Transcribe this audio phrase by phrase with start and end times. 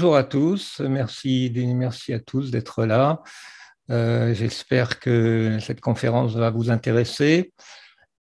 [0.00, 3.22] bonjour à tous, merci, merci à tous d'être là.
[3.90, 7.52] Euh, j'espère que cette conférence va vous intéresser.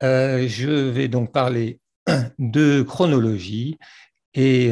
[0.04, 1.80] Euh, je vais donc parler
[2.38, 3.76] de chronologie
[4.34, 4.70] et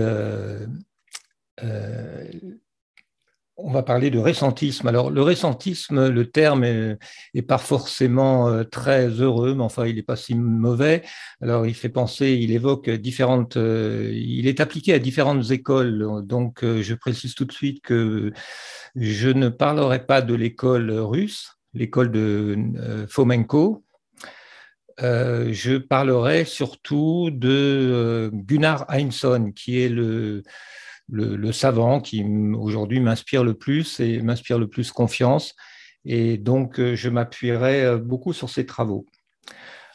[3.64, 4.88] on va parler de récentisme.
[4.88, 10.02] Alors, le récentisme, le terme est, pas forcément euh, très heureux, mais enfin, il n'est
[10.02, 11.02] pas si mauvais.
[11.40, 16.22] Alors, il fait penser, il évoque différentes, euh, il est appliqué à différentes écoles.
[16.24, 18.32] Donc, euh, je précise tout de suite que
[18.96, 22.58] je ne parlerai pas de l'école russe, l'école de
[23.08, 23.84] Fomenko.
[24.98, 30.42] je parlerai surtout de Gunnar Heinsohn, qui est le,
[31.12, 32.24] le, savant qui
[32.54, 35.54] aujourd'hui m'inspire le plus et m'inspire le plus confiance.
[36.04, 39.06] Et donc, euh, je m'appuierai euh, beaucoup sur ses travaux.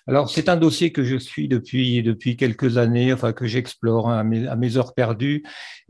[0.09, 4.19] Alors, c'est un dossier que je suis depuis, depuis quelques années, enfin que j'explore hein,
[4.19, 5.43] à, mes, heures perdues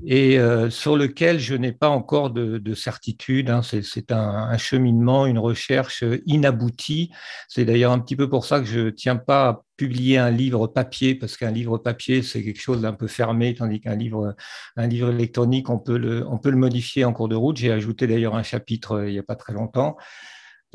[0.05, 3.51] et euh, sur lequel je n'ai pas encore de, certitude.
[3.51, 3.61] Hein.
[3.61, 7.11] C'est un, cheminement, une recherche inaboutie.
[7.47, 10.31] C'est d'ailleurs un petit peu pour ça que je ne tiens pas à publier un
[10.31, 14.35] livre papier, parce qu'un livre papier, c'est quelque chose d'un peu fermé, tandis qu'un livre,
[14.75, 17.57] un livre électronique, on peut, le, on peut le modifier en cours de route.
[17.57, 19.95] J'ai ajouté d'ailleurs un chapitre euh, il n'y a pas très longtemps.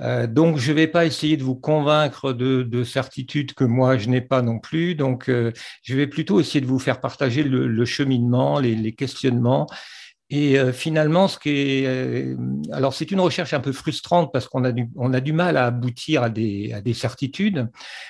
[0.01, 4.09] Euh, donc, je ne vais pas essayer de vous convaincre de, certitudes que moi, je
[4.09, 4.95] n'ai pas non plus.
[4.95, 9.67] Donc, euh, je vais plutôt essayer de vous faire partager le, cheminement, les, questionnements
[10.35, 12.35] et euh, finalement, ce qui est, euh,
[12.73, 15.59] alors c'est une recherche un peu frustrante parce qu'on a du, on a du mal
[15.59, 17.69] à aboutir à des, à des certitudes,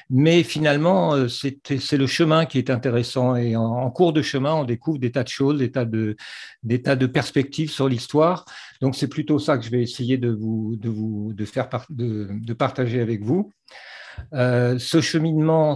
[0.09, 3.35] mais finalement, euh, c'est le chemin qui est intéressant.
[3.35, 6.15] Et en, cours de chemin, on découvre des tas de choses, des tas de,
[6.63, 8.45] des tas de perspectives sur l'histoire.
[8.81, 12.29] Donc c'est plutôt ça que je vais essayer de vous, de vous, de faire, de,
[12.31, 13.53] de partager avec vous.
[14.35, 15.75] Euh, ce cheminement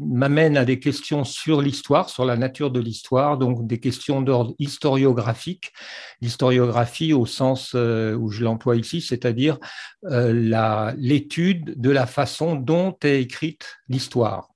[0.00, 4.54] m'amène à des questions sur l'histoire, sur la nature de l'histoire, donc des questions d'ordre
[4.58, 5.72] historiographique,
[6.20, 9.58] l'historiographie au sens euh, où je l'emploie ici, c'est-à-dire
[10.04, 14.48] euh, l'étude de la façon dont est écrite l'histoire.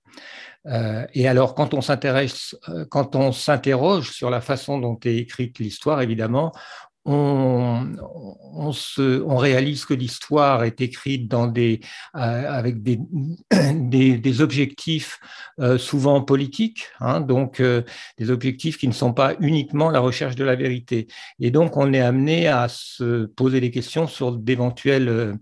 [1.15, 2.57] et alors, quand on s'intéresse,
[2.91, 6.51] quand on s'interroge sur la façon dont est écrite l'histoire, évidemment,
[7.07, 11.77] on, se, on, réalise que l'histoire est écrite euh,
[12.13, 15.21] avec des, des, objectifs
[15.61, 17.83] euh, souvent politiques, hein, donc euh,
[18.19, 21.07] des objectifs qui ne sont pas uniquement la recherche de la vérité.
[21.39, 25.39] Et donc, on est amené à se poser des questions sur d'éventuelles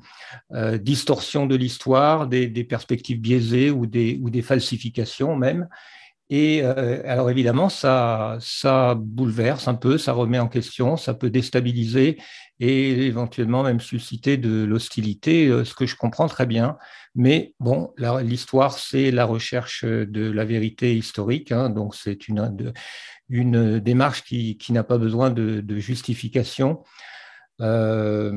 [0.80, 5.68] distorsions de l'histoire, des, des, perspectives biaisées ou des, ou des falsifications même.
[6.30, 11.30] Et euh, alors évidemment, ça, ça bouleverse un peu, ça remet en question, ça peut
[11.30, 12.18] déstabiliser
[12.60, 16.78] et éventuellement même susciter de l'hostilité, euh, ce que je comprends très bien.
[17.14, 17.92] Mais bon,
[18.22, 22.72] l'histoire, c'est la recherche de la vérité historique, hein, donc c'est une,
[23.28, 26.82] une démarche qui, qui n'a pas besoin de, de justification.
[27.60, 28.32] Euh,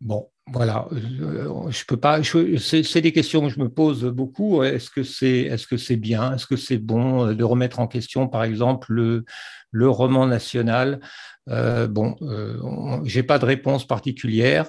[0.00, 2.20] bon, voilà, euh, je peux pas.
[2.22, 4.62] C'est des questions que je me pose beaucoup.
[4.62, 6.34] Est-ce que c'est bien?
[6.34, 9.24] Est-ce que c'est bon euh, de remettre en question, par exemple, le,
[9.70, 11.00] le roman national?
[11.48, 14.68] Euh, Bon, euh, j'ai pas de réponse particulière.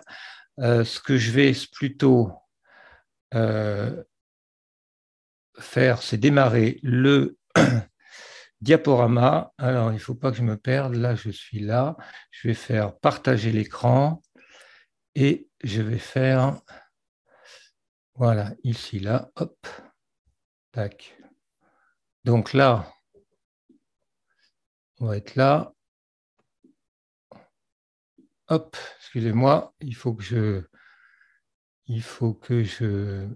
[0.60, 2.32] ce que je vais plutôt
[5.60, 7.38] faire, c'est démarrer le
[8.62, 9.52] diaporama.
[9.58, 10.96] Alors, il ne faut pas que je me perde.
[10.96, 11.98] Là, je suis là.
[12.32, 14.22] Je vais faire partager l'écran.
[15.16, 16.62] Et je vais faire,
[18.16, 19.68] voilà, ici, là, hop,
[20.74, 21.18] tac.
[22.26, 22.94] Donc là,
[25.00, 25.74] on va être là.
[28.50, 30.64] Hop, excusez-moi, il faut que je,
[31.88, 33.28] il faut que je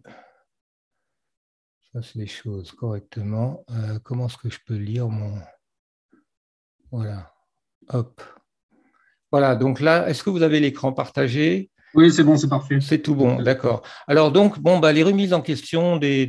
[1.94, 3.64] fasse les choses correctement.
[3.70, 5.42] Euh, comment est-ce que je peux lire mon,
[6.92, 7.34] voilà,
[7.88, 8.22] hop.
[9.31, 11.70] Voilà, donc là, est-ce que vous avez l'écran partagé?
[11.95, 12.80] Oui, c'est bon, c'est parfait.
[12.81, 13.81] C'est tout bon, d'accord.
[14.07, 16.25] Alors donc, bon, bah, les remises en question des,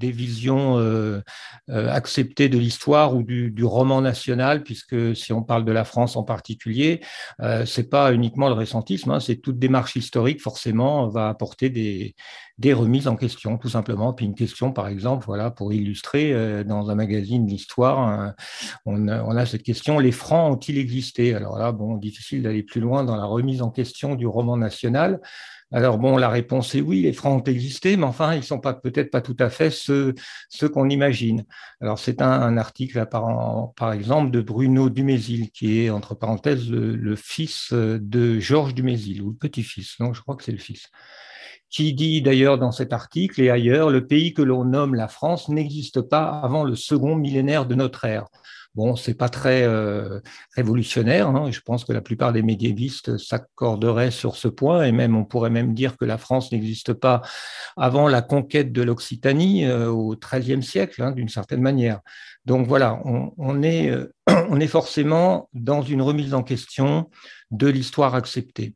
[0.00, 1.20] visions euh,
[1.70, 6.14] euh, acceptées de l'histoire ou du, roman national, puisque si on parle de la France
[6.14, 7.00] en particulier,
[7.40, 12.14] euh, c'est pas uniquement le récentisme, hein, c'est toute démarche historique forcément va apporter des,
[12.74, 14.12] remises en question, tout simplement.
[14.12, 18.34] Puis une question, par exemple, voilà, pour illustrer euh, dans un magazine d'histoire,
[18.84, 21.34] on, on, a cette question les francs ont-ils existé?
[21.34, 25.20] Alors là, bon, difficile d'aller plus loin dans la remise en question du roman national.
[25.72, 28.60] Alors bon, la réponse est oui, les francs ont existé, mais enfin, ils ne sont
[28.60, 30.14] peut-être pas tout à fait ceux,
[30.72, 31.44] qu'on imagine.
[31.80, 37.72] Alors c'est un, article par, exemple de Bruno Dumézil, qui est entre parenthèses le, fils
[37.72, 40.90] de Georges Dumézil, ou le petit-fils, donc je crois que c'est le fils
[41.70, 45.48] qui dit d'ailleurs dans cet article et ailleurs, le pays que l'on nomme la France
[45.48, 48.26] n'existe pas avant le second millénaire de notre ère.
[48.74, 50.18] Bon, c'est pas très euh,
[50.56, 51.28] révolutionnaire.
[51.28, 51.52] Hein.
[51.52, 55.50] Je pense que la plupart des médiévistes s'accorderaient sur ce point, et même on pourrait
[55.50, 57.22] même dire que la France n'existe pas
[57.76, 62.00] avant la conquête de l'Occitanie euh, au XIIIe siècle, hein, d'une certaine manière.
[62.46, 64.12] Donc voilà, on, est, euh,
[64.48, 67.10] on est forcément dans une remise en question
[67.52, 68.74] de l'histoire acceptée.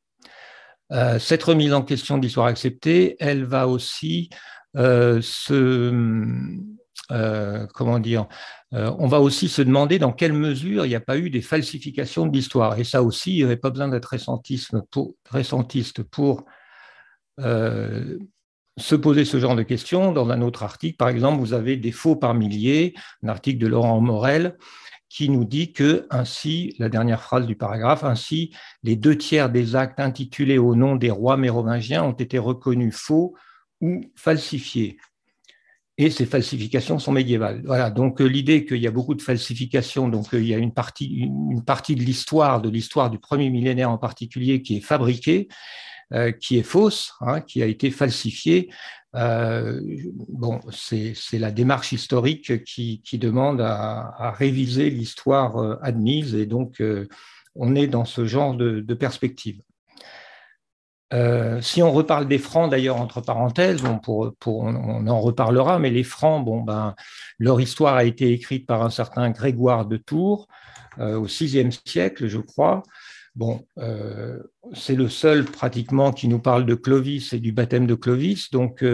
[1.19, 4.31] cette remise en question de l'histoire acceptée, elle va aussi
[4.75, 5.93] se
[7.11, 8.27] euh, comment dire,
[8.75, 11.41] euh, on va aussi se demander dans quelle mesure il n'y a pas eu des
[11.41, 12.79] falsifications de l'histoire.
[12.79, 14.15] Et ça aussi, il n'y avait pas besoin d'être
[15.31, 16.45] récentiste pour
[17.41, 18.19] euh,
[18.77, 20.13] se poser ce genre de questions.
[20.13, 23.67] Dans un autre article, par exemple, vous avez des faux par milliers, un article de
[23.67, 24.57] Laurent Morel
[25.09, 29.75] qui nous dit que ainsi, la dernière phrase du paragraphe, ainsi, les deux tiers des
[29.75, 33.35] actes intitulés au nom des rois mérovingiens ont été reconnus faux
[33.81, 34.99] ou falsifiés
[35.99, 37.61] et ces falsifications sont médiévales.
[37.65, 40.59] Voilà, donc euh, l'idée qu'il y a beaucoup de falsifications, donc euh, il y a
[40.59, 44.81] une partie, une partie de l'histoire, de l'histoire du premier millénaire en particulier, qui est
[44.81, 45.49] fabriquée,
[46.15, 48.71] euh, qui est fausse, hein, qui a été falsifiée.
[49.13, 56.81] bon, c'est la démarche historique qui, qui demande à, réviser l'histoire admise, et donc
[57.57, 59.61] on est dans ce genre de perspective.
[61.15, 66.05] Euh, si on reparle des francs, d'ailleurs, entre parenthèses, pour, on en reparlera, mais les
[66.05, 66.95] francs, bon, ben,
[67.39, 70.49] leur histoire a été écrite par un certain Grégoire de Tours
[70.99, 72.83] euh, au VIe siècle, je crois.
[73.35, 74.43] Bon, euh,
[74.75, 78.51] c'est le seul pratiquement qui nous parle de Clovis et du baptême de Clovis.
[78.51, 78.85] Donc,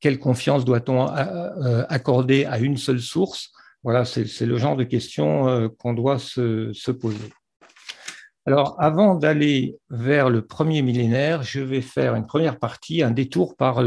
[0.00, 3.50] quelle confiance doit-on accorder à une seule source?
[3.82, 7.30] Voilà, c'est le genre de questions qu'on doit se poser.
[8.48, 13.56] Alors, avant d'aller vers le premier millénaire, je vais faire une première partie, un détour
[13.56, 13.82] par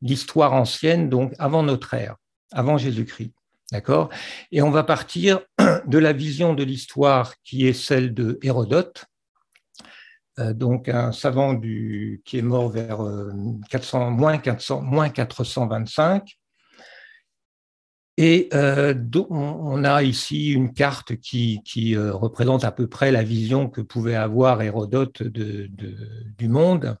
[0.00, 2.16] l'histoire ancienne, donc avant notre ère,
[2.50, 3.34] avant Jésus-Christ.
[3.72, 4.08] D'accord?
[4.52, 5.40] Et on va partir
[5.86, 9.04] de la vision de l'histoire qui est celle de Hérodote,
[10.38, 13.02] euh, donc un savant qui est mort vers
[13.68, 16.38] 400, euh, moins, 400, moins 425,
[18.16, 18.94] et euh,
[19.30, 21.60] on a ici une carte qui,
[21.96, 26.96] euh, représente à peu près la vision que pouvait avoir Hérodote du monde.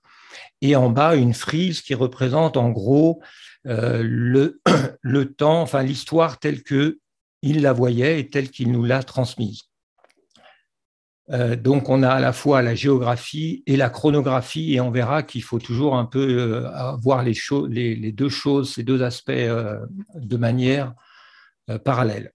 [0.60, 3.22] Et en bas, une frise qui représente en gros
[3.66, 4.02] euh,
[5.02, 6.98] le, temps, enfin l'histoire telle que
[7.42, 9.64] il la voyait et telle qu'il nous l'a transmise.
[11.28, 15.42] donc on a à la fois la géographie et la chronographie et on verra qu'il
[15.42, 16.66] faut toujours un peu
[17.02, 20.94] voir les, deux choses, ces deux aspects de manière
[21.84, 22.32] parallèle.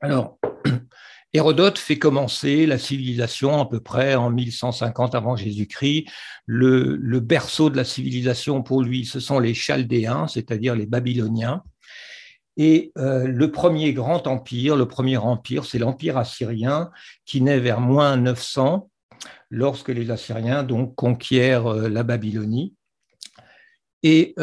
[0.00, 0.38] Alors,
[1.32, 6.06] Hérodote fait commencer la civilisation à peu près en 1150 avant Jésus-Christ.
[6.46, 11.62] Le, berceau de la civilisation pour lui, ce sont les Chaldéens, c'est-à-dire les Babyloniens.
[12.56, 16.90] Et euh, le premier grand empire, le premier empire, c'est l'empire assyrien
[17.24, 18.90] qui naît vers moins 900
[19.50, 22.74] lorsque les Assyriens donc conquièrent euh, la Babylonie.
[24.02, 24.34] Et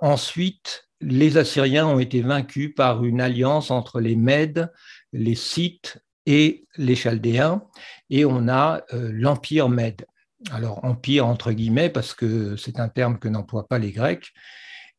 [0.00, 4.72] ensuite, les Assyriens ont été vaincus par une alliance entre les Mèdes,
[5.12, 7.62] les Scythes et les Chaldéens,
[8.10, 10.06] et on a euh, l'Empire Mède.
[10.50, 14.32] Alors, empire entre guillemets, parce que c'est un terme que n'emploient pas les Grecs.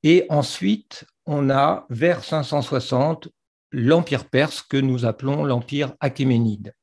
[0.03, 3.29] Et ensuite, on a vers 560
[3.71, 6.73] l'Empire perse que nous appelons l'Empire achéménide.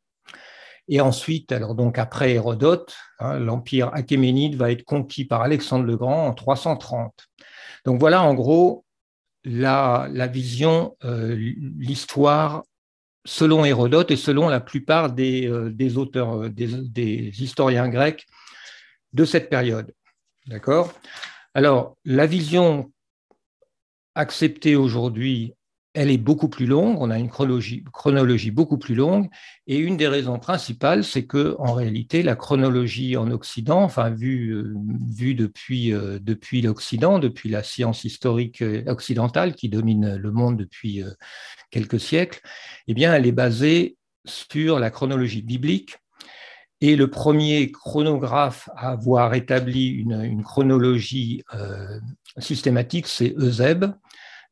[0.88, 5.96] Et ensuite, alors donc après Hérodote, hein, l'Empire achéménide va être conquis par Alexandre le
[5.96, 7.14] Grand en 330.
[7.84, 8.84] Donc voilà en gros
[9.44, 12.64] la, vision, euh, l'histoire
[13.24, 18.26] selon Hérodote et selon la plupart des, euh, auteurs, euh, des, historiens grecs
[19.12, 19.92] de cette période.
[20.46, 20.92] D'accord?
[21.54, 22.92] Alors, la vision
[24.14, 25.54] acceptée aujourd'hui
[25.92, 29.28] elle est beaucoup plus longue, on a une chronologie, chronologie, beaucoup plus longue,
[29.66, 34.52] et une des raisons principales, c'est que en réalité, la chronologie en Occident, enfin vue,
[34.52, 40.58] euh, depuis, euh, depuis l'Occident, depuis la science historique euh, occidentale qui domine le monde
[40.58, 41.02] depuis
[41.70, 42.40] quelques siècles,
[42.86, 45.96] eh bien, elle est basée sur la chronologie biblique.
[46.80, 51.42] Et le premier chronographe à avoir établi une, une chronologie
[52.38, 53.92] systématique, c'est Eusèbe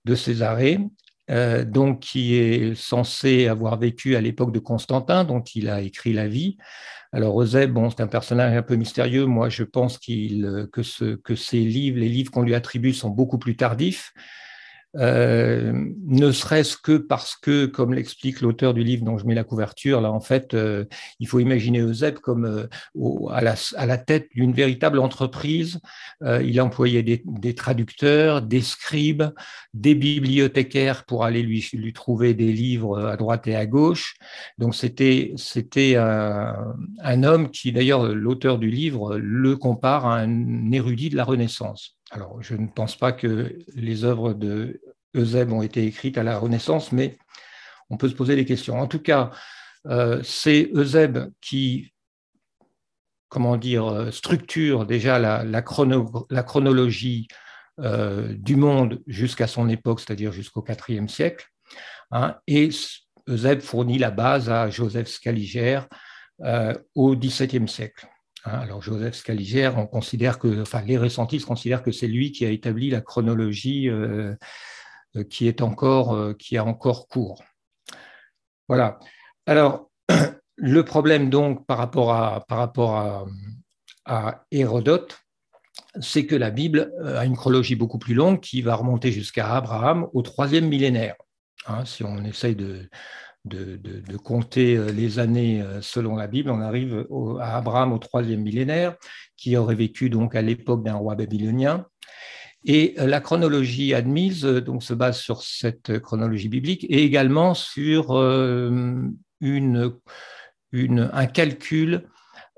[0.05, 0.79] de Césarée,
[1.31, 6.13] euh, donc qui est censé avoir vécu à l'époque de Constantin, dont il a écrit
[6.13, 6.57] la vie.
[7.13, 9.27] Alors Eusèbe, bon, c'est un personnage un peu mystérieux.
[9.27, 13.11] Moi, je pense qu'il que, ce, que ses livres, les livres qu'on lui attribue, sont
[13.11, 14.13] beaucoup plus tardifs.
[14.97, 15.73] Euh,
[16.07, 20.01] ne serait-ce que parce que, comme l'explique l'auteur du livre dont je mets la couverture,
[20.01, 20.85] là, en fait, euh,
[21.21, 25.81] il faut imaginer Euseb comme euh, à, la, tête d'une véritable entreprise.
[26.23, 29.25] il employait des, des, traducteurs, des scribes,
[29.75, 34.15] des bibliothécaires pour aller lui, trouver des livres à droite et à gauche.
[34.57, 41.11] Donc, c'était, c'était un homme qui, d'ailleurs, l'auteur du livre le compare à un érudit
[41.11, 41.98] de la Renaissance.
[42.11, 44.81] Alors, je ne pense pas que les œuvres de
[45.15, 47.19] Eusèbe ont été écrites à la Renaissance, mais
[47.91, 48.79] on peut se poser des questions.
[48.79, 49.31] En tout cas,
[49.87, 51.93] euh, c'est Eusèbe qui,
[53.29, 57.29] comment dire, structure déjà la, chronologie
[57.81, 61.47] euh, du monde jusqu'à son époque, c'est-à-dire jusqu'au IVe siècle.
[62.11, 62.71] Hein, et
[63.29, 65.81] Eusèbe fournit la base à Joseph Scaliger
[66.43, 68.09] euh, au XVIIe siècle.
[68.49, 72.47] Hein, alors Joseph Scaliger, on considère que, enfin les ressentistes considèrent que c'est lui qui
[72.47, 74.35] a établi la chronologie euh,
[75.17, 77.43] euh, qui est encore, euh, qui a encore cours.
[78.69, 78.99] Voilà.
[79.47, 79.91] Alors
[80.57, 82.13] le problème donc par rapport
[84.07, 85.21] à Hérodote,
[86.01, 90.09] c'est que la Bible a une chronologie beaucoup plus longue qui va remonter jusqu'à Abraham
[90.13, 91.17] au troisième millénaire.
[91.67, 92.89] Hein, si on essaye de,
[93.49, 97.07] de, compter euh, les années euh, selon la Bible, on arrive
[97.41, 98.97] à Abraham au troisième millénaire,
[99.37, 101.87] qui aurait vécu donc à l'époque d'un roi babylonien.
[102.65, 108.17] Et euh, la chronologie admise donc, se base sur cette chronologie biblique et également sur
[108.17, 109.13] un
[111.33, 112.09] calcul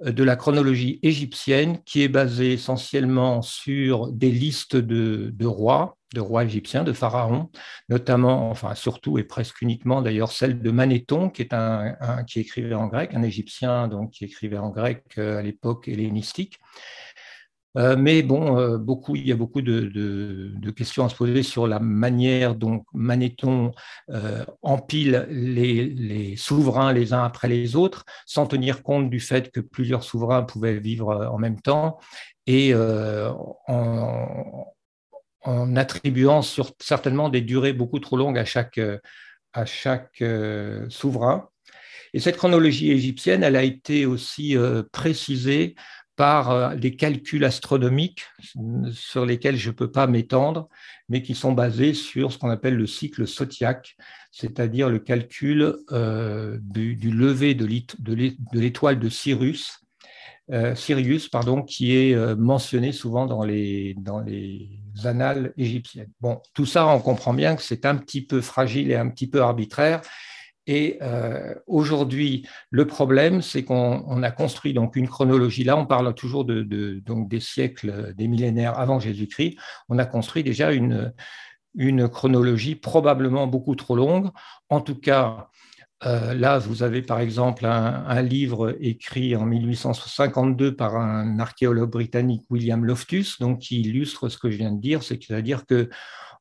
[0.03, 6.45] de la chronologie égyptienne qui est basée essentiellement sur des listes de rois de rois
[6.45, 7.51] égyptiens, de pharaons,
[7.89, 11.95] notamment, enfin surtout et presque uniquement d'ailleurs celle de Manéthon, qui est un,
[12.27, 16.59] qui écrivait en grec, un Égyptien donc qui écrivait en grec euh, à l'époque hellénistique.
[17.77, 21.69] Euh, mais bon, euh, beaucoup, il y a beaucoup de, questions à se poser sur
[21.69, 23.71] la manière dont Manéthon
[24.63, 29.61] empile les, les, souverains les uns après les autres, sans tenir compte du fait que
[29.61, 31.99] plusieurs souverains pouvaient vivre en même temps
[32.47, 34.67] et en,
[35.43, 36.43] en attribuant
[36.79, 38.99] certainement des durées beaucoup trop longues à chaque, euh,
[40.23, 41.49] euh, souverain.
[42.13, 45.75] Et cette chronologie égyptienne, elle a été aussi euh, précisée
[46.17, 48.27] par des calculs astronomiques
[48.93, 50.69] sur lesquels je ne peux pas m'étendre,
[51.09, 53.97] mais qui sont basés sur ce qu'on appelle le cycle zodiaque,
[54.31, 57.65] c'est-à-dire le calcul du, lever de
[58.53, 59.81] l'étoile de Cyrus,
[60.75, 64.69] Sirius, pardon, qui est mentionné souvent dans les, dans les
[65.05, 66.11] annales égyptiennes.
[66.21, 69.29] Bon, tout ça, on comprend bien que c'est un petit peu fragile et un petit
[69.29, 70.01] peu arbitraire.
[70.67, 75.65] Et euh, aujourd'hui, le problème, c'est qu'on a construit donc une chronologie.
[75.65, 76.63] Là, on parle toujours de,
[77.05, 79.57] donc des siècles, des millénaires avant Jésus-Christ.
[79.89, 81.13] On a construit déjà une,
[81.75, 84.29] une chronologie probablement beaucoup trop longue.
[84.69, 85.49] En tout cas,
[86.07, 92.45] euh, là, vous avez par exemple un, livre écrit en 1852 par un archéologue britannique,
[92.49, 95.91] William Loftus, donc qui illustre ce que je viens de dire, c'est-à-dire que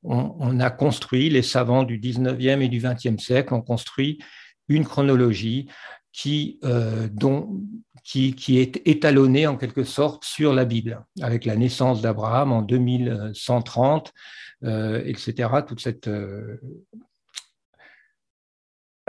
[0.01, 4.20] on, a construit, les savants du 19e et du 20e siècle ont construit
[4.70, 5.68] une chronologie
[6.13, 7.10] qui, euh,
[8.06, 14.13] qui, est étalonnée en quelque sorte sur la Bible, avec la naissance d'Abraham en 2130,
[14.63, 15.50] euh, etc.
[15.68, 16.10] Toute cette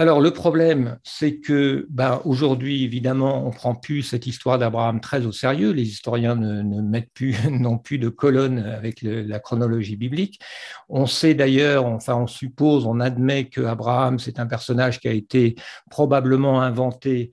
[0.00, 5.26] alors le problème, c'est que ben, aujourd'hui, évidemment, on prend plus cette histoire d'Abraham très
[5.26, 5.72] au sérieux.
[5.72, 10.40] Les historiens ne, mettent plus, non plus de colonnes avec la chronologie biblique.
[10.88, 15.12] On sait d'ailleurs, enfin, on suppose, on admet que Abraham, c'est un personnage qui a
[15.12, 15.54] été
[15.90, 17.30] probablement inventé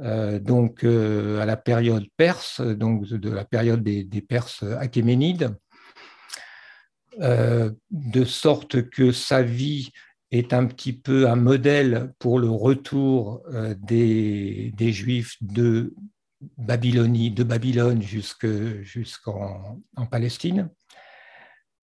[0.00, 5.56] euh, donc euh, à la période perse, donc de la période des, Perses achéménides,
[7.22, 9.90] euh, de sorte que sa vie
[10.30, 15.92] est un petit peu un modèle pour le retour euh, des, Juifs de
[16.56, 20.70] Babylone jusqu'en en Palestine.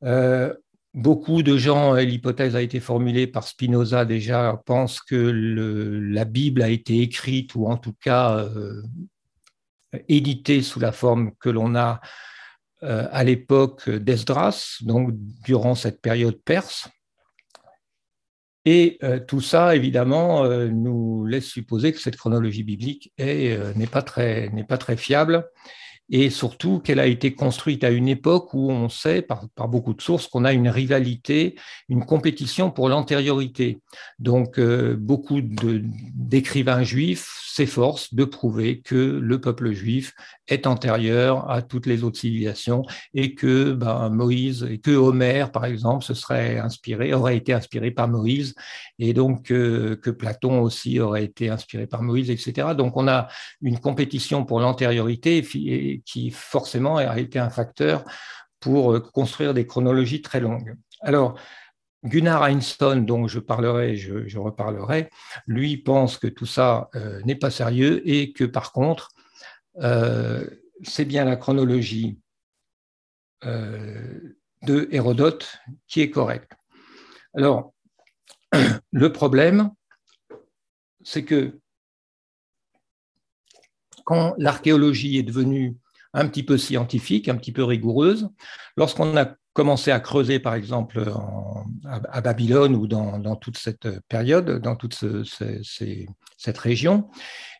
[0.03, 0.53] Euh,
[0.93, 6.69] beaucoup de gens, l'hypothèse a été formulée par Spinoza déjà, pensent que la Bible a
[6.69, 8.81] été écrite ou en tout cas euh,
[10.07, 11.99] éditée sous la forme que l'on a
[12.83, 15.09] à l'époque d'Esdras, donc
[15.43, 16.87] durant cette période perse.
[18.69, 23.87] Et euh, tout ça, évidemment, euh, nous laisse supposer que cette chronologie biblique euh, n'est
[23.87, 25.49] pas, très, pas très fiable
[26.09, 30.01] et surtout qu'elle a été construite à une époque où on sait par, beaucoup de
[30.01, 31.55] sources qu'on a une rivalité,
[31.89, 33.79] une compétition pour l'antériorité.
[34.19, 40.13] Donc euh, beaucoup d'écrivains juifs s'efforcent de prouver que le peuple juif
[40.47, 42.83] est antérieur à toutes les autres civilisations
[43.13, 47.91] et que ben, Moïse et que Homère, par exemple, se serait inspiré, aurait été inspiré
[47.91, 48.53] par Moïse
[48.99, 52.69] et donc euh, que Platon aussi aurait été inspiré par Moïse, etc.
[52.77, 53.27] Donc on a
[53.61, 55.41] une compétition pour l'antériorité
[56.05, 58.03] qui forcément a été un facteur
[58.59, 60.75] pour euh, construire des chronologies très longues.
[61.01, 61.39] Alors,
[62.03, 65.09] Gunnar Einstein, dont je parlerai, je, reparlerai,
[65.45, 69.09] lui pense que tout ça euh, n'est pas sérieux et que par contre,
[69.81, 70.47] euh,
[70.83, 72.19] c'est bien la chronologie
[73.43, 76.51] de Hérodote qui est correcte.
[77.35, 77.73] Alors,
[78.91, 79.71] le problème,
[81.03, 81.59] c'est que
[84.05, 85.77] quand l'archéologie est devenue
[86.13, 88.29] un petit peu scientifique, un petit peu rigoureuse,
[88.75, 91.03] lorsqu'on a commencé à creuser, par exemple,
[91.85, 95.03] à, Babylone ou dans, toute cette période, dans toute
[96.37, 97.09] cette région,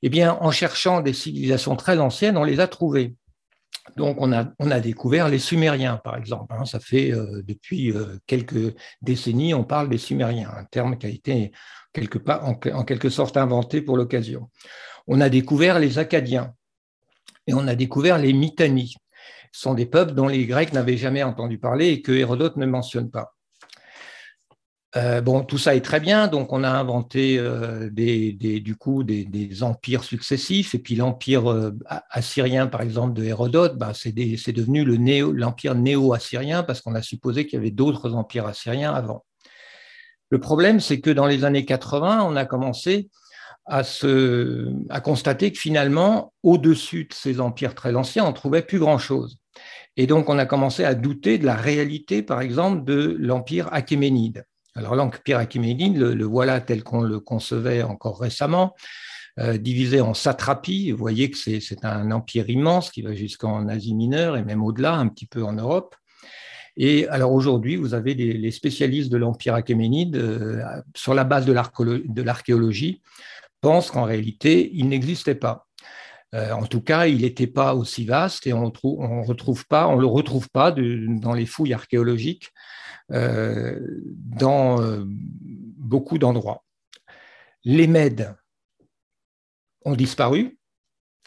[0.04, 3.16] eh bien, en cherchant des civilisations très anciennes, on les a trouvées.
[3.96, 6.54] Donc, on a, découvert les Sumériens, par exemple.
[6.54, 6.66] Hein.
[6.66, 11.10] ça fait euh, depuis euh, quelques décennies, on parle des Sumériens, un terme qui a
[11.10, 11.52] été
[11.94, 14.50] quelque part, en, en quelque sorte inventé pour l'occasion
[15.08, 16.54] on a découvert les Acadiens
[17.48, 18.96] et on a découvert les Mitanni.
[19.52, 22.66] Ce sont des peuples dont les Grecs n'avaient jamais entendu parler et que Hérodote ne
[22.66, 23.34] mentionne pas.
[24.96, 29.04] Euh, bon, tout ça est très bien, donc on a inventé euh, des, du coup
[29.04, 31.72] des, empires successifs, et puis l'empire euh,
[32.10, 34.86] assyrien, par exemple, de Hérodote, bah, c'est devenu
[35.34, 39.26] l'empire néo-assyrien parce qu'on a supposé qu'il y avait d'autres empires assyriens avant.
[40.30, 43.10] Le problème, c'est que dans les années 80, on a commencé
[43.68, 49.38] à, constater que finalement, au-dessus de ces empires très anciens, on trouvait plus grand-chose.
[49.98, 54.46] Et donc, on a commencé à douter de la réalité, par exemple, de l'empire achéménide.
[54.76, 58.76] Alors, l'empire achéménide, le, voilà tel qu'on le concevait encore récemment,
[59.40, 60.92] euh, divisé en satrapies.
[60.92, 64.94] Vous voyez que c'est un empire immense qui va jusqu'en Asie mineure et même au-delà,
[64.94, 65.96] un petit peu en Europe.
[66.80, 70.62] Et alors aujourd'hui, vous avez les spécialistes de l'empire achéménide, euh,
[70.96, 73.02] sur la base de l'archéologie,
[73.62, 75.68] pense qu'en réalité, il n'existait pas.
[76.36, 79.96] Euh, en tout cas, il n'était pas aussi vaste et on ne retrouve pas, on
[79.96, 82.52] le retrouve pas dans les fouilles archéologiques
[83.12, 83.80] euh,
[84.16, 86.66] dans euh, beaucoup d'endroits.
[87.64, 88.36] Les Mèdes
[89.86, 90.58] ont disparu,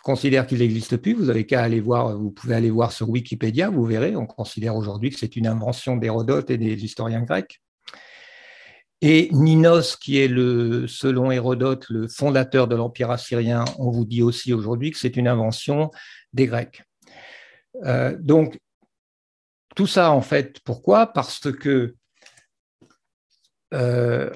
[0.03, 1.15] considère qu'ils n'existent plus.
[1.15, 4.17] Vous avez qu'à aller voir, vous pouvez aller voir sur Wikipédia, vous verrez.
[4.17, 7.63] On considère aujourd'hui que c'est une invention d'Hérodote et des historiens grecs.
[9.03, 14.23] Et Ninos, qui est le, selon Hérodote, le fondateur de l'Empire assyrien, on vous dit
[14.23, 15.91] aussi aujourd'hui que c'est une invention
[16.35, 16.83] des Grecs.
[17.85, 18.59] Euh, donc,
[19.75, 21.07] tout ça, en fait, pourquoi?
[21.07, 21.95] Parce que
[23.73, 24.31] euh,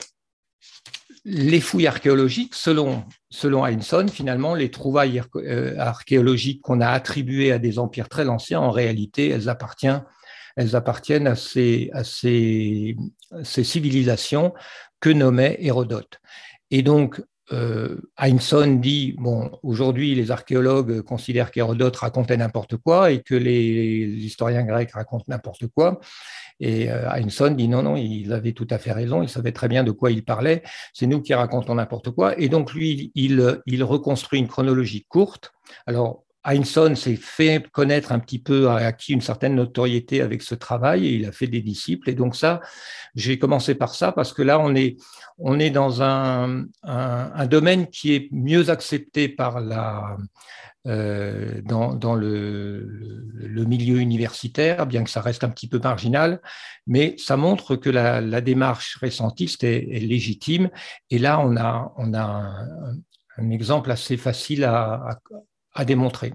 [1.25, 3.65] les fouilles archéologiques, selon, selon
[4.09, 9.29] finalement, les trouvailles euh, archéologiques qu'on a attribuées à des empires très anciens, en réalité,
[9.29, 10.05] elles appartiennent
[10.57, 11.91] elles appartiennent à ces,
[13.43, 14.55] civilisations
[15.01, 16.21] que nommait Hérodote.
[16.71, 17.21] Et donc,
[17.53, 18.01] euh,
[18.81, 24.93] dit bon, aujourd'hui, les archéologues considèrent qu'Hérodote racontait n'importe quoi et que les, historiens grecs
[24.93, 26.01] racontent n'importe quoi.
[26.61, 29.69] Et euh, Heinsohn dit non, non, il avait tout à fait raison, il savait très
[29.69, 30.63] bien de quoi il parlait,
[30.95, 32.39] c'est nous qui racontons n'importe quoi.
[32.41, 35.53] Et donc, lui, il, il reconstruit une chronologie courte.
[35.87, 40.55] Alors, Heinsohn s'est fait connaître un petit peu, a acquis une certaine notoriété avec ce
[40.55, 42.11] travail et il a fait des disciples.
[42.11, 42.61] Et donc ça,
[43.15, 44.97] j'ai commencé par ça parce que là, on est,
[45.39, 50.17] on est dans un, un, domaine qui est mieux accepté par la,
[50.87, 52.87] euh, dans, dans le,
[53.33, 56.43] le, milieu universitaire, bien que ça reste un petit peu marginal,
[56.87, 60.69] mais ça montre que la, la démarche récentiste est, légitime.
[61.09, 62.67] Et là, on a, on a
[63.39, 65.19] un, exemple assez facile à,
[65.75, 66.35] à démontrer.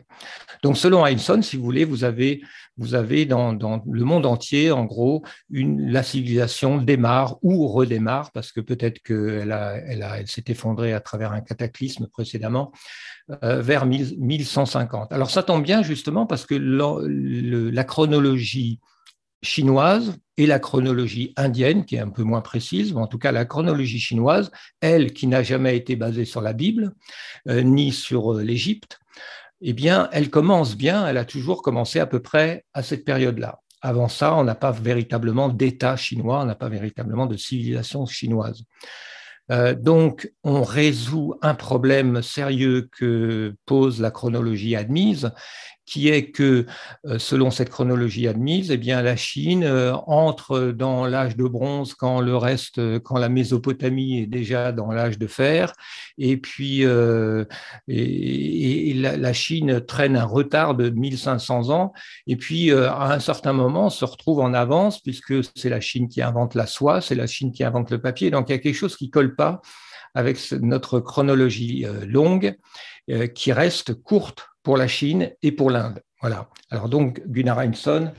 [0.62, 2.42] Donc, selon Heinsohn, si vous voulez, vous avez,
[2.78, 8.60] vous avez dans, le monde entier, en gros, la civilisation démarre ou redémarre, parce que
[8.60, 12.72] peut-être qu'elle s'est effondrée à travers un cataclysme précédemment,
[13.44, 15.14] euh, vers 1150.
[15.14, 18.80] Alors, ça tombe bien justement parce que la chronologie
[19.42, 23.32] chinoise et la chronologie indienne, qui est un peu moins précise, mais en tout cas
[23.32, 26.94] la chronologie chinoise, elle qui n'a jamais été basée sur la Bible,
[27.48, 29.00] euh, ni sur euh, l'Égypte,
[29.62, 33.60] eh bien, elle commence bien, elle a toujours commencé à peu près à cette période-là.
[33.82, 38.64] Avant ça, on n'a pas véritablement d'État chinois, on n'a pas véritablement de civilisation chinoise.
[39.52, 45.32] Euh, donc, on résout un problème sérieux que pose la chronologie admise,
[45.90, 46.66] qui est que,
[47.18, 49.66] selon cette chronologie admise, eh bien, la Chine
[50.08, 55.18] entre dans l'âge de bronze quand le reste, quand la Mésopotamie est déjà dans l'âge
[55.18, 55.74] de fer,
[56.18, 56.84] et puis
[57.88, 61.94] et, la, Chine traîne un retard de 1500 ans,
[62.28, 66.22] et puis à un certain moment se retrouve en avance puisque c'est la Chine qui
[66.22, 68.76] invente la soie, c'est la Chine qui invente le papier, donc il y a quelque
[68.76, 69.62] chose qui colle pas
[70.16, 72.56] avec notre chronologie euh, longue
[73.10, 76.02] euh, qui reste courte pour la Chine et pour l'Inde.
[76.22, 76.50] Voilà.
[76.70, 78.14] Alors donc Gunnar Heinsohn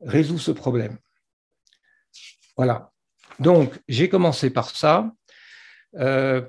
[0.00, 0.98] résout ce problème.
[2.56, 2.92] Voilà.
[3.38, 5.12] Donc j'ai commencé par ça
[5.96, 6.42] euh,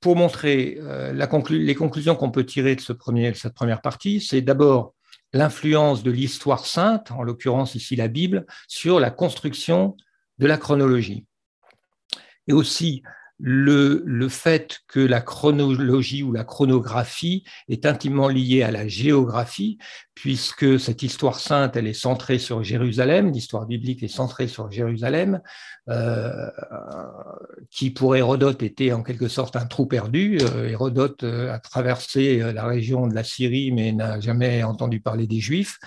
[0.00, 0.78] pour montrer
[1.12, 4.20] les conclusions qu'on peut tirer de, ce premier, de cette première partie.
[4.20, 4.94] C'est d'abord
[5.32, 9.96] l'influence de l'histoire sainte, en l'occurrence ici la Bible, sur la construction
[10.38, 11.26] de la chronologie.
[12.48, 13.02] Et aussi
[13.44, 19.78] le, le, fait que la chronologie ou la chronographie est intimement liée à la géographie,
[20.14, 25.40] puisque cette histoire sainte, elle est centrée sur Jérusalem, l'histoire biblique est centrée sur Jérusalem,
[25.88, 26.30] euh,
[27.70, 30.38] qui pour Hérodote était en quelque sorte un trou perdu.
[30.40, 35.26] Euh, Hérodote euh, a traversé la région de la Syrie, mais n'a jamais entendu parler
[35.26, 35.78] des Juifs.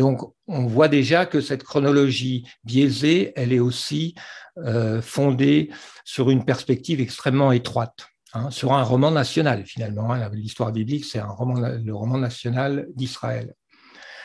[0.00, 4.14] Donc, on voit déjà que cette chronologie biaisée, elle est aussi
[4.56, 5.68] euh, fondée
[6.06, 10.10] sur une perspective extrêmement étroite, hein, sur un roman national finalement.
[10.10, 10.30] Hein.
[10.32, 13.52] L'histoire biblique, c'est le roman national d'Israël.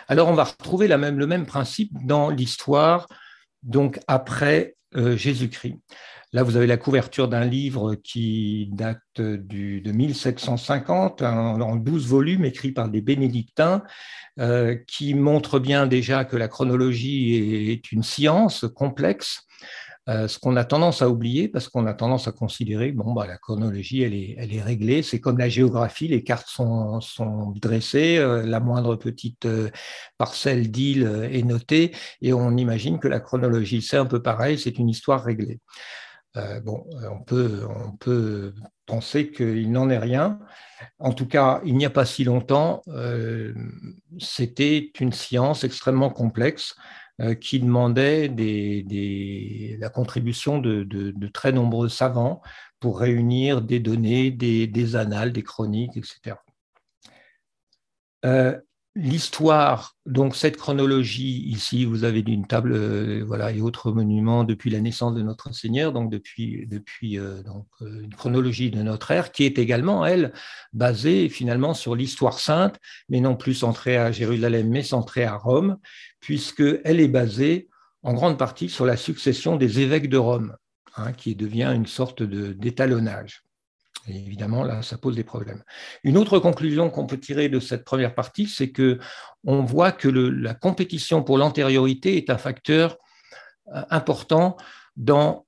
[0.08, 3.10] Alors, on va retrouver le même principe dans l'histoire,
[3.62, 5.76] donc après euh, Jésus-Christ.
[6.36, 12.74] Là, vous avez la couverture d'un livre qui date de 1750, en 12 volumes, écrit
[12.74, 13.84] par des bénédictins,
[14.42, 19.44] euh, qui montre bien déjà que la chronologie est une science complexe,
[20.10, 23.26] euh, ce qu'on a tendance à oublier parce qu'on a tendance à considérer bon bah
[23.26, 25.04] la chronologie elle est réglée.
[25.04, 29.48] C'est comme la géographie les cartes sont sont dressées euh, la moindre petite
[30.18, 34.78] parcelle d'île est notée et on imagine que la chronologie c'est un peu pareil c'est
[34.78, 35.60] une histoire réglée
[36.38, 38.54] euh, bon, euh, on peut, on peut
[38.86, 40.40] penser qu'il n'en est rien.
[41.00, 43.54] En tout cas, il n'y a pas si longtemps, euh,
[44.20, 46.76] c'était une science extrêmement complexe
[47.40, 48.28] qui demandait
[49.80, 52.42] la contribution de, très nombreux savants
[52.82, 56.36] pour réunir des données, des annales, des chroniques, etc
[58.96, 64.70] l'histoire, donc cette chronologie, ici vous avez une table euh, voilà, et autres monuments depuis
[64.70, 69.12] la naissance de notre Seigneur, donc depuis, depuis euh, donc, euh, une chronologie de notre
[69.12, 70.32] ère, qui est également, elle,
[70.72, 72.80] basée finalement sur l'histoire sainte,
[73.10, 75.78] mais non plus centrée à Jérusalem, mais centrée à Rome,
[76.22, 77.68] puisqu'elle est basée
[78.02, 80.56] en grande partie sur la succession des évêques de Rome,
[80.96, 83.45] hein, qui devient une sorte d'étalonnage.
[84.08, 85.64] Évidemment, là, ça pose des problèmes.
[86.04, 89.00] Une autre conclusion qu'on peut tirer de cette première partie, c'est que
[89.44, 92.98] on voit que la compétition pour l'antériorité est un facteur
[93.74, 94.58] euh, important
[94.96, 95.46] dans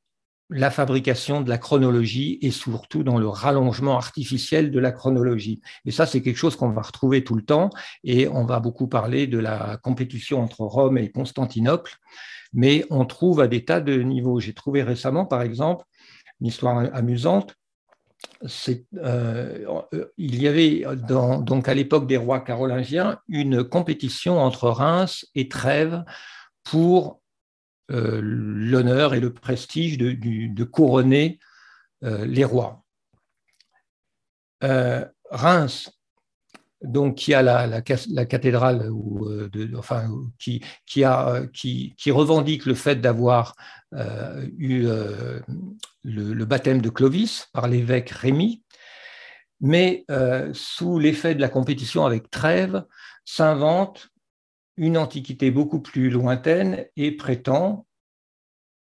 [0.50, 5.62] la fabrication de la chronologie et surtout dans le rallongement artificiel de la chronologie.
[5.86, 7.70] Et ça, c'est quelque chose qu'on va retrouver tout le temps
[8.04, 11.98] et on va beaucoup parler de la compétition entre Rome et Constantinople,
[12.54, 14.40] mais on trouve à des tas de niveaux.
[14.40, 15.86] J'ai trouvé récemment, par exemple,
[16.40, 17.56] une histoire amusante
[18.96, 19.82] euh,
[20.18, 26.04] il y avait donc à l'époque des rois carolingiens une compétition entre Reims et Trèves
[26.64, 27.22] pour
[27.92, 31.40] euh, l'honneur et le prestige de, couronner
[32.04, 32.84] euh, les rois.
[35.30, 35.92] Reims
[36.84, 38.90] donc qui a la, cathédrale
[40.38, 40.62] qui,
[42.12, 43.56] revendique le fait d'avoir
[44.58, 44.88] eu
[46.04, 48.64] le, baptême de Clovis par l'évêque Rémy,
[49.60, 52.84] mais euh, sous l'effet de la compétition avec Trèves,
[53.26, 54.10] s'invente
[54.78, 57.87] une antiquité beaucoup plus lointaine et prétend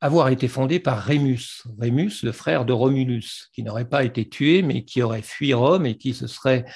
[0.05, 4.61] avoir été fondée par Rémus, Rémus, le frère de Romulus, qui n'aurait pas été tué,
[4.61, 6.67] mais qui aurait fui Rome et qui, se serait,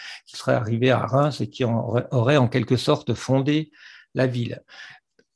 [0.46, 3.70] arrivé à Reims et qui aurait en quelque sorte fondé
[4.14, 4.62] la ville.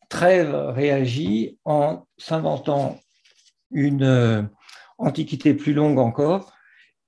[0.09, 2.99] Trèves réagit en s'inventant
[3.71, 4.49] une,
[5.03, 6.53] Antiquité plus longue encore,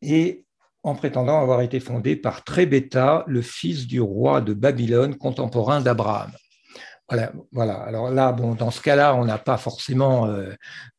[0.02, 0.44] et
[0.82, 6.32] en prétendant avoir été fondée par Trébéta, le fils du roi de Babylone, contemporain d'Abraham.
[7.08, 10.54] Voilà, voilà, Alors là, bon, dans ce cas-là, on n'a pas forcément euh,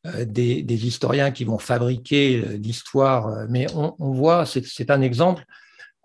[0.06, 5.44] euh, des, historiens qui vont fabriquer euh, l'histoire, mais on, on voit, c'est un exemple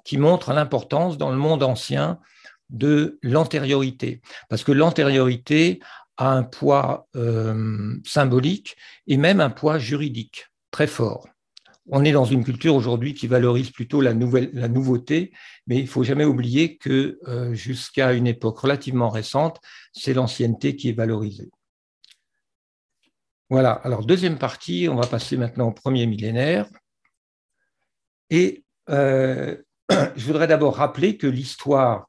[0.03, 2.19] qui montre l'importance dans le monde ancien
[2.71, 5.79] de l'antériorité, parce que l'antériorité
[6.17, 7.07] a un poids
[8.05, 11.27] symbolique et même un poids juridique très fort.
[11.91, 15.33] On est dans une culture aujourd'hui qui valorise plutôt la, nouveauté,
[15.67, 19.59] mais il faut jamais oublier que euh, jusqu'à une époque relativement récente,
[19.91, 21.51] c'est l'ancienneté qui est valorisée.
[23.49, 26.65] Voilà, alors deuxième partie, on va passer maintenant au premier millénaire.
[28.29, 29.57] Et euh,
[29.89, 32.07] je voudrais d'abord rappeler que l'histoire,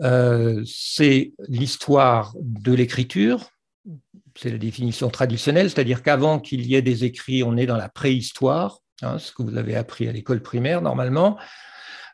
[0.00, 3.48] euh, c'est l'histoire de l'écriture,
[4.36, 7.88] c'est la définition traditionnelle, c'est-à-dire qu'avant qu'il y ait des écrits, on est dans la
[7.88, 11.38] préhistoire, hein, ce que vous avez appris à l'école primaire normalement.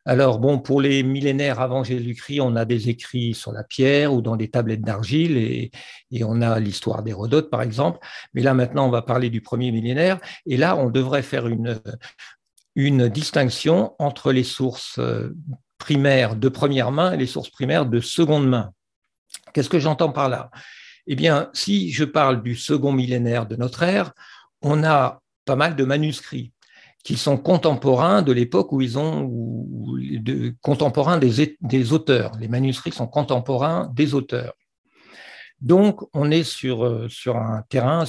[0.07, 4.21] Alors bon, pour les millénaires avant Jésus-Christ, on a des écrits sur la pierre ou
[4.21, 5.71] dans des tablettes d'argile et,
[6.23, 7.99] on a l'histoire d'Hérodote par exemple.
[8.35, 11.81] Mais là maintenant, on va parler du premier millénaire et là, on devrait faire une,
[13.09, 15.35] distinction entre les sources euh,
[15.79, 18.73] primaires de première main et les sources primaires de seconde main.
[19.55, 20.51] Qu'est-ce que j'entends par là?
[21.07, 24.13] Eh bien, si je parle du second millénaire de notre ère,
[24.61, 26.53] on a pas mal de manuscrits
[27.05, 29.31] qui sont contemporains de l'époque où ils ont,
[30.63, 32.33] contemporains des, auteurs.
[32.41, 34.55] Les manuscrits sont contemporains des auteurs.
[35.61, 38.07] Donc, on est sur, euh, un terrain,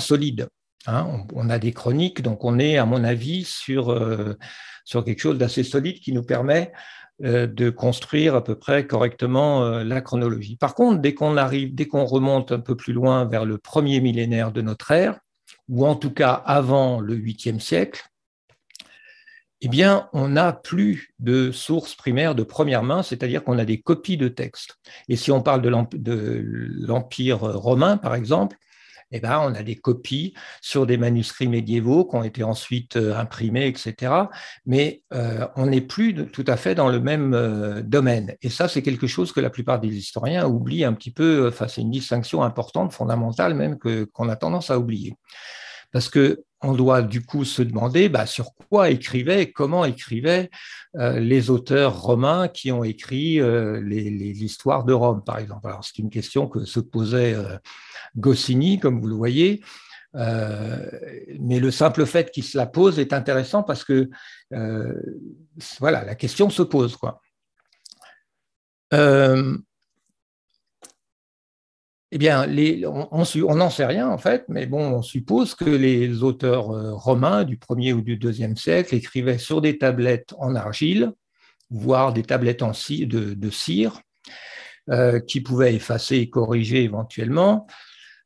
[0.00, 0.48] solide.
[0.86, 1.06] Hein.
[1.34, 4.36] on, a des chroniques, donc on est, à mon avis, sur, euh,
[4.92, 6.72] quelque chose d'assez solide qui nous permet
[7.22, 10.56] euh, de construire à peu près correctement la chronologie.
[10.56, 14.50] Par contre, dès qu'on dès qu'on remonte un peu plus loin vers le premier millénaire
[14.50, 15.20] de notre ère,
[15.70, 18.02] ou en tout cas avant le 8e siècle,
[19.62, 23.80] eh bien, on n'a plus de sources primaires de première main, c'est-à-dire qu'on a des
[23.80, 24.76] copies de textes.
[25.08, 25.68] Et si on parle de
[26.86, 28.56] l'Empire romain, par exemple,
[29.12, 33.16] eh ben, on a des copies sur des manuscrits médiévaux qui ont été ensuite euh,
[33.16, 34.12] imprimés, etc.
[34.66, 38.36] Mais euh, on n'est plus tout à fait dans le même euh, domaine.
[38.42, 41.48] Et ça, c'est quelque chose que la plupart des historiens oublient un petit peu.
[41.48, 45.14] Enfin, c'est une distinction importante, fondamentale même, qu'on a tendance à oublier.
[45.92, 50.50] Parce que on doit du coup se demander bah, sur quoi écrivaient, comment écrivaient
[50.94, 53.40] les auteurs romains qui ont écrit
[53.80, 55.66] l'histoire de Rome, par exemple.
[55.68, 57.34] Alors c'est une question que se posait
[58.14, 59.62] Goscinny, comme vous le voyez.
[60.16, 60.90] Euh,
[61.38, 64.10] mais le simple fait qu'il se la pose est intéressant parce que
[64.52, 65.00] euh,
[65.78, 66.96] voilà, la question se pose.
[66.96, 67.20] Quoi.
[72.12, 72.46] Euh, eh bien,
[72.86, 76.66] on n'en sait rien en fait, mais bon, on suppose que les auteurs
[76.98, 81.12] romains du 1er ou du 2e siècle écrivaient sur des tablettes en argile,
[81.70, 84.00] voire des tablettes en de, de cire,
[85.28, 87.68] qui pouvaient effacer et corriger éventuellement,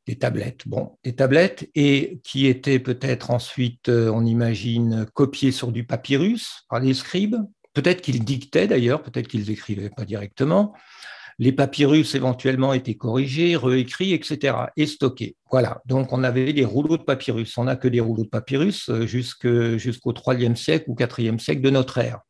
[0.05, 5.71] des tablettes, bon, des tablettes, et qui étaient peut-être ensuite, euh, on imagine, copiées sur
[5.71, 7.37] du papyrus par les scribes.
[7.73, 10.73] Peut-être qu'ils dictaient d'ailleurs, peut-être qu'ils écrivaient pas directement.
[11.37, 15.35] Les papyrus éventuellement étaient corrigés, réécrits, etc., et stockés.
[15.51, 15.81] Voilà.
[15.85, 17.57] Donc on avait des rouleaux de papyrus.
[17.57, 21.69] On n'a que des rouleaux de papyrus euh, jusqu'au IIIe siècle ou IVe siècle de
[21.69, 22.21] notre ère,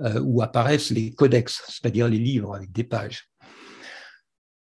[0.00, 3.29] euh, où apparaissent les codex, c'est-à-dire les livres avec des pages.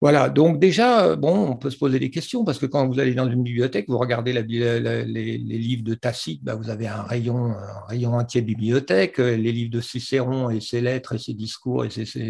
[0.02, 3.02] Voilà, donc déjà, euh, bon, on peut se poser des questions parce que quand vous
[3.02, 7.52] allez dans une bibliothèque, vous regardez les, livres de Tacite, bah, vous avez un rayon,
[7.52, 11.34] un rayon entier de bibliothèque, euh, les livres de Cicéron et ses lettres et ses
[11.34, 11.90] discours, et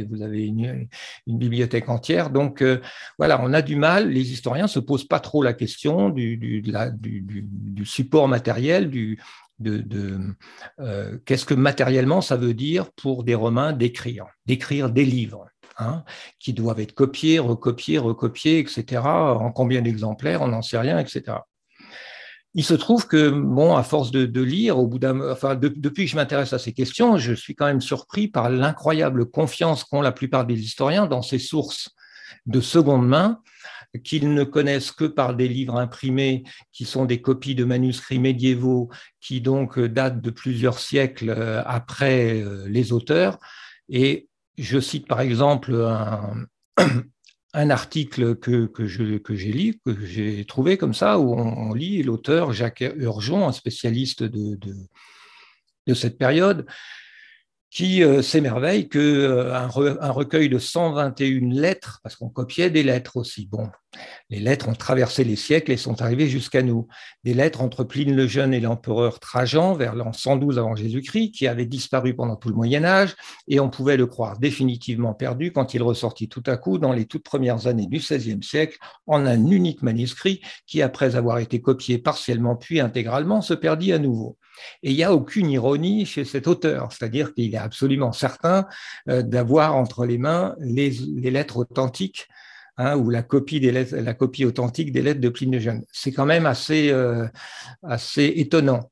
[0.10, 0.88] vous avez une,
[1.28, 2.32] bibliothèque entière.
[2.32, 2.82] Donc euh,
[3.20, 6.38] voilà, on a du mal, les historiens ne se posent pas trop la question du,
[6.38, 9.20] du, support matériel, du,
[9.60, 10.18] de,
[11.24, 15.49] qu'est-ce que matériellement ça veut dire pour des Romains d'écrire, d'écrire des livres.
[15.82, 16.04] Hein,
[16.40, 19.02] qui doivent être copiés, recopiés, recopiés, etc.
[19.02, 21.38] En combien d'exemplaires, on n'en sait rien, etc.
[22.54, 26.18] Il se trouve que, bon, à force de, lire, au bout enfin, depuis que je
[26.18, 30.46] m'intéresse à ces questions, je suis quand même surpris par l'incroyable confiance qu'ont la plupart
[30.46, 31.92] des historiens dans ces sources
[32.46, 33.40] de seconde main
[34.04, 38.90] qu'ils ne connaissent que par des livres imprimés qui sont des copies de manuscrits médiévaux
[39.22, 43.40] qui donc datent de plusieurs siècles euh, après euh, les auteurs.
[43.90, 44.29] Et
[44.62, 46.48] je cite par exemple un,
[47.70, 53.48] article que, j'ai lu, que j'ai trouvé comme ça, où on, lit l'auteur Jacques Urgeon,
[53.48, 54.58] un spécialiste de,
[55.88, 56.66] de cette période,
[57.72, 63.18] qui euh, s'émerveille qu'un euh, un recueil de 121 lettres, parce qu'on copiait des lettres
[63.18, 63.70] aussi, bon,
[64.30, 66.88] les lettres ont traversé les siècles et sont arrivées jusqu'à nous.
[67.24, 71.48] Des lettres entre Pline le Jeune et l'empereur Trajan vers l'an 112 avant Jésus-Christ, qui
[71.48, 73.16] avaient disparu pendant tout le Moyen Âge,
[73.48, 77.06] et on pouvait le croire définitivement perdu quand il ressortit tout à coup dans les
[77.06, 81.98] toutes premières années du XVIe siècle en un unique manuscrit qui, après avoir été copié
[81.98, 84.38] partiellement puis intégralement, se perdit à nouveau.
[84.84, 88.68] Et il n'y a aucune ironie chez cet auteur, c'est-à-dire qu'il est absolument certain
[89.08, 90.92] euh, d'avoir entre les mains les,
[91.32, 92.28] lettres authentiques
[92.80, 95.84] hein, ou la copie, authentique des lettres de Pline le Jeune.
[95.92, 97.28] C'est quand même assez, euh,
[98.18, 98.90] étonnant.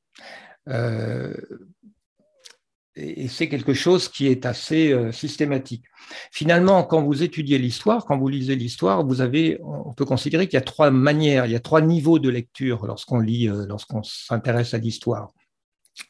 [2.94, 5.84] et c'est quelque chose qui est assez euh, systématique.
[6.32, 10.54] Finalement, quand vous étudiez l'histoire, quand vous lisez l'histoire, vous avez, on peut considérer qu'il
[10.54, 14.02] y a trois manières, il y a trois niveaux de lecture lorsqu'on lit, euh, lorsqu'on
[14.02, 15.32] s'intéresse à l'histoire.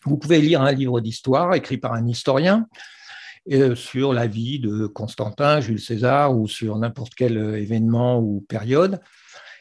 [0.04, 2.97] Vous pouvez lire un livre d'histoire écrit par un historien euh,
[3.74, 9.00] sur la vie de Constantin, Jules César ou sur n'importe quel événement ou période.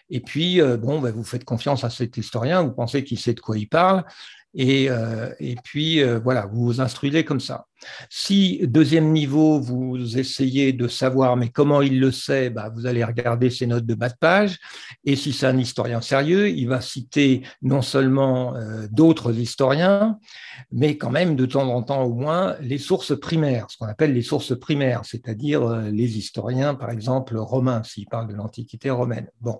[0.10, 3.40] Et puis, bon, ben, vous faites confiance à cet historien, vous pensez qu'il sait de
[3.40, 4.04] quoi il parle,
[4.54, 7.68] et, euh, et puis, euh, voilà, vous vous instruisez comme ça.
[8.10, 13.04] Si, deuxième niveau, vous essayez de savoir, mais comment il le sait, bah, vous allez
[13.04, 14.58] regarder ses notes de bas de page.
[15.06, 20.18] Et si c'est un historien sérieux, il va citer non seulement euh, d'autres historiens,
[20.72, 24.14] mais quand même de temps en temps au moins les sources primaires, ce qu'on appelle
[24.14, 29.30] les sources primaires, c'est-à-dire les historiens, par exemple, romains, s'il parle de l'Antiquité romaine.
[29.40, 29.60] Bon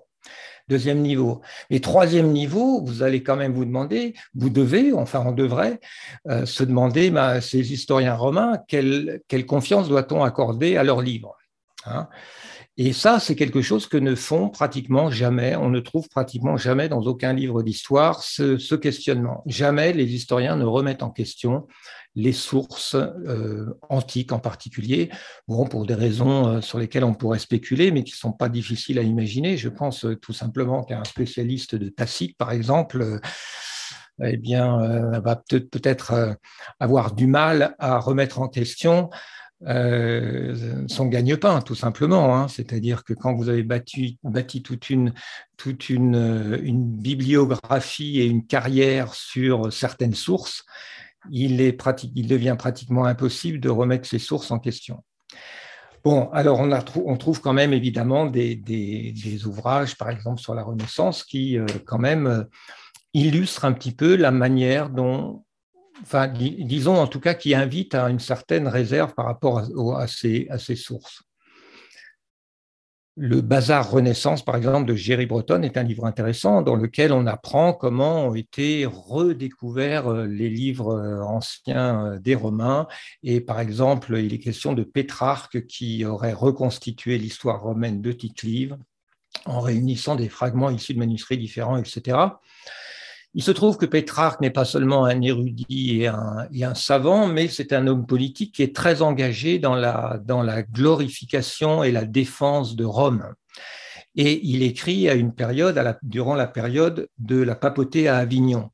[0.68, 1.40] deuxième niveau.
[1.70, 5.80] Et troisième niveau, vous allez quand même vous demander, vous devez, enfin on devrait,
[6.28, 11.36] euh, se demander, bah, ces historiens romains, quelle, confiance doit-on accorder à leurs livres
[11.86, 12.08] hein?
[12.80, 16.88] Et ça, c'est quelque chose que ne font pratiquement jamais, on ne trouve pratiquement jamais
[16.88, 19.42] dans aucun livre d'histoire ce, questionnement.
[19.46, 21.66] Jamais les historiens ne remettent en question
[22.14, 25.10] les sources euh, antiques en particulier,
[25.48, 29.00] pour des raisons euh, sur lesquelles on pourrait spéculer, mais qui ne sont pas difficiles
[29.00, 29.56] à imaginer.
[29.56, 33.18] Je pense euh, tout simplement qu'un spécialiste de Tacite, par exemple,
[34.22, 36.36] eh bien, va peut-être
[36.80, 39.10] avoir du mal à remettre en question
[39.66, 42.36] euh, son gagne-pain, tout simplement.
[42.36, 42.48] Hein.
[42.48, 44.18] C'est-à-dire que quand vous avez bâti
[44.62, 45.12] toute, une,
[45.56, 50.64] toute une, bibliographie et une carrière sur certaines sources,
[51.30, 51.76] il, est
[52.14, 55.02] il devient pratiquement impossible de remettre ces sources en question.
[56.04, 56.70] Bon, alors on,
[57.04, 61.98] on trouve quand même évidemment des, ouvrages, par exemple sur la Renaissance, qui euh, quand
[61.98, 62.44] même euh,
[63.14, 65.44] illustrent un petit peu la manière dont
[66.32, 71.22] disons en tout cas, qui invite à une certaine réserve par rapport à, ces, sources.
[73.20, 77.26] Le Bazar Renaissance, par exemple, de Jerry Breton est un livre intéressant dans lequel on
[77.26, 82.86] apprend comment ont été redécouverts euh, les livres euh, anciens euh, des Romains.
[83.24, 88.46] Et par exemple, il est question de Pétrarque qui aurait reconstitué l'histoire romaine de tite
[89.46, 92.18] en réunissant des fragments issus de manuscrits différents, etc.
[93.38, 97.72] Il se trouve que Pétrarque n'est pas seulement un érudit et un, savant, mais c'est
[97.72, 102.74] un homme politique qui est très engagé dans la, dans la glorification et la défense
[102.74, 103.32] de Rome.
[104.16, 108.70] Et il écrit à une période, durant la période de la papauté à Avignon.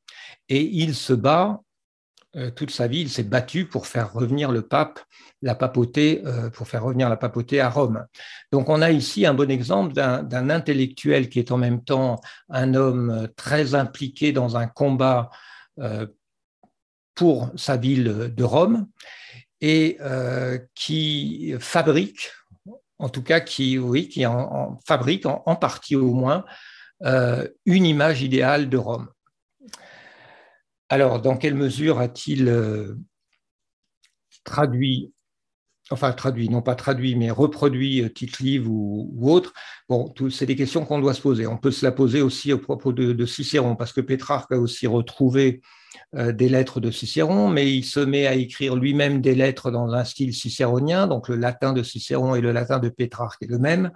[0.48, 1.60] Et il se bat
[2.56, 5.00] toute sa vie, il s'est battu pour faire revenir le pape,
[5.42, 8.06] la papauté, euh, pour faire revenir la papauté à Rome.
[8.50, 12.74] Donc on a ici un bon exemple d'un intellectuel qui est en même temps un
[12.74, 15.30] homme très impliqué dans un combat
[15.78, 16.06] euh,
[17.14, 18.88] pour sa ville de Rome
[19.60, 19.98] et
[20.74, 22.32] qui fabrique,
[22.98, 24.24] en tout cas qui, oui, qui
[24.84, 26.44] fabrique en, partie au moins
[27.00, 29.08] une image idéale de Rome.
[30.94, 32.94] Alors, dans quelle mesure a-t-il euh,
[34.44, 35.12] traduit,
[35.90, 39.52] enfin traduit, non pas traduit, mais reproduit euh, tite ou, ou, autre?
[39.88, 41.48] Bon, c'est des questions qu'on doit se poser.
[41.48, 44.86] On peut se la poser aussi au propos de, Cicéron, parce que Pétrarque a aussi
[44.86, 45.62] retrouvé
[46.14, 49.94] euh, des lettres de Cicéron, mais il se met à écrire lui-même des lettres dans
[49.94, 53.58] un style cicéronien, donc le latin de Cicéron et le latin de Pétrarque est le
[53.58, 53.90] même.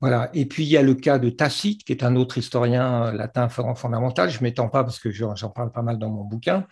[0.00, 0.30] Voilà.
[0.32, 3.12] Et puis il y a le cas de Tacite, qui est un autre historien euh,
[3.12, 4.30] latin fondamental.
[4.30, 6.66] Je ne m'étends pas parce que j'en parle pas mal dans mon bouquin,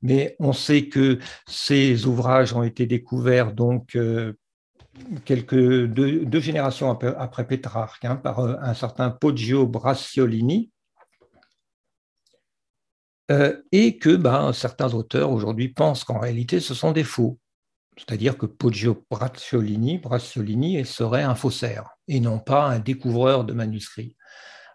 [0.00, 4.34] mais on sait que ces ouvrages ont été découverts donc euh,
[5.28, 10.70] deux, générations après, Pétrarque hein, par euh, un certain Poggio Bracciolini.
[13.72, 17.38] et que ben, certains auteurs aujourd'hui pensent qu'en réalité ce sont des faux.
[17.96, 24.16] C'est-à-dire que Poggio Bracciolini, Bracciolini serait un faussaire et non pas un découvreur de manuscrits.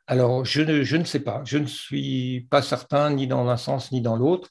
[0.08, 3.58] Alors, je ne, je ne, sais pas, je ne suis pas certain ni dans un
[3.58, 4.50] sens ni dans l'autre,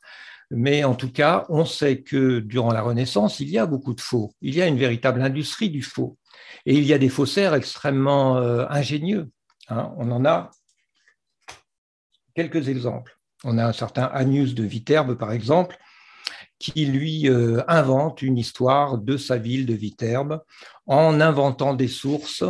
[0.51, 4.01] mais en tout cas, on sait que durant la Renaissance, il y a beaucoup de
[4.01, 4.33] faux.
[4.43, 6.19] Il y a une véritable industrie du faux.
[6.67, 9.31] Et il y a des faussaires extrêmement euh, ingénieux.
[9.69, 9.93] Hein.
[9.97, 10.51] On en a
[12.35, 13.19] quelques exemples.
[13.45, 15.77] On a un certain Agnus de Viterbe, par exemple,
[16.59, 20.43] qui lui euh, invente une histoire de sa ville de Viterbe
[20.87, 22.45] en inventant des sources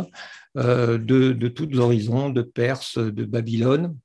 [0.57, 3.97] euh, de, de tous horizons, de Perse, de Babylone,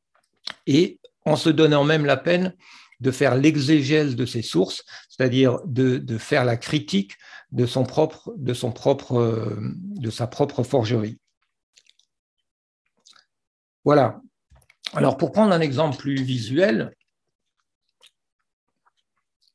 [0.67, 2.55] et en se donnant même la peine
[3.01, 7.15] de faire l'exégèse de ces sources, c'est-à-dire de, faire la critique
[7.59, 7.67] euh,
[8.37, 11.19] de sa propre forgerie.
[13.85, 14.21] Voilà.
[14.95, 16.95] Alors, pour prendre un exemple plus visuel,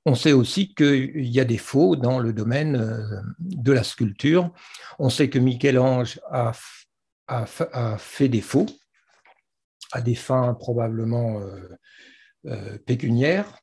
[0.08, 4.50] On sait aussi qu'il y a des faux dans le domaine euh, de la sculpture.
[5.00, 6.54] On sait que Michel-Ange a,
[7.98, 8.68] fait des faux
[9.92, 11.42] à des fins probablement
[12.86, 13.60] pécuniaires.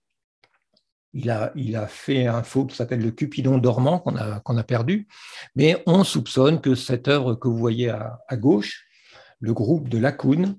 [1.14, 4.16] Il a, il a, fait un faux qui s'appelle le Cupidon dormant qu'on
[4.58, 5.08] a, perdu,
[5.56, 8.84] mais on soupçonne que cette œuvre que vous voyez à, gauche,
[9.40, 10.58] le groupe de Lacoune,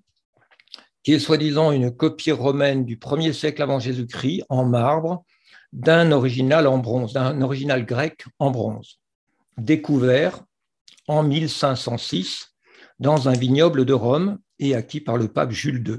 [1.04, 5.24] qui est soi-disant une copie romaine du 1er siècle avant Jésus-Christ en marbre
[5.76, 9.02] d'un original en bronze, d'un original grec en bronze,
[9.58, 10.42] découvert
[11.10, 12.54] en 1506
[13.00, 15.98] dans un vignoble de Rome et acquis par le pape Jules II.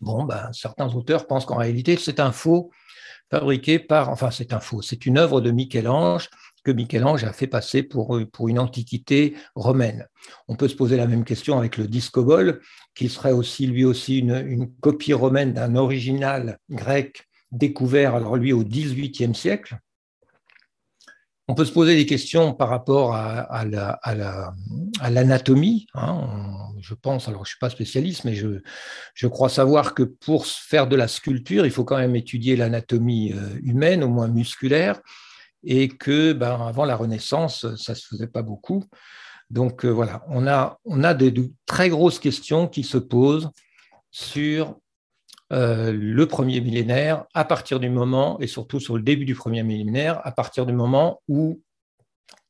[0.00, 2.70] Bon, ben, certains auteurs pensent qu'en réalité, c'est un faux
[3.28, 6.30] fabriqué par, enfin c'est un faux, c'est une œuvre de Michel-Ange
[6.62, 10.06] que Michel-Ange a fait passer pour, pour une antiquité romaine.
[10.46, 12.60] On peut se poser la même question avec le discobole,
[12.94, 18.52] qui serait aussi lui aussi une, une copie romaine d'un original grec découvert, alors lui,
[18.52, 19.78] au XVIIIe siècle.
[21.48, 23.64] On peut se poser des questions par rapport à,
[25.10, 25.88] l'anatomie.
[25.94, 26.28] Hein.
[26.80, 28.60] Je pense, alors je ne suis pas spécialiste, mais je,
[29.14, 33.32] je, crois savoir que pour faire de la sculpture, il faut quand même étudier l'anatomie
[33.32, 35.00] euh, humaine, au moins musculaire,
[35.64, 38.84] et que ben, avant la Renaissance, ça ne se faisait pas beaucoup.
[39.50, 43.50] Donc euh, voilà, on a, on a de très grosses questions qui se posent
[44.12, 44.78] sur
[45.52, 49.62] euh, le premier millénaire à partir du moment, et surtout sur le début du premier
[49.62, 51.60] millénaire, à partir du moment où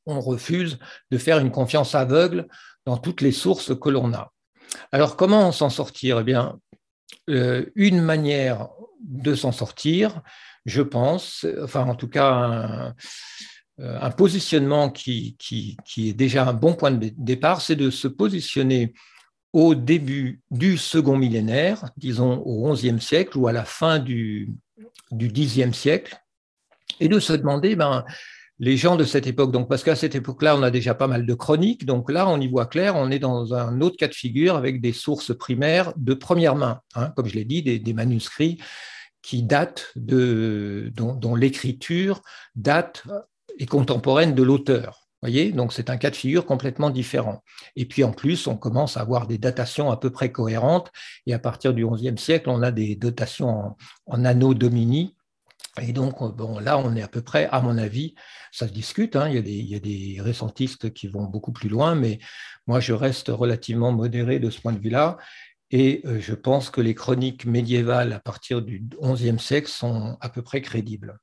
[0.06, 0.78] on refuse
[1.10, 2.46] de faire une confiance aveugle
[2.84, 4.32] dans toutes les sources que l'on a.
[4.92, 6.20] Alors comment s'en sortir?
[6.20, 6.58] Eh bien,
[7.28, 8.68] euh, une manière
[9.02, 10.20] de s'en sortir,
[10.66, 12.94] je pense, enfin en tout cas un,
[13.80, 18.92] euh, positionnement qui, qui, est déjà un bon point de départ, c'est de se positionner
[19.52, 24.54] au début du second millénaire, disons au XIe siècle ou à la fin du,
[25.12, 26.16] Xe siècle,
[27.00, 28.04] et de se demander, ben,
[28.60, 31.26] les gens de cette époque, donc parce qu'à cette époque-là, on a déjà pas mal
[31.26, 34.14] de chroniques, donc là, on y voit clair, on est dans un autre cas de
[34.14, 38.58] figure avec des sources primaires de première main, hein, comme je l'ai dit, des, manuscrits
[39.22, 42.22] qui datent de, dont l'écriture
[42.54, 43.04] date
[43.58, 47.42] et contemporaine de l'auteur voyez, donc c'est un cas de figure complètement différent.
[47.76, 50.90] Et puis en plus, on commence à avoir des datations à peu près cohérentes.
[51.26, 55.16] Et à partir du XIe siècle, on a des dotations en, anneaux domini.
[55.80, 58.14] Et donc, bon, là, on est à peu près, à mon avis,
[58.50, 59.14] ça se discute.
[59.14, 61.94] Hein, il, y a des, il, y a des, récentistes qui vont beaucoup plus loin,
[61.94, 62.18] mais
[62.66, 65.18] moi, je reste relativement modéré de ce point de vue-là.
[65.70, 70.28] Et euh, je pense que les chroniques médiévales à partir du XIe siècle sont à
[70.28, 71.18] peu près crédibles.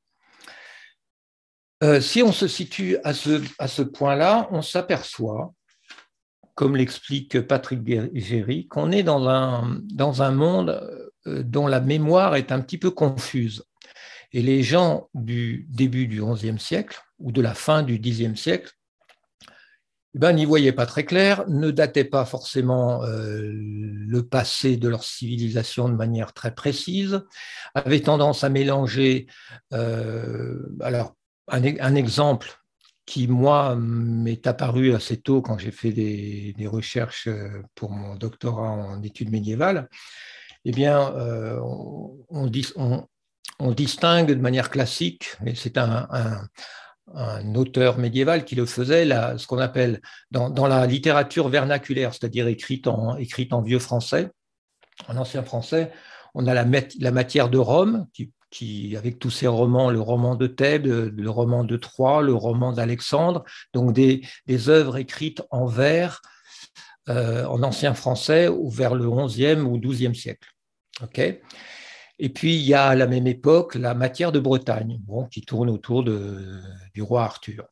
[1.83, 5.53] Euh, si on se situe à ce, à ce point-là, on s'aperçoit,
[6.55, 7.81] comme l'explique Patrick
[8.15, 12.79] Géry, qu'on est dans un, dans un monde euh, dont la mémoire est un petit
[12.79, 13.63] peu confuse.
[14.33, 18.71] Et les gens du début du XIe siècle ou de la fin du Xe siècle
[20.15, 24.89] eh ben, n'y voyaient pas très clair, ne dataient pas forcément euh, le passé de
[24.89, 27.21] leur civilisation de manière très précise,
[27.75, 29.27] avaient tendance à mélanger,
[29.71, 31.16] alors
[31.47, 32.59] un, exemple
[33.05, 38.69] qui, moi, m'est apparu assez tôt quand j'ai fait des, recherches euh, pour mon doctorat
[38.69, 39.87] en études médiévales,
[40.65, 41.59] eh bien, euh,
[42.29, 46.09] on, distingue de manière classique, et c'est un,
[47.55, 53.15] auteur médiéval qui le faisait, ce qu'on appelle dans, la littérature vernaculaire, c'est-à-dire écrite en,
[53.15, 54.29] écrite en vieux français,
[55.07, 55.91] en ancien français,
[56.33, 56.65] on a la,
[56.99, 61.29] la matière de Rome, qui qui, avec tous ces romans, le roman de Thèbes, le
[61.29, 63.43] roman de Troie, le roman d'Alexandre,
[63.73, 64.21] donc des,
[64.69, 66.21] œuvres écrites en vers,
[67.09, 70.49] euh, en ancien français, ou vers le 11e ou 12e siècle.
[72.19, 75.41] et puis, il y a à la même époque la matière de Bretagne, bon, qui
[75.41, 77.65] tourne autour du roi Arthur.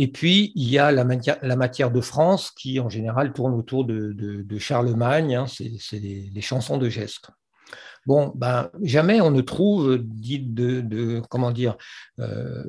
[0.00, 4.12] Et puis, il y a la matière, de France, qui en général tourne autour de,
[4.12, 7.30] de, Charlemagne, hein, c'est les chansons de gestes.
[8.08, 11.20] Bon, ben, jamais on ne trouve d'idée de,
[11.52, 11.76] dire,
[12.18, 12.64] euh,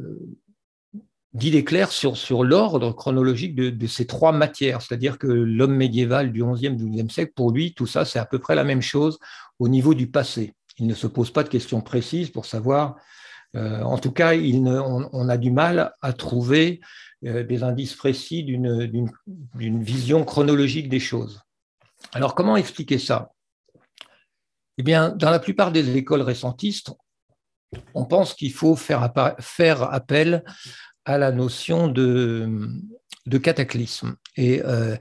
[1.65, 4.81] claires sur, l'ordre chronologique de, ces trois matières.
[4.81, 8.37] C'est-à-dire que l'homme médiéval du XIe, XIIe siècle, pour lui, tout ça, c'est à peu
[8.39, 9.17] près la même chose
[9.59, 10.55] au niveau du passé.
[10.77, 12.97] Il ne se pose pas de questions précises pour savoir.
[13.55, 16.81] Euh, en tout cas, on, a du mal à trouver
[17.25, 19.09] euh, des indices précis d'une
[19.55, 21.39] vision chronologique des choses.
[22.11, 23.31] Alors, comment expliquer ça?
[24.79, 26.93] Eh bien, dans la plupart des écoles récentistes,
[27.93, 30.43] on pense qu'il faut faire, appel
[31.03, 32.49] à la notion de,
[33.43, 34.15] cataclysme.
[34.37, 34.95] Et euh,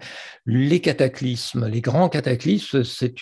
[0.46, 3.14] les cataclysmes, les grands cataclysmes, c'est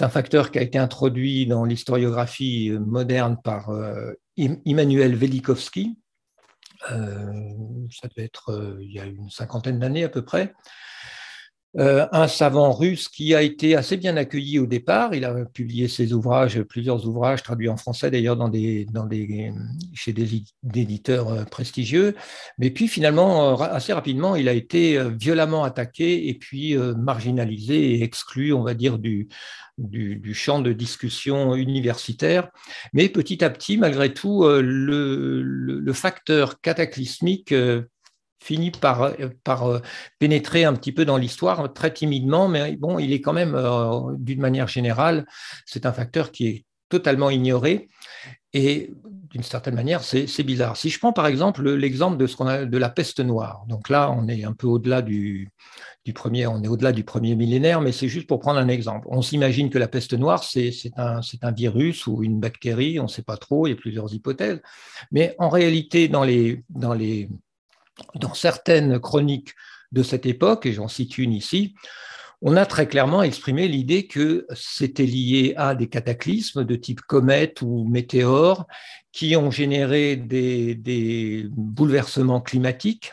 [0.00, 5.96] un facteur qui a été introduit dans l'historiographie moderne par euh, Immanuel Velikovsky,
[6.88, 10.52] ça devait être il y a une cinquantaine d'années à peu près,
[11.78, 15.14] euh, un savant russe qui a été assez bien accueilli au départ.
[15.14, 18.88] Il a publié ses ouvrages, plusieurs ouvrages traduits en français d'ailleurs dans des,
[19.94, 20.42] chez des,
[20.74, 22.16] éditeurs euh, prestigieux.
[22.58, 28.02] Mais puis finalement, euh, assez rapidement, il a été violemment attaqué et puis marginalisé et
[28.02, 29.28] exclu, on va dire, du,
[30.34, 32.50] champ de discussion universitaire.
[32.92, 37.54] Mais petit à petit, malgré tout, le facteur cataclysmique
[38.42, 39.12] finit par,
[39.44, 39.80] par euh,
[40.18, 44.14] pénétrer un petit peu dans l'histoire très timidement, mais bon, il est quand même, euh,
[44.18, 45.26] d'une manière générale,
[45.66, 47.88] c'est un facteur qui est totalement ignoré.
[48.52, 48.90] Et
[49.30, 50.76] d'une certaine manière, c'est bizarre.
[50.76, 53.88] Si je prends par exemple l'exemple de, ce qu'on a, de la peste noire, donc
[53.88, 55.50] là, on est un peu au-delà du,
[56.04, 59.06] du, premier, on est au-delà du premier millénaire, mais c'est juste pour prendre un exemple.
[59.08, 63.08] On s'imagine que la peste noire, c'est un, un virus ou une bactérie, on ne
[63.08, 64.60] sait pas trop, il y a plusieurs hypothèses.
[65.12, 67.28] Mais en réalité, dans les, dans les
[68.14, 69.54] dans certaines chroniques
[69.92, 71.74] de cette époque, et j'en cite une ici,
[72.42, 77.60] on a très clairement exprimé l'idée que c'était lié à des cataclysmes de type comète
[77.60, 78.66] ou météore
[79.12, 83.12] qui ont généré des, bouleversements climatiques,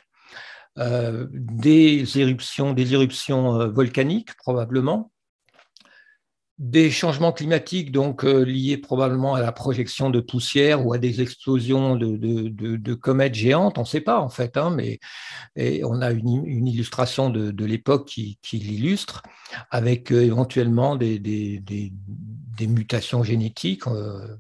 [0.78, 2.76] euh, des éruptions,
[3.60, 5.12] euh, volcaniques probablement,
[6.58, 11.22] des changements climatiques donc euh, liés probablement à la projection de poussière ou à des
[11.22, 15.00] explosions de, comètes géantes, on ne sait pas en fait, hein, mais
[15.84, 19.22] on a une, illustration de, l'époque qui, l'illustre,
[19.70, 21.22] avec euh, éventuellement des,
[22.62, 23.86] mutations génétiques.
[23.88, 24.38] Euh.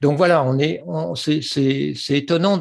[0.00, 0.82] Donc voilà, on est,
[1.14, 2.60] c'est étonnant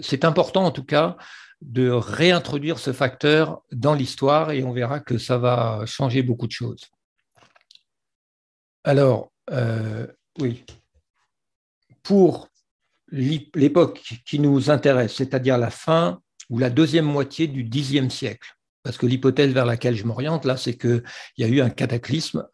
[0.00, 1.16] c'est important en tout cas
[1.60, 6.52] de réintroduire ce facteur dans l'histoire et on verra que ça va changer beaucoup de
[6.52, 6.90] choses.
[8.84, 10.06] Alors, euh,
[10.40, 10.64] oui,
[12.02, 12.48] pour
[13.10, 18.96] l'époque qui nous intéresse, c'est-à-dire la fin ou la deuxième moitié du Xe siècle, parce
[18.96, 21.02] que l'hypothèse vers laquelle je m'oriente là, c'est qu'il
[21.36, 22.46] y a eu un cataclysme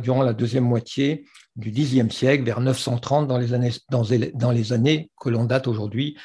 [0.00, 1.26] durant la deuxième moitié
[1.56, 6.16] du Xe siècle, vers 930 dans les années, dans les années que l'on date aujourd'hui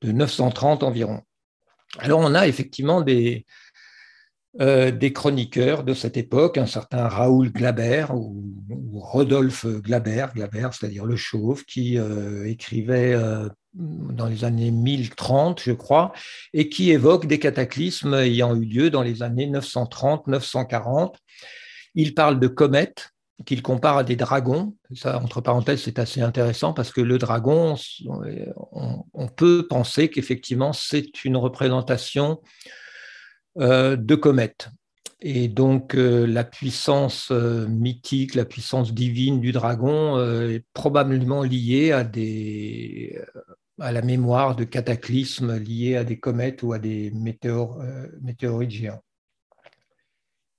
[0.00, 1.22] de 930 environ.
[1.98, 3.46] Alors on a effectivement des,
[4.60, 8.42] euh, des chroniqueurs de cette époque, un certain Raoul Glaber ou,
[8.94, 15.72] Rodolphe Glaber, Glaber c'est-à-dire le chauve, qui euh, écrivait euh, dans les années 1030, je
[15.72, 16.12] crois,
[16.54, 21.16] et qui évoque des cataclysmes ayant eu lieu dans les années 930-940.
[21.94, 23.10] Il parle de comètes,
[23.44, 24.74] qu'il compare à des dragons.
[24.94, 27.76] Ça, entre parenthèses, c'est assez intéressant parce que le dragon,
[29.12, 32.40] on, peut penser qu'effectivement, c'est une représentation
[33.58, 34.68] euh, de comète.
[35.20, 40.18] Et donc, euh, la puissance euh, mythique, la puissance divine du dragon
[40.48, 42.04] est probablement liée à,
[43.92, 49.02] la mémoire de cataclysmes liés à des comètes ou à des météorites géants.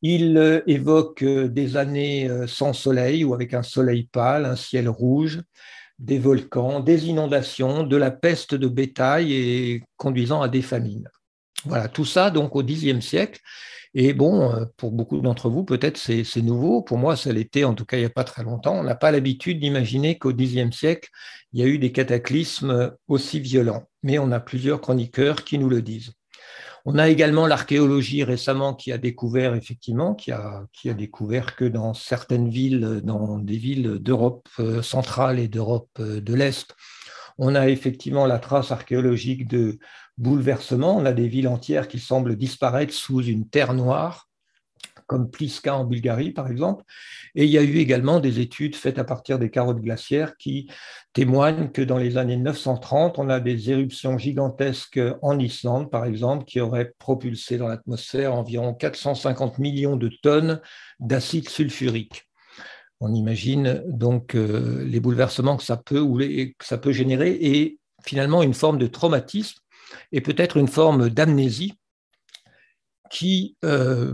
[0.02, 4.56] Il euh, évoque euh, des années euh, sans soleil ou avec un soleil pâle, un
[4.56, 5.42] ciel rouge,
[5.98, 11.10] des volcans, des inondations, de la peste de bétail et conduisant à des famines.
[11.66, 13.42] Voilà, tout ça donc au Xe siècle.
[13.96, 16.84] Et bon, pour beaucoup d'entre vous, peut-être c'est nouveau.
[16.84, 18.76] Pour moi, ça l'était en tout cas il n'y a pas très longtemps.
[18.76, 21.10] On n'a pas l'habitude d'imaginer qu'au Xe siècle,
[21.54, 23.86] il y a eu des cataclysmes aussi violents.
[24.04, 26.17] Mais on a plusieurs chroniqueurs qui nous le disent.
[26.90, 32.48] On a également l'archéologie récemment qui a découvert, effectivement, qui a, découvert que dans certaines
[32.48, 36.78] villes, dans des villes d'Europe euh, centrale et d'Europe euh, de l'Est,
[37.38, 39.80] on a effectivement la trace archéologique de
[40.18, 40.96] bouleversements.
[40.96, 44.30] On a des villes entières qui semblent disparaître sous une terre noire
[45.08, 46.84] comme Pliska en Bulgarie, par exemple.
[47.34, 50.70] Et il y a eu également des études faites à partir des carottes glaciaires qui
[51.18, 56.46] témoignent que dans les années 930, on a des éruptions gigantesques en Islande, par exemple,
[56.46, 60.62] qui auraient propulsé dans l'atmosphère environ 450 millions de tonnes
[61.00, 62.30] d'acide sulfurique.
[63.00, 68.44] On imagine donc euh, les bouleversements que ça peut, que ça peut générer et finalement
[68.44, 69.60] une forme de traumatisme
[70.12, 71.74] et peut-être une forme d'amnésie
[73.10, 74.14] qui euh,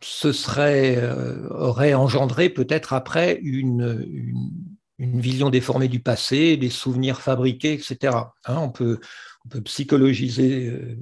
[0.00, 4.71] ce serait, euh, aurait engendré peut-être après une,
[5.20, 8.16] vision déformée du passé, des souvenirs fabriqués, etc.
[8.44, 9.00] Hein, on, peut,
[9.64, 10.96] psychologiser euh,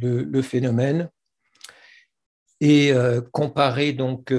[0.00, 1.10] le, phénomène
[2.60, 4.32] et euh, comparer donc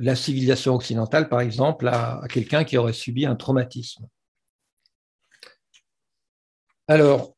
[0.00, 4.06] la civilisation occidentale, par exemple, à, quelqu'un qui aurait subi un traumatisme.
[6.88, 7.36] Alors,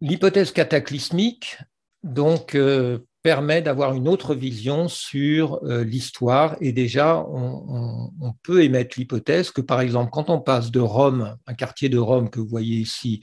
[0.00, 1.58] l'hypothèse cataclysmique,
[2.02, 6.56] donc, euh, permet d'avoir une autre vision sur l'histoire.
[6.60, 11.54] Et déjà, on, peut émettre l'hypothèse que, par exemple, quand on passe de Rome, un
[11.54, 13.20] quartier de Rome que vous voyez ici,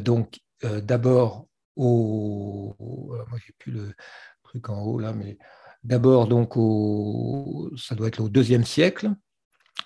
[0.00, 1.46] donc d'abord
[1.76, 2.76] au...
[2.78, 3.94] Moi, j'ai plus le
[4.42, 5.38] truc en haut là, mais
[5.84, 7.70] d'abord donc au...
[7.76, 9.10] ça doit être au deuxième siècle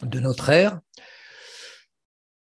[0.03, 0.81] de notre ère.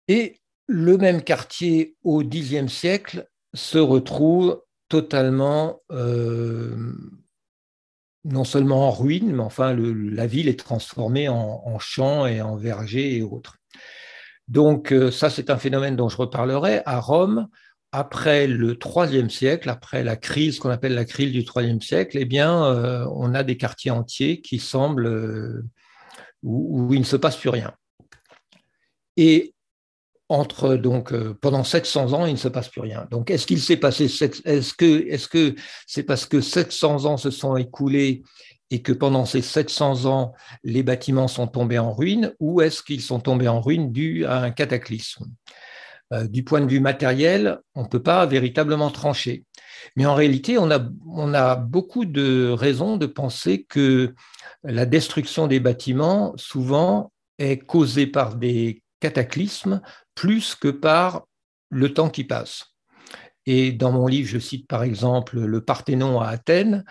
[0.08, 6.92] Et le même quartier au Xe siècle se retrouve totalement, euh,
[8.24, 13.16] non seulement en ruine, mais enfin la ville est transformée en, champs et en vergers
[13.16, 13.56] et autres.
[14.48, 16.82] Donc euh, ça, c'est un phénomène dont je reparlerai.
[16.86, 17.48] À Rome,
[17.92, 22.24] après le IIIe siècle, après la crise qu'on appelle la crise du IIIe siècle, eh
[22.24, 25.64] bien, euh, on a des quartiers entiers qui semblent
[26.42, 27.72] où, où, il ne se passe plus rien.
[29.16, 29.55] Et
[30.28, 33.06] entre donc euh, pendant 700 ans, il ne se passe plus rien.
[33.10, 35.54] Donc, est-ce qu'il s'est passé Est-ce que est-ce
[35.86, 38.22] c'est parce que 700 ans se sont écoulés
[38.70, 40.32] et que pendant ces 700 ans,
[40.64, 44.40] les bâtiments sont tombés en ruine, ou est-ce qu'ils sont tombés en ruine dû à
[44.40, 45.26] un cataclysme?
[46.12, 49.44] Euh, Du point de vue matériel, on ne peut pas véritablement trancher.
[49.94, 54.14] Mais en réalité, a, on a beaucoup de raisons de penser que
[54.64, 59.80] la destruction des bâtiments, souvent, est causée par des cataclysmes
[60.16, 61.26] plus que par
[61.70, 62.64] le temps qui passe.
[63.48, 66.84] Et dans mon livre, je cite par exemple le Parthénon à Athènes.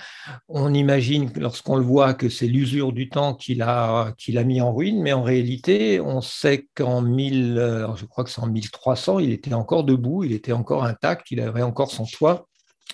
[0.47, 4.61] On imagine, lorsqu'on le voit, que c'est l'usure du temps qu'il a, qu'il a mis
[4.61, 7.55] en ruine, mais en réalité, on sait qu'en 1000,
[7.97, 11.41] je crois que c'est en 1300, il était encore debout, il était encore intact, il
[11.41, 12.47] avait encore son toit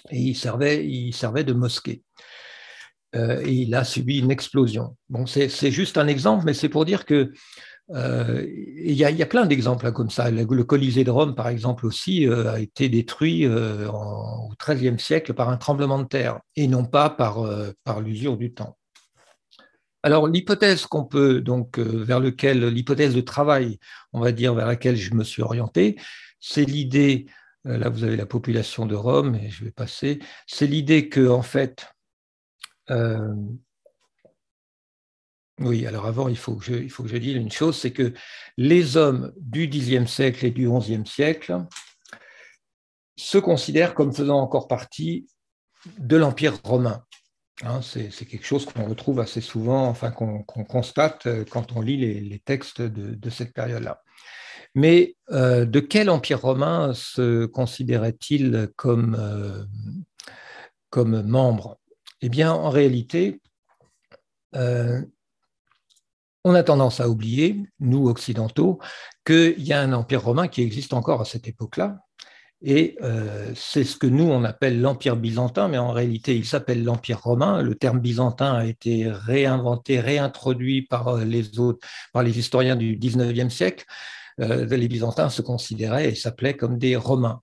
[0.10, 2.02] et il servait, il servait de mosquée.
[3.16, 4.96] Euh, et il a subi une explosion.
[5.10, 7.32] Bon, c'est juste un exemple, mais c'est pour dire que
[7.94, 10.32] euh, il y, a plein d'exemples hein, comme ça.
[10.32, 15.34] Le, Colisée de Rome, par exemple, aussi euh, a été détruit euh, au XIIIe siècle
[15.34, 17.42] par un tremblement de terre et non pas par,
[18.02, 18.78] l'usure du temps.
[20.04, 23.78] Alors l'hypothèse qu'on peut donc vers lequel l'hypothèse de travail,
[24.14, 26.00] on va dire vers laquelle je me suis orienté,
[26.40, 27.28] c'est l'idée.
[27.66, 30.18] Là, vous avez la population de Rome, et je vais passer.
[30.48, 31.86] C'est l'idée que en fait,
[35.60, 38.14] oui, alors avant, il faut que je, dise une chose, c'est que
[38.58, 41.66] les hommes du Xe siècle et du XIe siècle
[43.16, 45.28] se considèrent comme faisant encore partie
[46.00, 47.04] de l'Empire romain.
[47.64, 51.98] Hein, c'est quelque chose qu'on retrouve assez souvent, enfin qu'on constate euh, quand on lit
[51.98, 54.02] les, textes de, cette période-là.
[54.74, 59.64] Mais euh, de quel empire romain se considérait-il comme, euh,
[60.90, 61.78] comme membre?
[62.22, 63.42] Eh bien, en réalité,
[66.44, 68.80] on a tendance à oublier, nous occidentaux,
[69.26, 72.00] qu'il y a un empire romain qui existe encore à cette époque-là.
[72.64, 76.84] Et euh, c'est ce que nous, on appelle l'empire byzantin, mais en réalité, il s'appelle
[76.84, 77.62] l'empire romain.
[77.64, 81.80] Le terme byzantin a été réinventé, réintroduit par euh, les autres,
[82.14, 83.86] par les historiens du 19e siècle.
[84.40, 87.42] Euh, les Byzantins se considéraient et s'appelaient comme des Romains.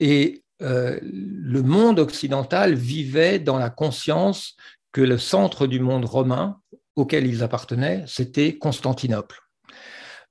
[0.00, 4.56] et le monde occidental vivait dans la conscience
[4.98, 6.60] que le centre du monde romain
[6.96, 9.38] auquel ils appartenaient, c'était Constantinople.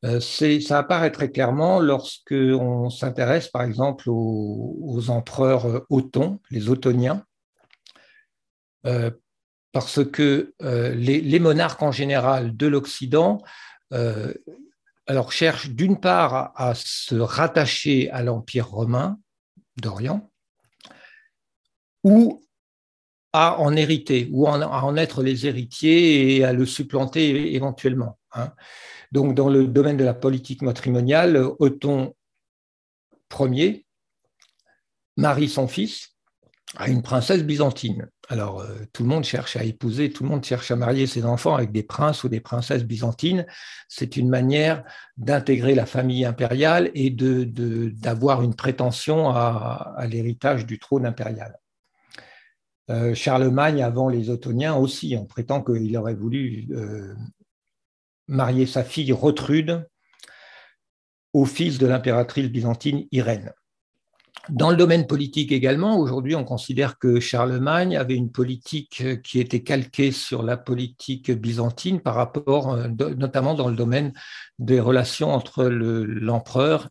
[0.04, 7.24] Euh, ça apparaît très clairement lorsque on s'intéresse, par exemple, aux, empereurs otons, les ottoniens,
[8.86, 9.10] euh,
[9.72, 13.38] parce que euh, les, monarques en général de l'Occident
[15.06, 19.18] alors cherchent d'une part à, se rattacher à l'Empire romain
[19.78, 20.30] d'Orient,
[22.04, 22.44] ou
[23.38, 28.18] à en hériter ou à en être les héritiers et à le supplanter éventuellement.
[28.34, 28.52] Hein.
[29.12, 32.16] Donc, dans le domaine de la politique matrimoniale, Othon
[33.40, 33.86] Ier
[35.18, 36.16] marie son fils
[36.78, 38.10] à une princesse byzantine.
[38.28, 41.24] Alors, euh, tout le monde cherche à épouser, tout le monde cherche à marier ses
[41.24, 43.46] enfants avec des princes ou des princesses byzantines.
[43.88, 44.84] C'est une manière
[45.16, 51.58] d'intégrer la famille impériale et d'avoir une prétention à l'héritage du trône impérial.
[52.90, 57.14] Euh, Charlemagne, avant les Ottoniens aussi, on prétend qu'il aurait voulu euh,
[58.28, 59.88] marier sa fille Rotrude
[61.34, 63.54] au fils de l'impératrice byzantine Irène.
[64.50, 69.62] Dans le domaine politique également, aujourd'hui, on considère que Charlemagne avait une politique qui était
[69.62, 74.14] calquée sur la politique byzantine par rapport, euh, notamment dans le domaine
[74.60, 76.88] des relations entre l'empereur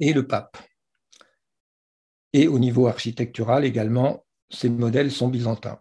[0.00, 0.58] et le pape.
[2.32, 5.80] Et au niveau architectural également, ces modèles sont byzantins.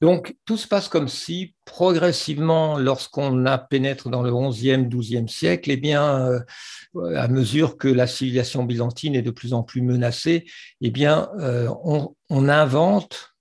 [0.00, 5.76] Donc, tout se passe comme si, progressivement, lorsqu'on pénètre dans le 11e, 12e siècle, eh
[5.76, 6.40] bien, euh,
[7.16, 10.44] à mesure que la civilisation byzantine est de plus en plus menacée,
[10.80, 13.36] eh bien, euh, on, on invente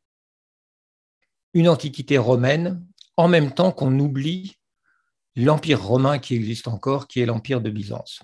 [1.55, 2.85] une antiquité romaine
[3.17, 4.57] en même temps qu'on oublie
[5.35, 8.21] l'empire romain qui existe encore, qui est l'empire de Byzance.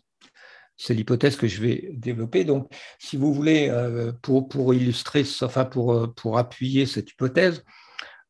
[0.78, 2.44] C'est l'hypothèse que je vais développer.
[2.44, 7.64] Donc, si vous voulez, euh, pour, illustrer, enfin pour, pour appuyer cette hypothèse,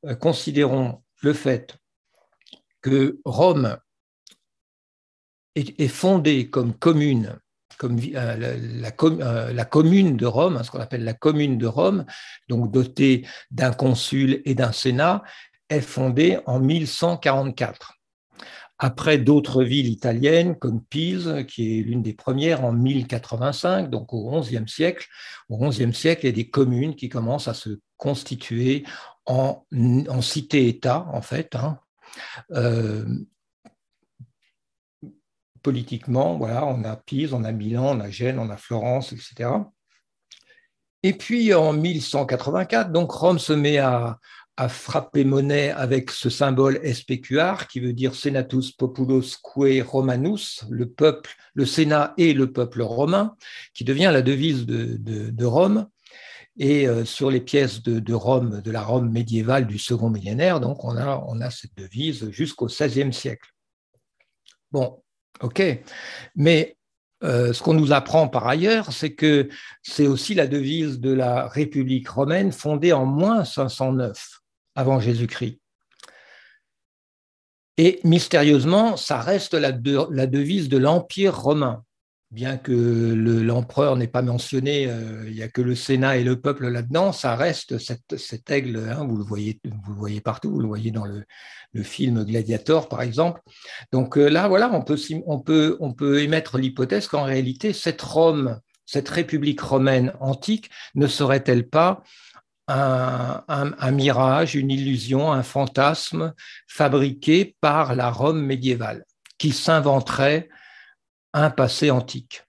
[0.05, 1.75] euh, considérons le fait
[2.81, 3.77] que Rome
[5.55, 7.39] est, fondée comme commune,
[7.77, 12.05] comme euh, euh, la, commune de Rome, ce qu'on appelle la commune de Rome,
[12.47, 15.23] donc dotée d'un consul et d'un sénat,
[15.69, 17.96] est fondée en 1144.
[18.79, 24.39] Après d'autres villes italiennes comme Pise, qui est l'une des premières en 1085, donc au
[24.39, 25.07] XIe siècle,
[25.49, 28.85] au XIe siècle, il y a des communes qui commencent à se constituer
[29.25, 29.65] en,
[30.21, 31.55] cité-État, en fait.
[31.55, 31.79] Hein.
[32.51, 33.05] Euh,
[35.63, 39.49] politiquement, voilà, on a Pise, on a Milan, on a Gênes, on a Florence, etc.
[41.03, 44.19] Et puis en 1184, donc Rome se met à,
[44.67, 51.35] frapper monnaie avec ce symbole SPQR qui veut dire Senatus Populos Que Romanus, le peuple,
[51.53, 53.35] le Sénat et le peuple romain,
[53.75, 55.87] qui devient la devise de Rome.
[56.59, 60.83] Et euh, sur les pièces de, Rome, de la Rome médiévale du second millénaire, donc
[60.83, 63.51] on a, on a cette devise jusqu'au XVIe siècle.
[64.71, 65.03] Bon,
[65.41, 65.61] ok.
[66.35, 66.75] Mais
[67.23, 69.49] euh, ce qu'on nous apprend par ailleurs, c'est que
[69.83, 74.41] c'est aussi la devise de la République romaine fondée en moins 509
[74.77, 75.59] avant Jésus-Christ.
[77.77, 81.83] Et mystérieusement, ça reste la devise de l'Empire romain
[82.31, 86.39] bien que l'empereur n'ait pas mentionné, euh, il n'y a que le Sénat et le
[86.39, 90.59] peuple là-dedans, ça reste cet aigle, hein, vous, le voyez, vous le voyez partout, vous
[90.59, 91.23] le voyez dans le,
[91.83, 93.39] film Gladiator par exemple.
[93.91, 100.11] Donc euh, là, voilà, on peut émettre l'hypothèse qu'en réalité, cette Rome, cette République romaine
[100.19, 102.01] antique ne serait-elle pas
[102.67, 106.33] un, mirage, une illusion, un fantasme
[106.67, 109.05] fabriqué par la Rome médiévale,
[109.37, 110.49] qui s'inventerait
[111.33, 112.43] un passé antique.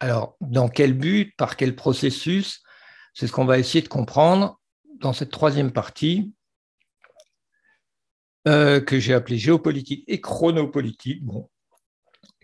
[0.00, 2.62] Alors, dans quel but, par quel processus
[3.14, 4.60] C'est ce qu'on va essayer de comprendre
[5.00, 6.32] dans cette troisième partie
[8.46, 11.48] euh, que j'ai appelée géopolitique et chronopolitique, bon,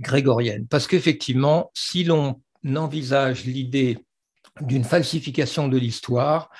[0.01, 0.67] grégorienne.
[0.67, 2.43] Parce qu'effectivement, si l'on
[2.75, 3.99] envisage l'idée
[4.61, 6.51] d'une falsification de l'histoire,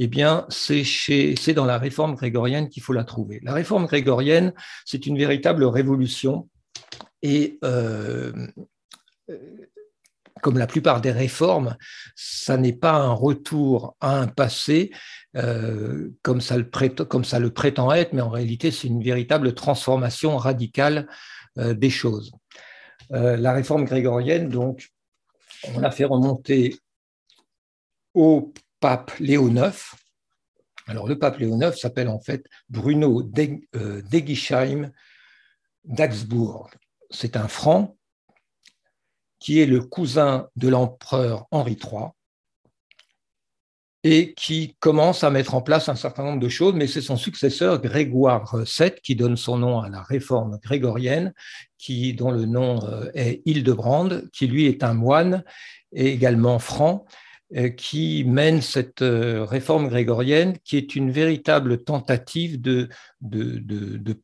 [0.00, 3.40] eh bien, c'est dans la réforme grégorienne qu'il faut la trouver.
[3.42, 4.52] La réforme grégorienne,
[4.84, 6.48] c'est une véritable révolution
[7.22, 8.46] et euh,
[10.40, 11.76] comme la plupart des réformes,
[12.14, 14.92] ça n'est pas un retour à un passé
[15.36, 16.70] euh, comme, ça le
[17.50, 21.08] prétend, être, mais en réalité, c'est une véritable transformation radicale
[21.58, 22.30] euh, des choses.
[23.10, 24.90] la réforme grégorienne, donc,
[25.74, 26.76] on l'a fait remonter
[28.14, 29.96] au pape Léo IX.
[30.86, 34.90] Alors, le pape Léo IX s'appelle en fait Bruno d'Egisheim
[35.84, 36.70] d'Augsbourg
[37.10, 37.96] c'est un franc
[39.38, 42.08] qui est le cousin de l'empereur Henri III
[44.04, 47.16] et qui commence à mettre en place un certain nombre de choses, mais c'est son
[47.16, 51.34] successeur Grégoire VII qui donne son nom à la réforme grégorienne,
[51.78, 55.44] qui, dont le nom euh, est Hildebrand, qui lui est un moine
[55.92, 57.27] et également franc, euh,
[57.76, 62.88] qui mène cette euh, réforme grégorienne, qui est une véritable tentative de,
[63.20, 64.20] de, de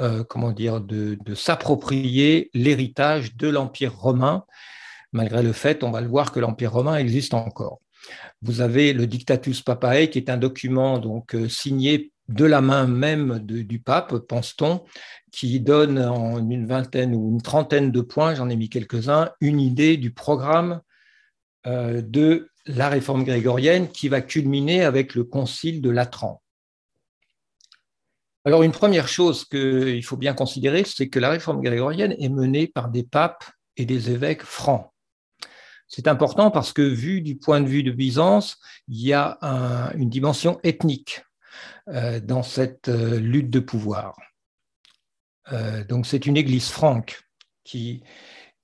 [0.00, 4.44] euh, comment dire, de, s'approprier l'héritage de l'Empire romain,
[5.12, 7.80] malgré le fait, on va le voir, que l'Empire romain existe encore.
[8.40, 12.86] Vous avez le Dictatus Papae, qui est un document donc euh, signé de la main
[12.86, 14.84] même du pape, pense-t-on,
[15.32, 19.60] qui donne en une vingtaine ou une trentaine de points, j'en ai mis quelques-uns, une
[19.60, 20.89] idée du programme euh,
[21.64, 26.42] de la réforme grégorienne qui va culminer avec le concile de Latran.
[28.44, 32.66] Alors, une première chose qu'il faut bien considérer, c'est que la réforme grégorienne est menée
[32.66, 33.44] par des papes
[33.76, 34.90] et des évêques francs.
[35.88, 38.58] C'est important parce que, vu du point de vue de Byzance,
[38.88, 39.38] il y a
[39.94, 41.22] une dimension ethnique
[41.88, 44.16] euh, dans cette euh, lutte de pouvoir.
[45.52, 47.22] Euh, donc, c'est une église franque
[47.64, 48.02] qui,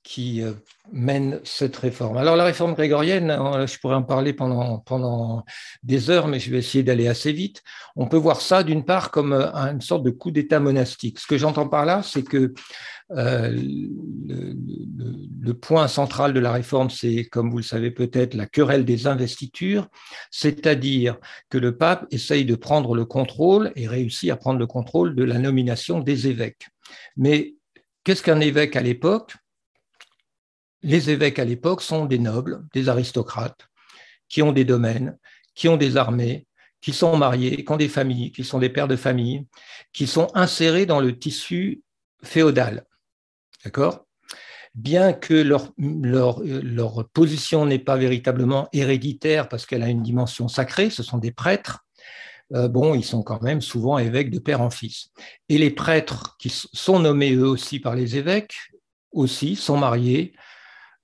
[0.07, 0.53] qui euh,
[0.93, 2.17] mène cette réforme.
[2.17, 5.45] Alors la réforme grégorienne, hein, je pourrais en parler pendant, pendant
[5.83, 7.61] des heures, mais je vais essayer d'aller assez vite.
[7.97, 11.19] On peut voir ça d'une part comme euh, une sorte de coup d'État monastique.
[11.19, 12.55] Ce que j'entends par là, c'est que
[13.11, 14.55] euh, le,
[15.41, 19.09] le, point central de la réforme, c'est, comme vous le savez peut-être, la querelle des
[19.09, 19.89] investitures,
[20.31, 21.19] c'est-à-dire
[21.51, 25.25] que le pape essaye de prendre le contrôle et réussit à prendre le contrôle de
[25.25, 26.69] la nomination des évêques.
[27.17, 27.55] Mais
[28.05, 29.35] qu'est-ce qu'un évêque à l'époque?
[30.83, 33.69] Les évêques à l'époque sont des nobles, des aristocrates,
[34.29, 35.19] qui ont des domaines,
[35.55, 36.47] qui ont des armées,
[36.81, 39.47] qui sont mariés, qui ont des familles, qui sont des pères de famille,
[39.93, 41.83] qui sont insérés dans le tissu
[42.23, 42.85] féodal.
[43.65, 44.07] D'accord?
[44.75, 45.73] Bien que leur,
[47.13, 51.87] position n'est pas véritablement héréditaire parce qu'elle a une dimension sacrée, ce sont des prêtres,
[52.55, 55.11] euh, ils sont quand même souvent évêques de père en fils.
[55.49, 58.55] Et les prêtres qui sont nommés eux aussi par les évêques,
[59.13, 60.35] aussi, sont mariés,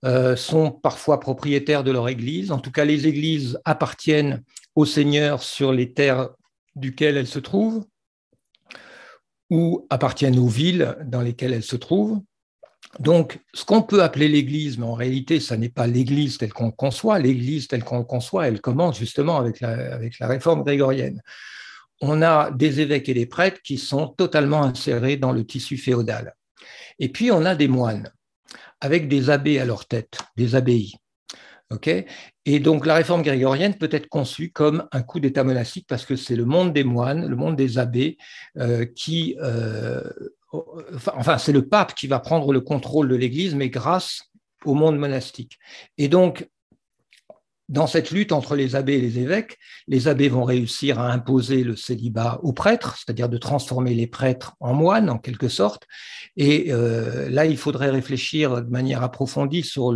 [0.05, 2.51] euh, sont parfois propriétaires de leur église.
[2.51, 4.43] En tout cas, les églises appartiennent
[4.75, 6.31] au Seigneur sur les terres
[6.75, 7.85] duquel elles se trouvent
[9.49, 12.21] ou appartiennent aux villes dans lesquelles elles se trouvent.
[12.99, 16.73] Donc, ce qu'on peut appeler l'Église, mais en réalité, ce n'est pas l'Église telle qu'on
[16.73, 17.19] conçoit.
[17.19, 21.23] L'Église telle qu'on conçoit, elle commence justement avec la, avec la réforme grégorienne.
[22.01, 26.35] On a des évêques et des prêtres qui sont totalement insérés dans le tissu féodal.
[26.99, 28.11] Et puis, on a des moines
[28.83, 30.93] avec des abbés à leur tête, des abbayes.
[32.45, 36.17] et donc la réforme grégorienne peut être conçue comme un coup d'État monastique parce que
[36.17, 38.19] c'est le monde des moines, le monde des abbés
[38.59, 39.37] euh, qui...
[39.41, 40.03] Euh,
[41.17, 44.25] enfin, c'est le pape qui va prendre le contrôle de l'Église, mais grâce
[44.65, 45.59] au monde monastique.
[45.97, 46.49] Et donc,
[47.73, 49.57] dans cette lutte entre les abbés et les évêques,
[49.89, 54.55] les abbés vont réussir à imposer le célibat aux prêtres, c'est-à-dire de transformer les prêtres
[54.61, 55.85] en moines en quelque sorte.
[56.37, 59.95] Et euh, là, il faudrait réfléchir de manière approfondie sur,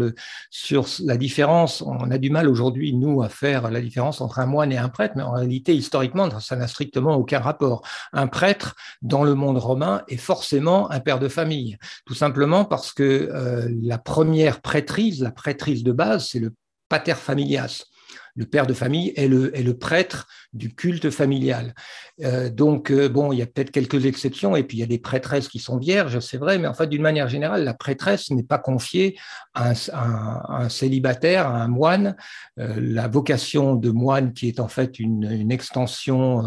[1.04, 1.82] la différence.
[1.82, 4.88] On a du mal aujourd'hui, nous, à faire la différence entre un moine et un
[4.88, 7.82] prêtre, mais en réalité, historiquement, ça n'a strictement aucun rapport.
[8.14, 12.94] Un prêtre, dans le monde romain, est forcément un père de famille, tout simplement parce
[12.94, 16.54] que euh, la première prêtrise, la prêtrise de base, c'est le
[16.88, 17.84] pater familias.
[18.36, 21.74] Le père de famille est le, prêtre du culte familial.
[22.22, 24.86] Euh, donc, euh, bon, il y a peut-être quelques exceptions, et puis il y a
[24.86, 28.30] des prêtresses qui sont vierges, c'est vrai, mais en fait, d'une manière générale, la prêtresse
[28.30, 29.16] n'est pas confiée
[29.54, 32.14] à un, célibataire, à un moine.
[32.58, 36.42] Euh, la vocation de moine, qui est en fait une, extension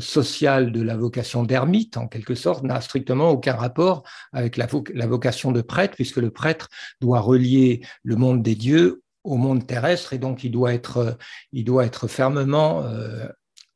[0.00, 5.52] sociale de la vocation d'ermite, en quelque sorte, n'a strictement aucun rapport avec la, vocation
[5.52, 6.68] de prêtre, puisque le prêtre
[7.00, 9.02] doit relier le monde des dieux
[9.36, 11.18] monde terrestre et donc il doit être,
[11.54, 13.26] être fermement euh,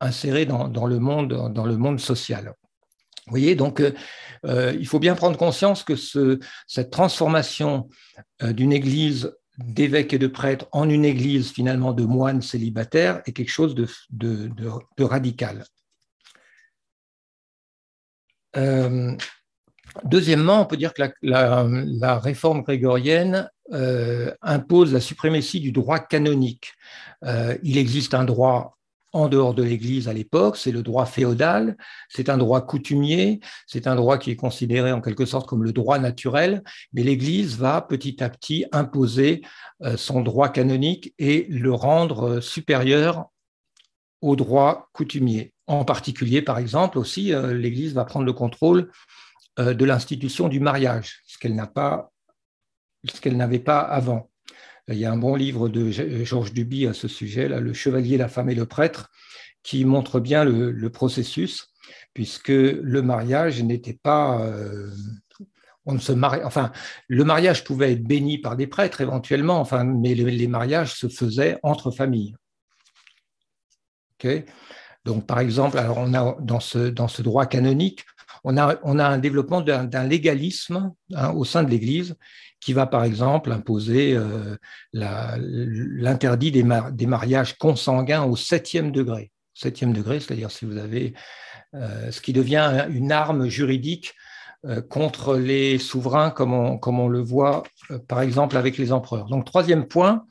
[0.00, 2.54] inséré dans, le monde, dans le monde social.
[3.26, 7.88] Vous voyez, donc euh, il faut bien prendre conscience que ce, cette transformation
[8.42, 13.32] euh, d'une église d'évêques et de prêtres en une église finalement de moines célibataires est
[13.32, 15.64] quelque chose de, radical.
[20.04, 26.74] Deuxièmement, on peut dire que la, réforme grégorienne euh, impose la suprématie du droit canonique.
[27.24, 28.76] Euh, il existe un droit
[29.14, 31.76] en dehors de l'Église à l'époque, c'est le droit féodal,
[32.10, 35.72] c'est un droit coutumier, c'est un droit qui est considéré en quelque sorte comme le
[35.72, 36.62] droit naturel,
[36.92, 39.42] mais l'Église va petit à petit imposer
[39.82, 43.26] euh, son droit canonique et le rendre supérieur
[44.20, 45.54] au droit coutumier.
[45.66, 48.90] En particulier, par exemple, aussi, l'Église va prendre le contrôle
[49.58, 52.11] de l'institution du mariage, ce qu'elle n'a pas,
[53.04, 54.30] ce qu'elle n'avait pas avant.
[54.88, 55.90] Il y a un bon livre de
[56.24, 59.10] Georges Duby à ce sujet, là, Le Chevalier, la femme et le prêtre,
[59.62, 61.68] qui montre bien le, processus,
[62.14, 64.90] puisque le mariage n'était pas euh,
[65.86, 66.72] on ne se marie, enfin,
[67.08, 71.58] le mariage pouvait être béni par des prêtres éventuellement, enfin, mais les, mariages se faisaient
[71.62, 72.36] entre familles.
[75.04, 78.04] Donc, par exemple, alors on a dans ce, dans ce droit canonique,
[78.44, 82.16] on a, on a un développement d'un légalisme hein, au sein de l'Église
[82.62, 84.56] qui va, par exemple, imposer euh,
[84.92, 89.32] l'interdit des, mariages consanguins au septième degré.
[89.52, 91.12] Septième degré, c'est-à-dire si vous avez
[91.74, 94.14] euh, ce qui devient une arme juridique
[94.64, 97.64] euh, contre les souverains, comme on, comme on le voit,
[98.06, 99.26] par exemple, avec les empereurs.
[99.26, 100.24] Donc, troisième point,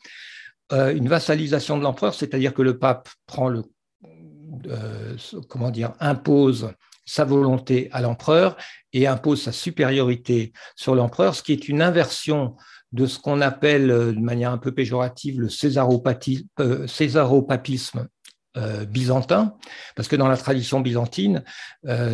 [0.72, 3.64] une vassalisation de l'empereur, c'est-à-dire que le pape prend le
[5.50, 6.72] comment dire, impose
[7.06, 8.58] sa volonté à l'empereur
[8.94, 12.56] et impose sa supériorité sur l'empereur, ce qui est une inversion
[12.92, 18.08] de ce qu'on appelle euh, de manière un peu péjorative le euh, césaropapisme
[18.90, 19.56] byzantin,
[19.96, 21.42] parce que dans la tradition byzantine,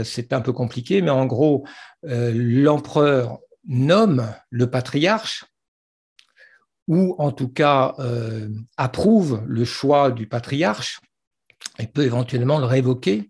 [0.03, 1.65] c'est un peu compliqué, mais en gros,
[2.03, 5.45] l'empereur nomme le patriarche,
[6.87, 10.99] ou en tout cas euh, approuve le choix du patriarche
[11.79, 13.29] et peut éventuellement le révoquer.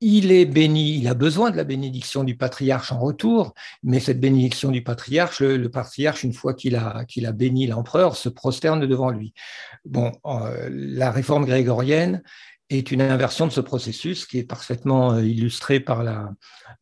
[0.00, 4.20] Il est béni, il a besoin de la bénédiction du patriarche en retour, mais cette
[4.20, 8.86] bénédiction du patriarche, le, patriarche, une fois qu'il a, qu'il a béni l'empereur, se prosterne
[8.86, 9.34] devant lui.
[9.84, 12.22] Bon, euh, la réforme grégorienne
[12.70, 16.30] est une inversion de ce processus qui est parfaitement euh, illustré par la,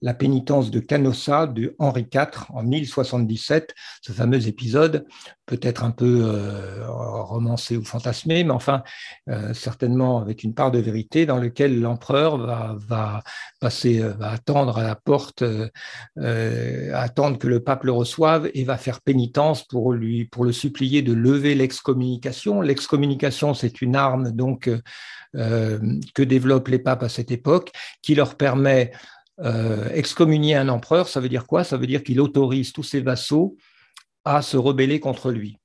[0.02, 5.06] la pénitence de Canossa de Henri IV en 1077, ce fameux épisode,
[5.46, 8.82] peut-être un peu euh, romancé ou fantasmé, mais enfin
[9.28, 13.22] euh, certainement avec une part de vérité, dans lequel l'empereur va,
[13.60, 15.44] passer, va attendre à la porte,
[16.92, 21.02] attendre que le pape le reçoive et va faire pénitence pour lui, pour le supplier
[21.02, 22.60] de lever l'excommunication.
[22.60, 24.68] L'excommunication, c'est une arme donc
[25.36, 25.78] euh,
[26.14, 27.70] que développent les papes à cette époque,
[28.00, 28.92] qui leur permet
[29.40, 31.62] euh, excommunier un empereur, ça veut dire quoi?
[31.62, 33.56] Ça veut dire qu'il autorise tous ses vassaux
[34.26, 35.58] à se rebeller contre lui.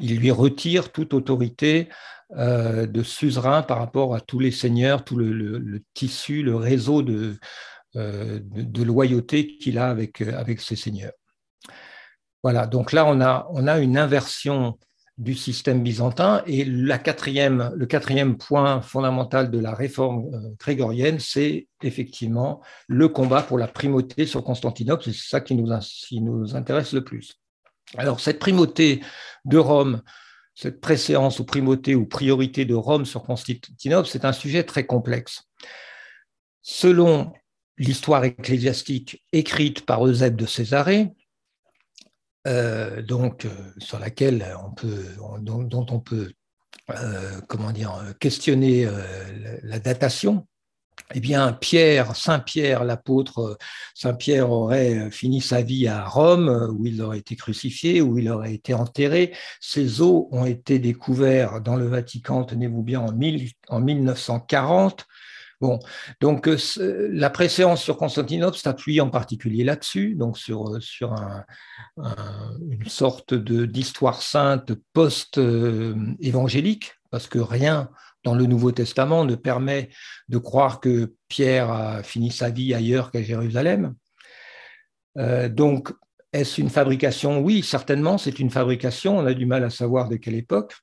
[0.00, 1.88] Il lui retire toute autorité
[2.36, 7.36] euh, de suzerain par rapport à tous les seigneurs, tout le, tissu, le réseau de,
[7.94, 11.12] de, loyauté qu'il a avec, avec ses seigneurs.
[12.42, 14.78] Voilà, donc là, on a, on a une inversion
[15.18, 16.42] du système byzantin.
[16.46, 23.08] Et la quatrième, le quatrième point fondamental de la réforme euh, grégorienne, c'est effectivement le
[23.08, 25.04] combat pour la primauté sur Constantinople.
[25.04, 25.68] C'est ça qui nous,
[26.08, 27.43] qui nous intéresse le plus.
[27.96, 29.02] Alors, cette primauté
[29.44, 30.02] de Rome,
[30.54, 35.42] cette préséance ou primauté ou priorité de Rome sur Constantinople, c'est un sujet très complexe.
[36.62, 37.32] Selon
[37.76, 41.12] l'histoire ecclésiastique écrite par Eusèbe de Césarée,
[42.46, 45.04] euh, donc, euh, sur laquelle on peut,
[45.40, 46.32] dont, on peut
[46.90, 47.40] euh,
[48.20, 48.86] questionner
[49.62, 50.46] la datation,
[51.14, 53.58] eh bien, Pierre, Saint Pierre, l'apôtre
[53.94, 58.30] Saint Pierre aurait fini sa vie à Rome, où il aurait été crucifié, où il
[58.30, 59.34] aurait été enterré.
[59.60, 63.14] Ses os ont été découverts dans le Vatican, tenez-vous bien, en,
[63.68, 65.06] en 1940.
[65.60, 65.78] Bon,
[66.20, 66.58] donc euh,
[67.12, 71.14] la préséance sur Constantinople s'appuie en particulier là-dessus, donc euh, sur
[71.96, 77.88] une sorte d'histoire sainte post-évangélique, parce que rien
[78.24, 79.90] dans le Nouveau Testament ne permet
[80.28, 83.94] de croire que Pierre a fini sa vie ailleurs qu'à Jérusalem.
[85.18, 85.92] Euh, donc,
[86.32, 87.40] est-ce une fabrication?
[87.40, 89.18] Oui, certainement, c'est une fabrication.
[89.18, 90.74] On a du mal à savoir de quelle époque.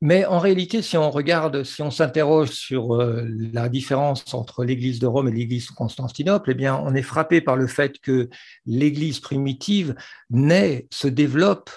[0.00, 5.00] Mais en réalité, si on regarde, si on s'interroge sur euh, la différence entre l'Église
[5.00, 8.28] de Rome et l'Église de Constantinople, eh bien, on est frappé par le fait que
[8.64, 9.96] l'Église primitive
[10.30, 11.70] naît, se développe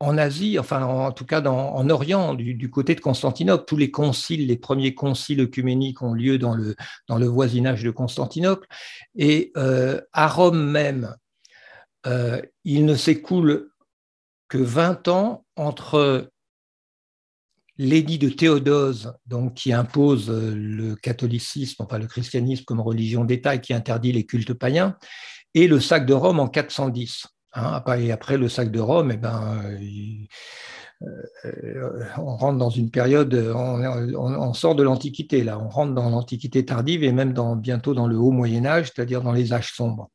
[0.00, 3.64] en Asie, enfin en tout cas en Orient, du, côté de Constantinople.
[3.66, 6.74] Tous les conciles, les premiers conciles œcuméniques ont lieu dans le,
[7.08, 8.66] dans le voisinage de Constantinople.
[9.16, 11.14] Et euh, à Rome même,
[12.06, 13.70] euh, il ne s'écoule
[14.48, 16.30] que 20 ans entre
[17.76, 23.56] l'édit de Théodose, donc, qui impose euh, le catholicisme, enfin le christianisme comme religion d'État
[23.56, 24.96] et qui interdit les cultes païens,
[25.54, 27.26] et le sac de Rome en 410.
[27.54, 29.62] Hein, et après le sac de Rome, eh ben,
[31.02, 31.08] euh,
[31.44, 36.64] euh, on rentre dans une période, on, sort de l'Antiquité, là, on rentre dans l'Antiquité
[36.64, 40.10] tardive et même bientôt dans le haut Moyen Âge, c'est-à-dire dans les âges sombres.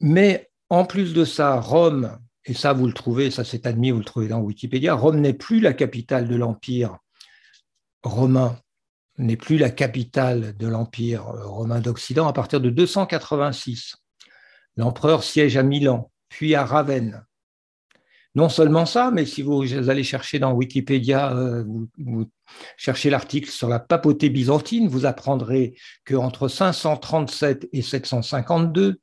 [0.00, 3.98] Mais en plus de ça, Rome et ça vous le trouvez, ça c'est admis, vous
[3.98, 6.98] le trouvez dans Wikipédia, Rome n'est plus la capitale de l'Empire
[8.02, 8.56] romain,
[9.18, 13.96] n'est plus la capitale de l'Empire romain d'Occident à partir de 286.
[14.76, 17.24] L'empereur siège à Milan, puis à Ravenne.
[18.34, 21.64] Non seulement ça, mais si vous allez chercher dans Wikipédia, euh,
[21.96, 22.30] vous,
[22.76, 25.74] cherchez l'article sur la papauté byzantine, vous apprendrez
[26.04, 29.00] qu'entre 537 et 752,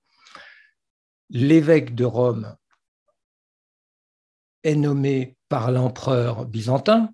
[1.32, 2.56] l'évêque de Rome
[4.64, 7.10] est nommé par l'empereur byzantin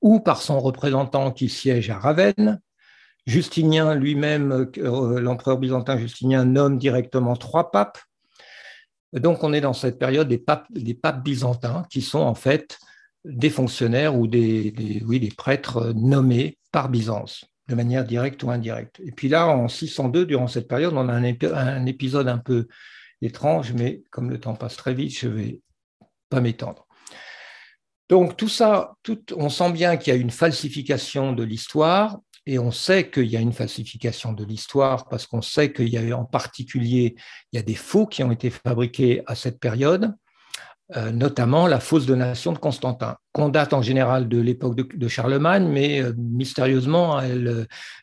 [0.00, 2.60] ou par son représentant qui siège à Ravenne.
[3.26, 7.98] Justinien lui-même, euh, l'empereur byzantin Justinien nomme directement trois papes.
[9.12, 10.68] Donc on est dans cette période des papes,
[11.22, 12.78] byzantins qui sont en fait
[13.24, 19.00] des fonctionnaires ou des, oui, des prêtres nommés par Byzance de manière directe ou indirecte.
[19.00, 22.66] Et puis là, en 602, durant cette période, on a un, épisode un peu
[23.22, 25.60] étrange, mais comme le temps passe très vite, je vais
[26.34, 26.86] m'étendre.
[28.10, 28.96] Donc tout ça,
[29.34, 33.36] on sent bien qu'il y a une falsification de l'histoire et on sait qu'il y
[33.36, 37.14] a une falsification de l'histoire parce qu'on sait qu'il y a en particulier
[37.52, 40.14] il y a des faux qui ont été fabriqués à cette période
[40.96, 45.66] euh, notamment la fausse donation de Constantin, qu'on date en général de l'époque de, Charlemagne,
[45.66, 47.20] mais euh, mystérieusement,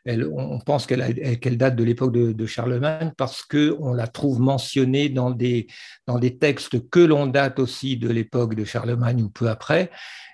[0.08, 5.68] on pense qu'elle date de l'époque de, Charlemagne parce qu'on la trouve mentionnée dans des,
[6.08, 9.92] dans des textes que l'on date aussi de l'époque de Charlemagne ou peu après,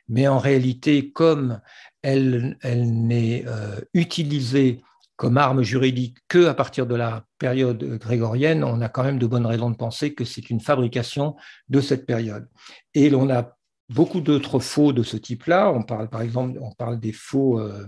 [0.08, 1.60] mais en réalité, comme
[2.08, 4.82] elle, n'est euh, utilisée
[5.18, 9.28] comme arme juridique que à partir de la période grégorienne, on a quand même de
[9.28, 11.36] bonnes raisons de penser que c'est une fabrication
[11.70, 12.48] de cette période.
[12.94, 13.58] Et l'on a
[13.90, 15.72] beaucoup d'autres faux de ce type-là.
[15.72, 17.86] On parle par exemple, on parle des faux, euh,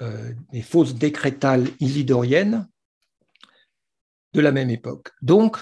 [0.00, 2.68] euh, des fausses décrétales isidoriennes
[4.32, 5.10] de la même époque.
[5.20, 5.58] Donc,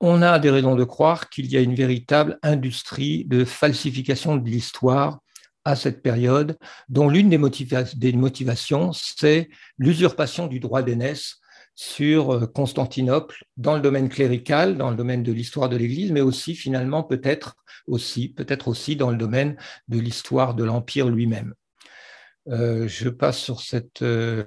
[0.00, 4.48] on a des raisons de croire qu'il y a une véritable industrie de falsification de
[4.48, 5.20] l'histoire
[5.68, 6.56] à cette période,
[6.88, 11.36] dont l'une des, motivations, c'est l'usurpation du droit d'aînesse
[11.74, 16.22] sur euh, Constantinople dans le domaine clérical, dans le domaine de l'histoire de l'Église, mais
[16.22, 17.54] aussi finalement peut-être
[17.86, 19.58] aussi, peut-être aussi dans le domaine
[19.88, 21.52] de l'histoire de l'Empire lui-même.
[22.50, 24.02] Euh, je passe sur cette.
[24.02, 24.44] Euh,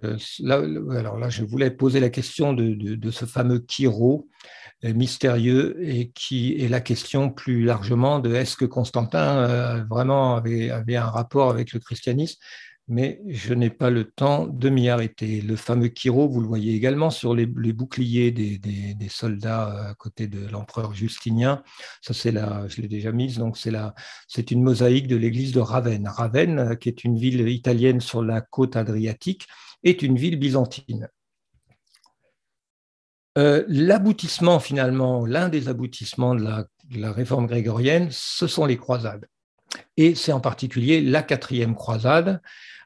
[0.48, 4.28] alors là, je voulais poser la question de, ce fameux Kiro
[4.84, 10.96] mystérieux et qui est la question plus largement de est-ce que Constantin euh, vraiment avait,
[10.96, 12.40] un rapport avec le christianisme?
[12.88, 15.42] Mais je n'ai pas le temps de m'y arrêter.
[15.42, 20.28] Le fameux Kiro, vous le voyez également sur les, boucliers des, soldats euh, à côté
[20.28, 21.64] de l'empereur Justinien.
[22.02, 23.38] C'est je l'ai déjà mise.
[23.38, 26.08] Donc, c'est une mosaïque de l'église de Ravenne.
[26.08, 29.48] Ravenne, euh, qui est une ville italienne sur la côte adriatique,
[29.84, 31.10] est une ville byzantine.
[33.38, 39.26] Euh, l'aboutissement, finalement, l'un des aboutissements de la, réforme grégorienne, ce sont les croisades.
[39.98, 42.42] Et c'est en particulier la quatrième croisade.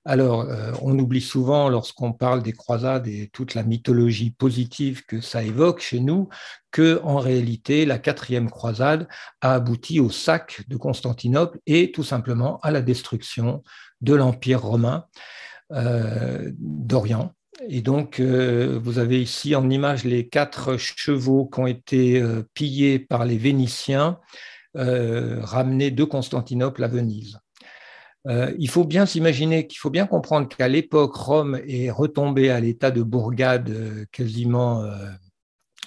[0.07, 5.19] Alors, euh, on oublie souvent, lorsqu'on parle des croisades et toute la mythologie positive que
[5.19, 6.29] ça évoque chez nous,
[6.69, 9.07] que en réalité, la quatrième croisade
[9.41, 13.63] a abouti au sac de Constantinople et tout simplement à la destruction
[14.01, 15.05] de l'Empire romain
[15.71, 17.33] euh, d'Orient
[17.69, 22.21] et donc, euh, vous avez ici en image les quatre chevaux qui ont été
[22.53, 24.19] pillés par les Vénitiens,
[24.75, 27.39] euh, ramenés de Constantinople à Venise.
[28.57, 32.89] il faut bien s'imaginer qu'il faut bien comprendre qu'à l'époque, Rome est retombée à l'état
[32.89, 33.71] de bourgade
[34.11, 34.83] quasiment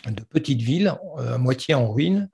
[0.06, 2.30] de petite ville, à moitié en ruine,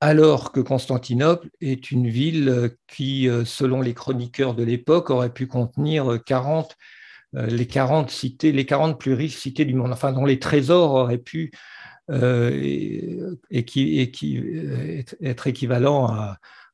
[0.00, 6.20] alors que Constantinople est une ville qui, selon les chroniqueurs de l'époque, aurait pu contenir
[6.24, 6.76] 40
[7.36, 10.92] euh, les 40 cités, les 40 plus riches cités du monde, enfin dont les trésors
[10.92, 11.50] auraient pu
[12.10, 16.06] euh, et, qui, euh, être équivalents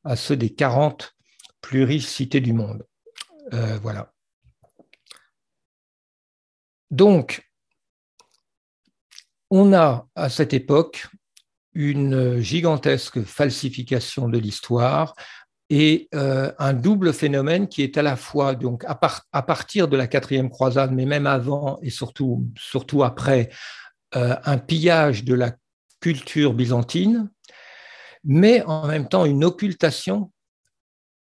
[0.03, 1.15] à, ceux des 40
[1.61, 2.85] plus riches cités du monde.
[3.81, 4.13] voilà.
[6.91, 7.49] Donc,
[9.49, 11.07] on a à cette époque
[11.73, 15.15] une gigantesque falsification de l'histoire
[15.69, 20.07] et euh, un double phénomène qui est à la fois, donc à, partir de la
[20.07, 23.53] quatrième croisade, mais même avant et surtout, surtout après, euh,
[24.13, 25.55] un pillage de la
[25.99, 27.29] culture byzantine,
[28.23, 30.31] mais en même temps une occultation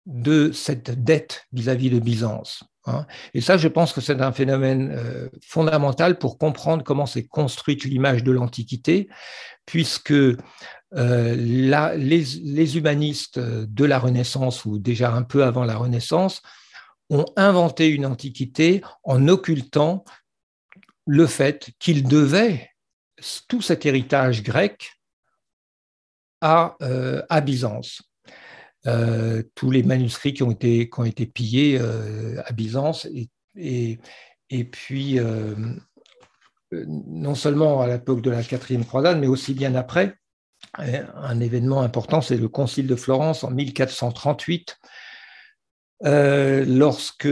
[0.06, 2.64] de cette dette vis-à-vis de Byzance.
[2.86, 3.06] Hein.
[3.34, 7.86] Et ça, je pense que c'est un phénomène euh, fondamental pour comprendre comment s'est construite
[7.86, 9.10] l'image de l'Antiquité,
[9.66, 10.36] puisque euh,
[11.36, 16.42] les, humanistes de la Renaissance, ou déjà un peu avant la Renaissance,
[17.10, 20.04] ont inventé une antiquité en occultant
[21.08, 22.70] le fait qu'ils devaient
[23.48, 24.92] tout cet héritage grec
[26.42, 28.02] à, euh, Byzance.
[28.88, 33.08] Euh, tous les manuscrits qui ont été, qui ont été pillés à Byzance
[33.56, 34.00] et,
[34.50, 35.20] et, puis
[36.72, 40.18] non seulement à l'époque de la quatrième croisade, mais aussi bien après,
[40.78, 44.78] un événement important, c'est le Concile de Florence en 1438,
[46.04, 47.28] euh, lorsque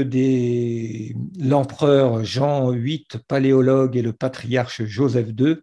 [1.37, 5.57] l'empereur Jean VIII, paléologue, et le patriarche Joseph II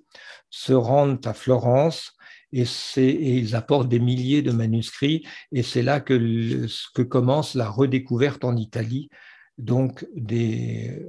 [0.51, 2.12] se rendent à Florence
[2.52, 2.64] et,
[2.97, 6.66] ils apportent des milliers de manuscrits, et c'est là que,
[7.02, 9.09] commence la redécouverte en Italie
[9.56, 11.06] donc des,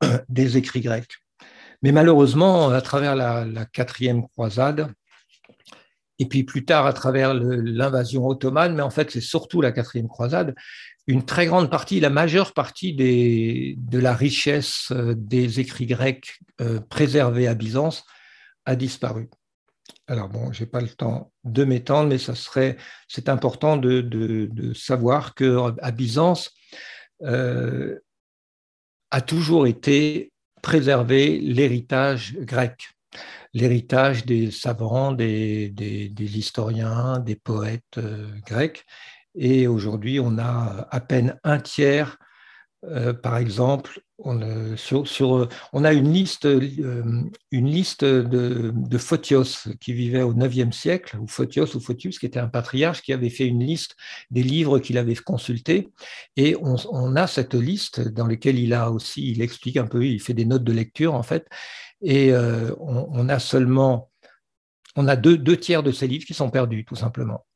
[0.28, 1.12] des écrits grecs.
[1.82, 4.92] Mais malheureusement, à travers la quatrième croisade,
[6.20, 10.06] et puis plus tard à travers l'invasion ottomane, mais en fait c'est surtout la quatrième
[10.06, 10.54] croisade,
[11.06, 16.78] une très grande partie, la majeure partie de la richesse euh, des écrits grecs euh,
[16.78, 18.04] préservés à Byzance
[18.66, 19.30] a disparu.
[20.06, 22.76] Alors bon, je n'ai pas le temps de m'étendre, mais ça serait,
[23.08, 26.52] c'est important de, de, savoir que à Byzance
[27.22, 27.98] euh,
[29.10, 30.32] a toujours été
[30.62, 32.90] préservé l'héritage grec.
[33.54, 35.72] L'héritage des savants, des,
[36.18, 37.98] historiens, des poètes
[38.46, 38.84] grecs.
[39.34, 42.18] Et aujourd'hui, on a à peine un tiers
[42.86, 44.40] euh, par exemple, on,
[45.72, 51.18] on, a une liste, euh, une liste de, de, Photios qui vivait au IXe siècle,
[51.18, 53.96] ou Photios ou Photius, qui était un patriarche qui avait fait une liste
[54.30, 55.90] des livres qu'il avait consultés.
[56.36, 60.20] Et on, a cette liste dans laquelle il a aussi, il explique un peu, il
[60.20, 61.46] fait des notes de lecture en fait.
[62.02, 64.10] Et euh, on, a seulement,
[64.96, 67.46] on a deux, tiers de ces livres qui sont perdus, tout simplement.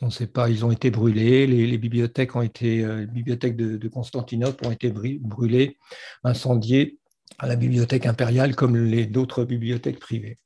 [0.00, 3.88] On ne sait pas, ils ont été brûlés, les, bibliothèques ont été, euh, bibliothèques de,
[3.88, 5.78] Constantinople ont été brûlées,
[6.24, 6.98] incendiées
[7.38, 10.38] à la bibliothèque impériale comme les d'autres bibliothèques privées.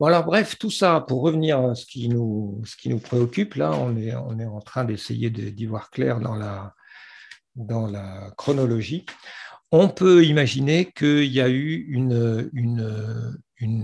[0.00, 3.54] Voilà, bref, tout ça pour revenir à ce qui nous, ce qui nous préoccupe.
[3.54, 6.74] Là, on est, on est en train d'essayer d'y voir clair dans la,
[7.54, 9.06] dans la chronologie.
[9.76, 13.34] On peut imaginer qu'il y a eu une,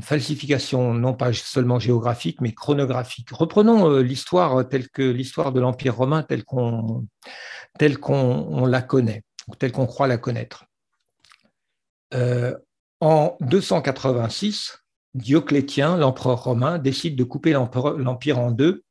[0.02, 3.30] falsification non pas seulement géographique, mais chronographique.
[3.32, 7.06] Reprenons euh, l'histoire telle que l'histoire de l'Empire romain telle qu'on
[7.80, 10.66] la connaît, ou telle qu'on croit la connaître.
[12.14, 12.56] Euh,
[13.00, 14.78] en 286,
[15.14, 18.84] Dioclétien, l'empereur romain, décide de couper l'empire en deux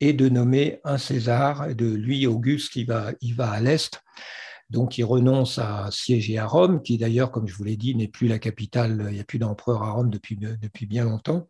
[0.00, 4.02] et de nommer un César, de lui Auguste, il va à l'est,
[4.70, 8.08] donc il renonce à siéger à Rome, qui d'ailleurs, comme je vous l'ai dit, n'est
[8.08, 10.36] plus la capitale, il n'y a plus d'empereur à Rome depuis,
[10.86, 11.48] bien longtemps.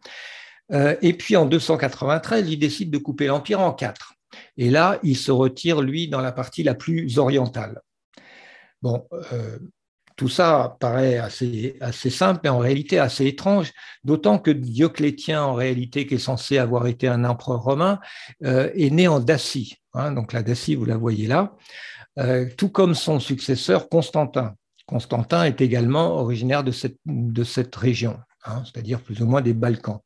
[0.72, 4.14] Euh, et puis en 293, il décide de couper l'empire en quatre.
[4.56, 7.82] Et là, il se retire, lui, dans la partie la plus orientale.
[8.80, 9.58] Bon, euh,
[10.16, 11.76] tout ça paraît assez,
[12.10, 13.72] simple, mais en réalité assez étrange,
[14.04, 18.00] d'autant que Dioclétien, en réalité, qui est censé avoir été un empereur romain,
[18.44, 19.76] euh, est né en Dacie.
[19.92, 20.12] Hein.
[20.12, 21.56] donc la Dacie, vous la voyez là.
[22.18, 24.54] Euh, tout comme son successeur Constantin.
[24.86, 30.00] Constantin est également originaire de cette, région, hein, c'est-à-dire plus ou moins des Balkans.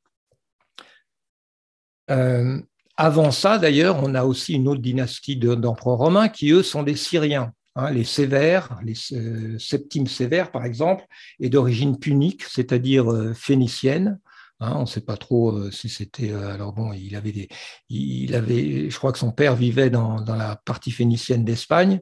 [2.10, 2.60] Euh,
[2.96, 6.96] avant ça, d'ailleurs, on a aussi une autre dynastie d'empereurs romains qui, eux, sont des
[6.96, 7.52] Syriens.
[7.76, 11.06] Hein, les Sévères, les euh, Septimes Sévères, par exemple,
[11.40, 14.20] est d'origine punique, c'est-à-dire phénicienne.
[14.60, 16.30] Hein, on ne sait pas trop euh, si c'était.
[16.30, 17.48] Euh, alors bon, il avait des,
[17.88, 22.00] il avait, je crois que son père vivait dans, dans la partie phénicienne d'Espagne,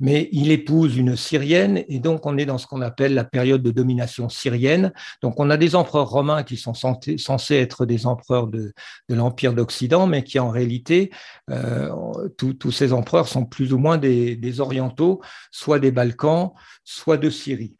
[0.00, 3.62] mais il épouse une syrienne et donc on est dans ce qu'on appelle la période
[3.62, 4.92] de domination syrienne.
[5.22, 8.72] Donc on a des empereurs romains qui sont censés être des empereurs de,
[9.08, 11.10] de l'empire d'Occident, mais qui en réalité,
[11.50, 15.22] euh, tous ces empereurs sont plus ou moins des, des, orientaux,
[15.52, 16.50] soit des Balkans,
[16.84, 17.76] soit de Syrie.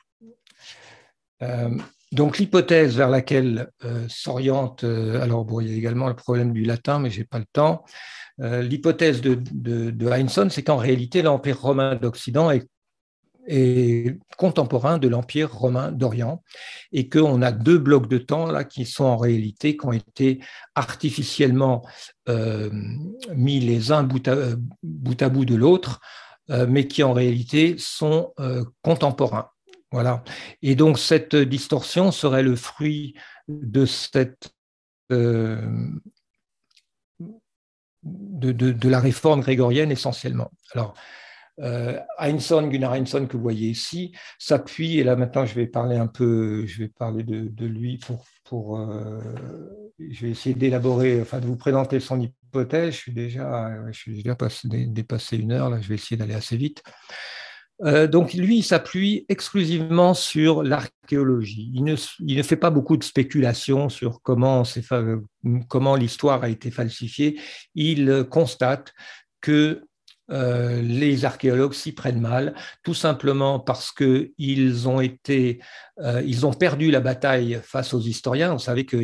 [2.12, 6.52] Donc l'hypothèse vers laquelle euh, s'oriente, euh, alors bon, il y a également le problème
[6.52, 7.84] du latin, mais je n'ai pas le temps.
[8.40, 9.92] Euh, l'hypothèse de, de,
[10.50, 12.66] c'est qu'en réalité, l'Empire romain d'Occident est,
[14.36, 16.42] contemporain de l'Empire romain d'Orient
[16.90, 20.40] et qu'on a deux blocs de temps là qui sont en réalité, qui ont été
[20.74, 21.86] artificiellement
[23.32, 26.00] mis les uns bout, à bout de l'autre,
[26.48, 28.34] mais qui en réalité sont
[28.82, 29.48] contemporains.
[29.92, 30.24] Voilà.
[30.62, 33.14] Et donc cette distorsion serait le fruit
[33.48, 34.50] de cette
[35.12, 35.60] euh,
[38.02, 40.50] de, la réforme grégorienne essentiellement.
[40.72, 40.94] Alors,
[41.60, 46.06] euh, Gunnar Heinsohn que vous voyez ici, s'appuie, et là maintenant je vais parler un
[46.06, 49.20] peu, je vais parler de, lui pour, pour euh,
[49.98, 52.92] essayer d'élaborer, enfin de vous présenter son hypothèse.
[52.92, 53.70] Je suis déjà,
[54.86, 56.82] dépassé une heure, je vais essayer d'aller assez vite.
[57.82, 61.70] Euh, donc lui, il s'appuie exclusivement sur l'archéologie.
[61.74, 64.64] Il ne, fait pas beaucoup de spéculations sur comment,
[65.96, 67.38] l'histoire a été falsifiée.
[67.74, 68.94] Il constate
[69.40, 69.82] que
[70.32, 77.60] euh, les archéologues s'y prennent mal, tout simplement parce qu'ils euh, ont perdu la bataille
[77.62, 78.54] face aux historiens.
[78.54, 78.96] Vous savez que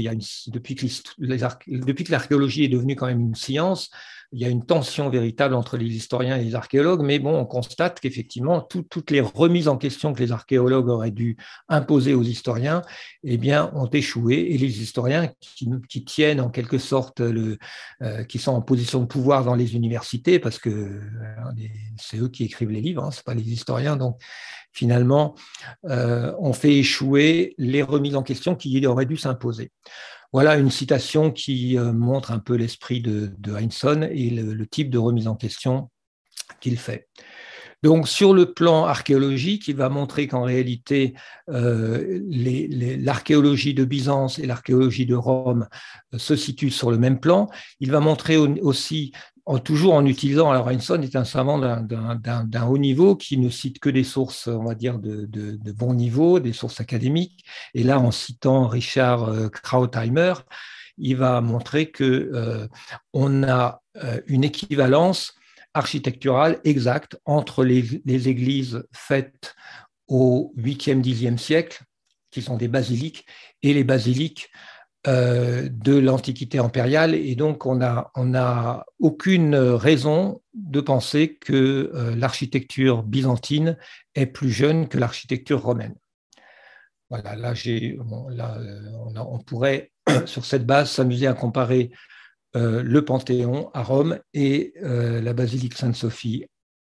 [0.48, 3.90] depuis que l'archéologie est devenue quand même une science,
[4.32, 7.44] il y a une tension véritable entre les historiens et les archéologues, mais bon, on
[7.44, 11.36] constate qu'effectivement, toutes les remises en question que les archéologues auraient dû
[11.68, 12.82] imposer aux historiens,
[13.24, 17.56] eh bien, ont échoué, et les historiens qui, tiennent en quelque sorte, euh,
[18.28, 21.00] qui sont en position de pouvoir dans les universités, parce que euh,
[21.98, 24.16] c'est eux qui écrivent les livres, hein, ce pas les historiens, donc
[24.72, 25.34] finalement,
[25.84, 29.70] euh, ont fait échouer les remises en question qui auraient dû s'imposer.
[30.32, 34.90] Voilà une citation qui euh, montre un peu l'esprit de, de Heinsohn et le, type
[34.90, 35.90] de remise en question
[36.60, 37.08] qu'il fait.
[37.82, 41.14] Donc, sur le plan archéologique, il va montrer qu'en réalité,
[41.50, 45.66] euh, l'archéologie de Byzance et l'archéologie de Rome
[46.14, 47.48] euh, se situent sur le même plan.
[47.80, 49.12] Il va montrer aussi
[49.64, 53.90] toujours en utilisant, alors Einstein est un savant d'un haut niveau qui ne cite que
[53.90, 57.44] des sources, on va dire, de, de, bon niveau, des sources académiques.
[57.74, 60.34] Et là, en citant Richard euh, Krautheimer,
[60.98, 62.68] il va montrer que euh,
[63.12, 65.34] on a euh, une équivalence
[65.74, 69.54] architecturale exacte entre les, les églises faites
[70.06, 71.82] au 8e, 10e siècle,
[72.30, 73.26] qui sont des basiliques,
[73.62, 74.50] et les basiliques
[75.08, 81.90] euh, de l'Antiquité impériale et donc on n'a on a aucune raison de penser que
[81.92, 83.76] euh, l'architecture byzantine
[84.14, 85.96] est plus jeune que l'architecture romaine.
[87.10, 87.98] Voilà, là, j'ai,
[88.30, 89.90] là euh, on, pourrait
[90.26, 91.90] sur cette base s'amuser à comparer
[92.54, 96.44] le Panthéon à Rome et la basilique Sainte-Sophie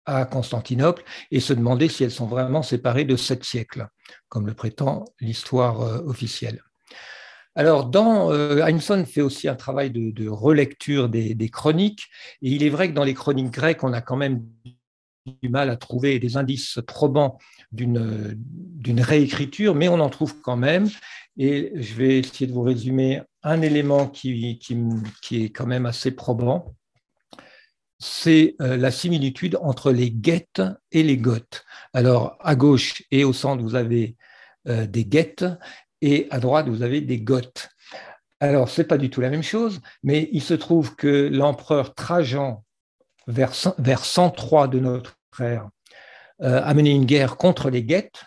[0.06, 3.86] à Constantinople et se demander si elles sont vraiment séparées de sept siècles,
[4.30, 6.62] comme le prétend l'histoire officielle.
[7.56, 12.06] Alors, dans, euh, fait aussi un travail de, relecture des, chroniques,
[12.42, 14.44] et il est vrai que dans les chroniques grecques, on a quand même
[15.42, 17.38] du mal à trouver des indices probants
[17.72, 20.88] d'une réécriture, mais on en trouve quand même.
[21.36, 26.10] Et je vais essayer de vous résumer un élément qui, qui, est quand même assez
[26.10, 26.74] probant.
[27.98, 31.64] C'est euh, la similitude entre les guettes et les goths.
[31.92, 34.16] Alors, à gauche et au centre, vous avez
[34.68, 35.44] euh, des guettes
[36.02, 37.70] et à droite, vous avez des Goths.
[38.40, 41.94] Alors, ce n'est pas du tout la même chose, mais il se trouve que l'empereur
[41.94, 42.64] Trajan,
[43.26, 45.68] vers, vers 103 de notre ère,
[46.42, 48.24] euh, a mené une guerre contre les Guettes,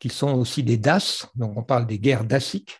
[0.00, 2.78] qui sont aussi des Daces, donc on parle des guerres daciques.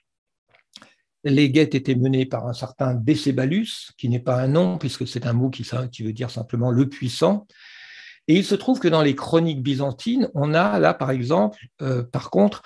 [1.24, 5.26] Les Guettes étaient menées par un certain Décébalus, qui n'est pas un nom, puisque c'est
[5.26, 5.62] un mot qui,
[6.02, 7.46] veut dire simplement le puissant.
[8.28, 12.02] Et il se trouve que dans les chroniques byzantines, on a là, par exemple, euh,
[12.02, 12.62] par contre,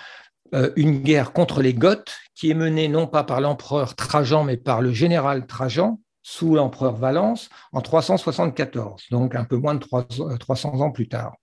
[0.75, 4.81] une guerre contre les Goths qui est menée non pas par l'empereur Trajan, mais par
[4.81, 10.79] le général Trajan sous l'empereur Valence en 374, donc un peu moins de 300 euh,
[10.81, 11.37] ans plus tard.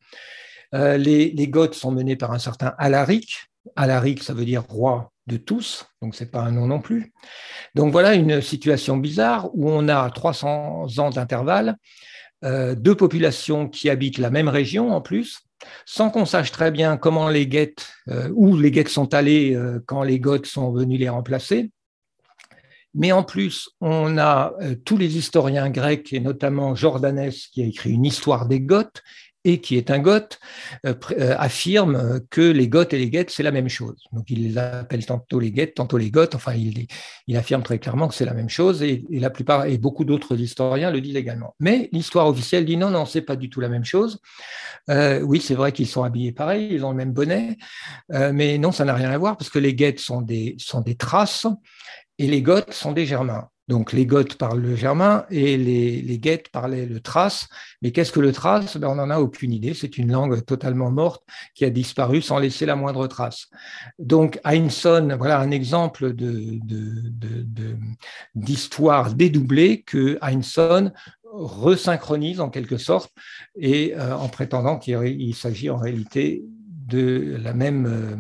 [0.74, 3.47] Euh, les, Goths sont menés par un certain Alaric.
[3.76, 7.14] Alaric, ça veut dire roi de tous, donc ce n'est pas un nom non plus.
[7.74, 11.76] Donc voilà une situation bizarre où on a 300 ans d'intervalle,
[12.43, 15.43] deux populations qui habitent la même région en plus,
[15.86, 19.81] sans qu'on sache très bien comment les guettes, euh, où les guettes sont allées euh,
[19.86, 21.70] quand les Goths sont venus les remplacer.
[22.95, 27.66] Mais en plus, on a euh, tous les historiens grecs, et notamment Jordanès, qui a
[27.66, 29.03] écrit une histoire des Goths,
[29.44, 30.38] et qui est un goth,
[30.86, 34.02] euh, euh, affirme que les goths et les guettes, c'est la même chose.
[34.12, 36.34] Donc il les appelle tantôt les guettes, tantôt les goths.
[36.34, 36.86] Enfin, il,
[37.36, 40.90] affirme très clairement que c'est la même chose et, la plupart et beaucoup d'autres historiens
[40.90, 41.54] le disent également.
[41.60, 44.20] Mais l'histoire officielle dit non, non, c'est pas du tout la même chose.
[44.88, 47.56] Euh, oui, c'est vrai qu'ils sont habillés pareil, ils ont le même bonnet,
[48.10, 50.94] mais non, ça n'a rien à voir parce que les guettes sont des, sont des
[50.94, 51.46] traces
[52.18, 53.48] et les goths sont des germains.
[53.69, 57.49] Donc les Goths parlent le germain et les, les parlaient le thrace.
[57.81, 58.77] Mais qu'est-ce que le thrace?
[58.77, 59.74] Ben, On n'en a aucune idée.
[59.74, 61.23] C'est une langue totalement morte
[61.55, 63.49] qui a disparu sans laisser la moindre trace.
[63.99, 66.15] Donc Heinsohn, voilà un exemple
[68.35, 70.93] d'histoire dédoublée que Heinsohn
[71.24, 73.12] resynchronise en quelque sorte
[73.57, 76.45] et euh, en prétendant qu'il s'agit en réalité
[76.93, 78.16] euh,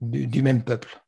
[0.00, 1.05] du même peuple.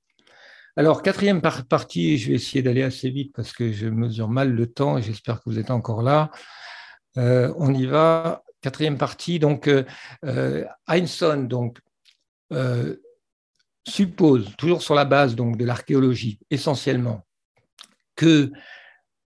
[0.78, 4.68] Alors, quatrième partie, je vais essayer d'aller assez vite parce que je mesure mal le
[4.68, 6.30] temps et j'espère que vous êtes encore là.
[7.16, 8.44] Euh, on y va.
[8.60, 9.84] Quatrième partie, donc euh,
[10.24, 10.64] euh
[11.48, 11.80] donc,
[12.52, 12.94] euh,
[13.88, 17.26] suppose, toujours sur la base donc, de l'archéologie essentiellement,
[18.14, 18.52] que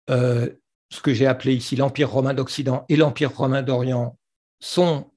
[0.09, 4.17] ce que j'ai appelé ici l'Empire romain d'Occident et l'Empire romain d'Orient
[4.61, 5.11] sont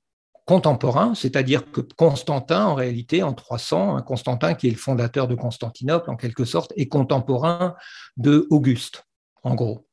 [0.46, 6.10] contemporain, c'est-à-dire que Constantin, en réalité, en 300, Constantin qui est le fondateur de Constantinople,
[6.10, 7.76] en quelque sorte, est contemporain
[8.18, 9.06] de Auguste,
[9.44, 9.88] en gros.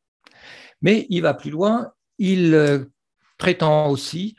[0.82, 2.86] Mais il va plus loin, il euh,
[3.38, 4.36] prétend aussi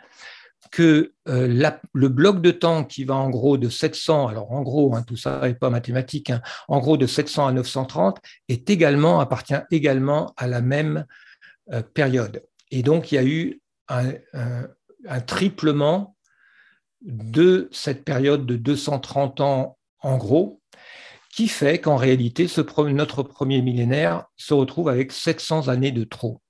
[0.72, 4.96] que euh, le bloc de temps qui va en gros de 700, alors en gros,
[4.96, 9.20] hein, tout ça n'est pas mathématique, hein, en gros de 700 à 930, est également,
[9.20, 11.06] appartient également à la même
[11.72, 12.44] euh, période.
[12.70, 14.14] Et donc, il y a eu un
[15.28, 16.16] triplement
[17.02, 20.62] de cette période de 230 ans en gros,
[21.34, 22.48] qui fait qu'en réalité,
[22.94, 26.42] notre premier millénaire se retrouve avec 700 années de trop.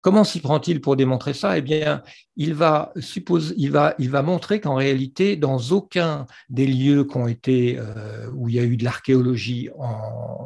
[0.00, 1.58] Comment s'y prend-il pour démontrer ça?
[1.58, 2.02] Eh bien,
[2.36, 8.54] il va, suppose, il va, montrer qu'en réalité, dans aucun des lieux euh, où il
[8.54, 9.68] y a eu de l'archéologie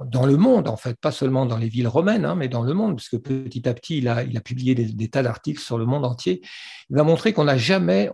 [0.07, 2.73] dans le monde, en fait, pas seulement dans les villes romaines, hein, mais dans le
[2.73, 5.85] monde, puisque petit à petit, il a, il a publié des, tas d'articles sur le
[5.85, 6.41] monde entier,
[6.89, 8.11] il va montrer qu'on n'a jamais,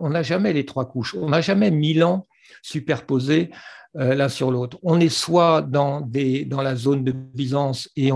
[0.53, 2.27] les trois couches, on n'a jamais mille ans
[2.61, 3.49] superposés
[3.95, 4.77] euh, l'un sur l'autre.
[4.83, 8.11] On est soit dans, la zone de Byzance et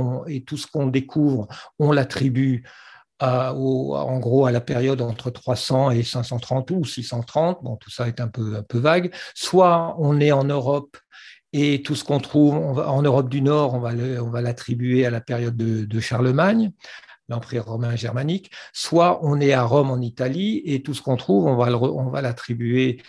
[0.45, 1.47] tout ce qu'on découvre,
[1.79, 2.63] on l'attribue
[3.23, 8.19] en gros à la période entre 300 et 530 ou 630, bon, tout ça est
[8.19, 10.97] un peu, vague, soit on est en Europe
[11.53, 15.55] et tout ce qu'on trouve en Europe du Nord, on va l'attribuer à la période
[15.55, 16.71] de, Charlemagne,
[17.29, 21.45] l'Empire romain germanique, soit on est à Rome en Italie et tout ce qu'on trouve,
[21.45, 23.01] on va l'attribuer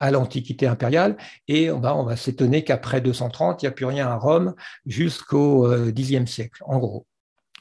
[0.00, 1.16] à l'Antiquité impériale,
[1.46, 4.54] et on va, on va s'étonner qu'après 230, il n'y a plus rien à Rome
[4.86, 7.06] jusqu'au Xe siècle, en gros.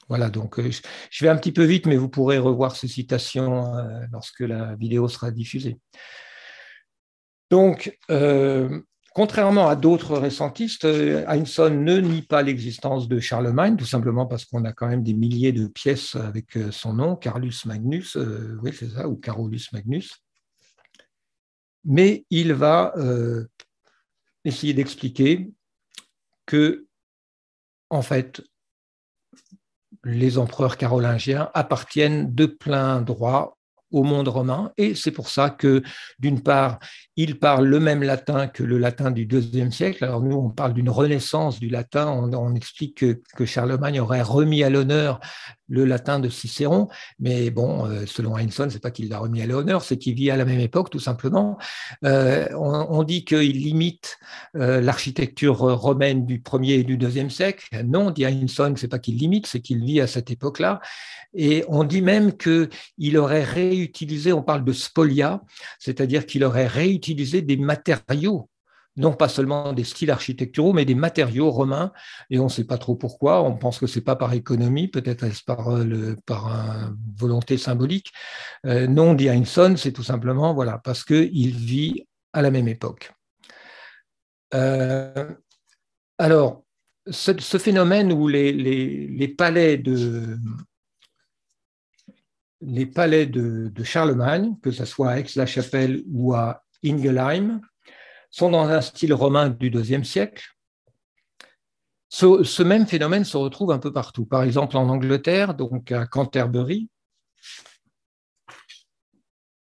[0.10, 0.72] Voilà, donc euh,
[1.10, 4.76] je vais un petit peu vite, mais vous pourrez revoir ces citations euh, lorsque la
[4.76, 5.78] vidéo sera diffusée.
[7.50, 8.82] Donc, euh,
[9.14, 14.64] contrairement à d'autres récentistes, Heinsohn ne nie pas l'existence de Charlemagne, tout simplement parce qu'on
[14.64, 18.18] a quand même des milliers de pièces avec son nom, Carlus Magnus,
[18.62, 20.24] oui c'est ça, ou Carolus Magnus.
[21.86, 22.94] Mais il va
[24.44, 25.50] essayer d'expliquer
[26.46, 26.86] que,
[27.90, 28.42] en fait,
[30.08, 33.58] les empereurs carolingiens appartiennent de plein droit
[33.92, 34.72] au monde romain.
[34.78, 35.82] Et c'est pour ça que,
[36.20, 36.80] d'une part,
[37.16, 40.04] il parle le même latin que le latin du deuxième siècle.
[40.04, 42.08] Alors nous, on parle d'une renaissance du latin.
[42.08, 43.06] On, explique
[43.36, 45.20] que, Charlemagne aurait remis à l'honneur
[45.68, 46.88] le latin de Cicéron,
[47.20, 50.32] mais bon, euh, selon Heinsohn, c'est pas qu'il l'a remis à l'honneur, c'est qu'il vit
[50.32, 51.58] à la même époque, tout simplement.
[52.04, 54.18] Euh, on, dit qu'il limite
[54.56, 57.68] euh, l'architecture romaine du premier et du deuxième siècle.
[57.86, 60.80] Non, dit Heinsohn, c'est pas qu'il limite, c'est qu'il vit à cette époque-là.
[61.34, 65.42] Et on dit même qu'il aurait réutilisé, on parle de spolia,
[65.80, 68.50] c'est-à-dire qu'il aurait réutilisé des matériaux
[68.98, 71.92] non pas seulement des styles architecturaux, mais des matériaux romains.
[72.30, 73.44] Et on ne sait pas trop pourquoi.
[73.44, 78.12] On pense que c'est pas par économie, peut-être est-ce par, euh, une volonté symbolique.
[78.66, 83.12] Euh, non, dit Heinsohn, c'est tout simplement voilà, parce qu'il vit à la même époque.
[84.54, 85.32] Euh,
[86.18, 86.64] alors,
[87.10, 90.38] ce, phénomène où les, palais de,
[92.62, 97.62] les palais de, Charlemagne, que ce soit à Aix-la-Chapelle ou à Ingelheim,
[98.38, 100.46] sont dans un style romain du IIe siècle.
[102.10, 104.26] Ce, même phénomène se retrouve un peu partout.
[104.26, 106.88] Par exemple, en Angleterre, donc à Canterbury,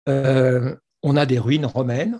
[0.10, 2.20] euh, on a des ruines romaines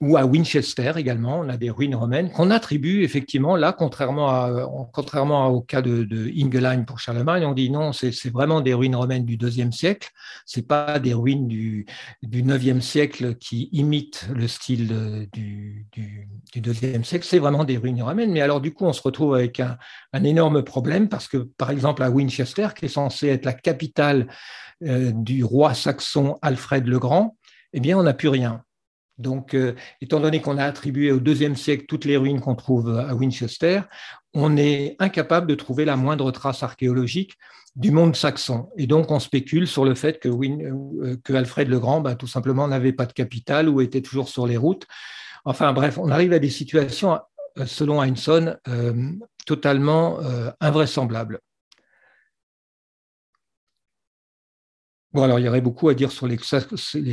[0.00, 5.60] ou à Winchester également, on a des ruines romaines qu'on attribue effectivement là, contrairement, au
[5.60, 9.72] cas de, Ingelheim pour Charlemagne, on dit non, c'est vraiment des ruines romaines du IIe
[9.72, 10.10] siècle,
[10.46, 11.84] c'est pas des ruines du,
[12.22, 16.74] du IXe siècle qui imitent le style du, du,
[17.04, 18.32] siècle, c'est vraiment des ruines romaines.
[18.32, 19.76] Mais alors du coup, on se retrouve avec un,
[20.14, 24.28] un énorme problème parce que par exemple à Winchester, qui est censé être la capitale
[24.82, 27.36] euh, du roi saxon Alfred le Grand,
[27.74, 28.62] eh bien on n'a plus rien.
[29.20, 32.98] Donc, euh, étant donné qu'on a attribué au deuxième siècle toutes les ruines qu'on trouve
[32.98, 33.82] à Winchester,
[34.34, 37.34] on est incapable de trouver la moindre trace archéologique
[37.76, 38.70] du monde saxon.
[38.76, 42.66] Et donc, on spécule sur le fait que, euh, Alfred le Grand, bah, tout simplement,
[42.66, 44.86] n'avait pas de capitale ou était toujours sur les routes.
[45.44, 47.18] Enfin, bref, on arrive à des situations,
[47.58, 48.58] euh, selon Heinsohn,
[49.46, 50.18] totalement
[50.60, 51.40] invraisemblables.
[55.12, 56.38] Bon, alors il y aurait beaucoup à dire sur les,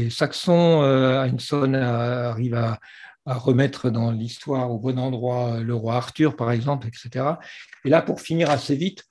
[0.09, 0.83] Saxons.
[0.83, 2.79] Euh, arrive à,
[3.25, 7.25] remettre dans l'histoire au bon endroit le roi Arthur, par exemple, etc.
[7.83, 9.03] Et là, pour finir assez vite,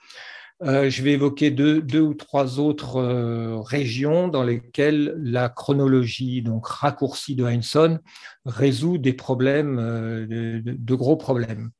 [0.62, 6.66] euh, je vais évoquer deux, ou trois autres euh, régions dans lesquelles la chronologie donc
[6.66, 8.00] raccourcie de Heinsohn
[8.46, 11.70] résout des problèmes, de, gros problèmes.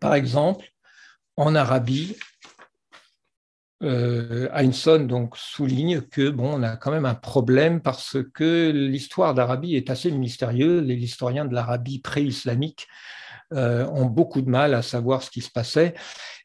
[0.00, 0.64] Par exemple,
[1.36, 2.16] en Arabie,
[3.82, 9.76] euh, donc souligne que bon, on a quand même un problème parce que l'histoire d'Arabie
[9.76, 10.82] est assez mystérieuse.
[10.82, 12.88] Les historiens de l'Arabie pré-islamique
[13.52, 15.94] euh, ont beaucoup de mal à savoir ce qui se passait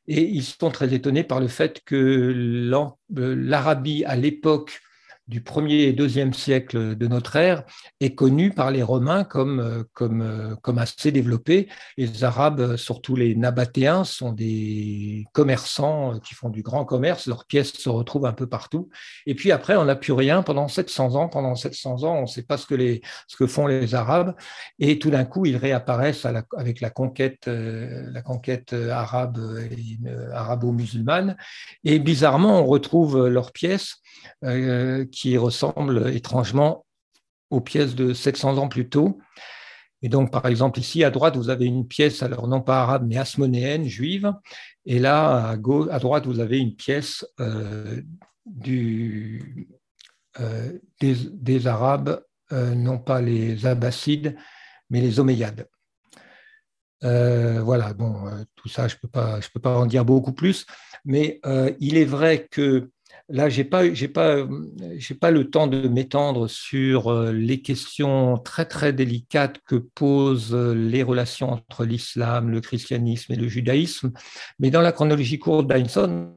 [0.07, 4.81] et ils sont très étonnés par le fait que euh, l'Arabie à l'époque
[5.27, 7.63] du 1er et 2e siècle de notre ère
[7.99, 11.69] est connu par les Romains comme, comme, comme assez développé.
[11.97, 17.27] Les Arabes, surtout les Nabatéens, sont des commerçants qui font du grand commerce.
[17.27, 18.89] Leurs pièces se retrouvent un peu partout.
[19.25, 21.29] Et puis après, on n'a plus rien pendant 700 ans.
[21.29, 24.35] Pendant 700 ans, on ne sait pas ce que, les, ce que font les Arabes.
[24.79, 31.37] Et tout d'un coup, ils réapparaissent avec la conquête, euh, la conquête arabe euh, arabo-musulmane.
[31.83, 34.00] Et bizarrement, on retrouve leurs pièces
[34.43, 36.83] euh, qui ressemblent étrangement
[37.51, 39.19] aux pièces de 700 ans plus tôt.
[40.01, 43.05] Et donc, par exemple, ici à droite, vous avez une pièce, alors non pas arabe,
[43.07, 44.33] mais asmonéenne, juive.
[44.87, 48.01] Et là, à, gauche, à droite, vous avez une pièce euh,
[50.39, 54.35] euh, des, Arabes, non pas les Abbassides,
[54.89, 55.67] mais les Omeyyades.
[57.03, 58.23] voilà, bon,
[58.55, 60.65] tout ça, je ne peux, peux pas en dire beaucoup plus,
[61.05, 61.39] mais
[61.79, 62.89] il est vrai que
[63.31, 63.83] là, je n'ai pas,
[64.13, 64.47] pas,
[65.19, 71.51] pas le temps de m'étendre sur les questions très, très délicates que posent les relations
[71.51, 74.11] entre l'islam, le christianisme et le judaïsme.
[74.59, 76.33] Mais dans la chronologie courte d'Einstein,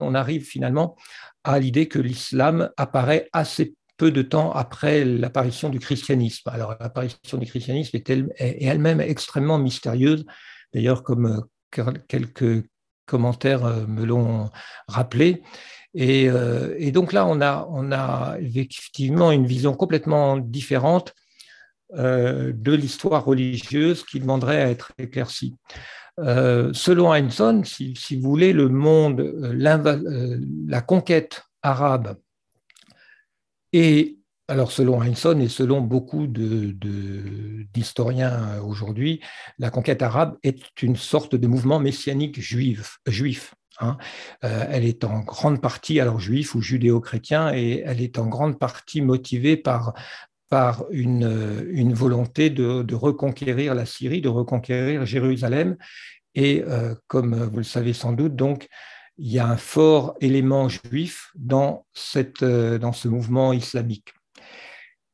[0.00, 0.96] on arrive finalement
[1.44, 6.48] à l'idée que l'islam apparaît assez peu de temps après l'apparition du christianisme.
[6.50, 10.24] Alors l'apparition du christianisme est, elle-même extrêmement mystérieuse,
[10.72, 12.64] d'ailleurs comme euh, quelques
[13.06, 14.50] commentaires euh, me l'ont
[14.88, 15.42] rappelé.
[15.98, 21.14] Euh, et, donc là, on a, effectivement une vision complètement différente
[21.94, 25.56] de l'histoire religieuse qui demanderait à être éclaircie.
[26.16, 29.20] selon Einstein, si, vous voulez, le monde,
[29.52, 32.16] la conquête arabe
[33.72, 39.20] et alors, selon Heinsohn et selon beaucoup d'historiens aujourd'hui,
[39.58, 42.98] la conquête arabe est une sorte de mouvement messianique juif
[43.82, 43.98] hein.
[44.44, 48.58] euh, elle est en grande partie, alors juif ou judéo-chrétien, et elle est en grande
[48.58, 49.94] partie motivée par,
[50.90, 55.76] une, volonté de, de, reconquérir la Syrie, de reconquérir Jérusalem.
[56.34, 58.68] Et euh, comme vous le savez sans doute, donc,
[59.18, 64.14] il y a un fort élément juif dans, cette, euh, dans ce mouvement islamique.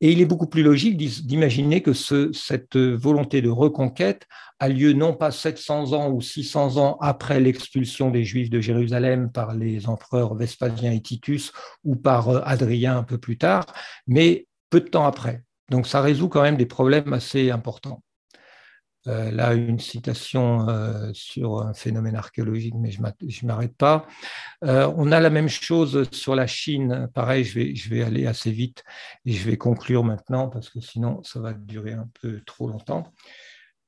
[0.00, 4.26] Et il est beaucoup plus logique d'imaginer que ce, cette volonté de reconquête
[4.60, 9.30] a lieu non pas 700 ans ou 600 ans après l'expulsion des Juifs de Jérusalem
[9.30, 11.52] par les empereurs Vespasien et Titus
[11.84, 13.66] ou par euh, Adrien un peu plus tard,
[14.06, 15.42] mais peu de temps après.
[15.70, 18.02] Donc ça résout quand même des problèmes assez importants.
[19.06, 24.06] Euh, là, une citation euh, sur un phénomène archéologique, mais je ne m'arrête pas.
[24.64, 27.08] Euh, on a la même chose sur la Chine.
[27.14, 28.82] Pareil, je vais, je vais aller assez vite
[29.24, 33.12] et je vais conclure maintenant parce que sinon, ça va durer un peu trop longtemps.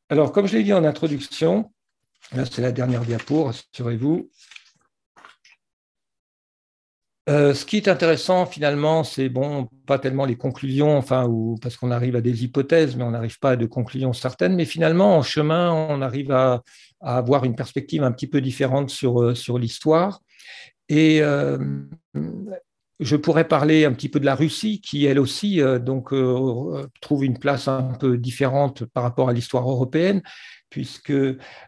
[0.08, 1.72] Alors, comme je l'ai dit en introduction,
[2.32, 4.30] là, c'est la dernière diapo, rassurez-vous.
[7.30, 11.30] Euh, ce qui est intéressant finalement, c'est bon, pas tellement les conclusions, enfin,
[11.62, 14.56] parce qu'on arrive à des hypothèses, mais on n'arrive pas à de conclusions certaines.
[14.56, 16.62] Mais finalement, en chemin, on arrive à,
[17.00, 20.20] avoir une perspective un petit peu différente sur, euh, sur l'histoire.
[20.88, 21.56] Et euh,
[22.98, 26.12] je pourrais parler un petit peu de la Russie, qui elle aussi donc
[27.00, 30.20] trouve une place un peu différente par rapport à l'histoire européenne,
[30.70, 31.12] puisque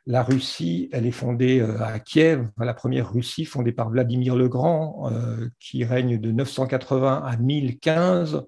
[0.07, 4.49] la Russie, elle est fondée euh, à Kiev, la première Russie fondée par Vladimir le
[4.49, 8.45] Grand, euh, qui règne de 980 à 1015,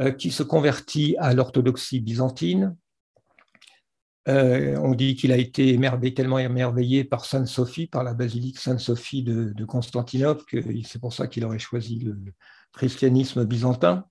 [0.00, 2.76] euh, qui se convertit à l'orthodoxie byzantine.
[4.26, 5.78] on dit qu'il a été
[6.14, 11.00] tellement émerveillé par Sainte Sophie, par la basilique Sainte Sophie de, de Constantinople, que c'est
[11.00, 12.16] pour ça qu'il aurait choisi le
[12.72, 14.04] christianisme byzantin.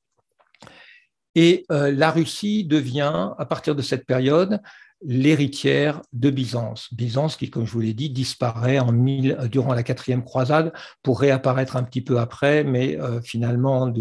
[1.34, 4.60] Et la Russie devient, à partir de cette période,
[5.04, 6.94] l'héritière de Byzance.
[6.94, 10.72] Byzance qui, comme je vous l'ai dit, disparaît mille, durant la quatrième croisade
[11.02, 13.92] pour réapparaître un petit peu après, mais euh, finalement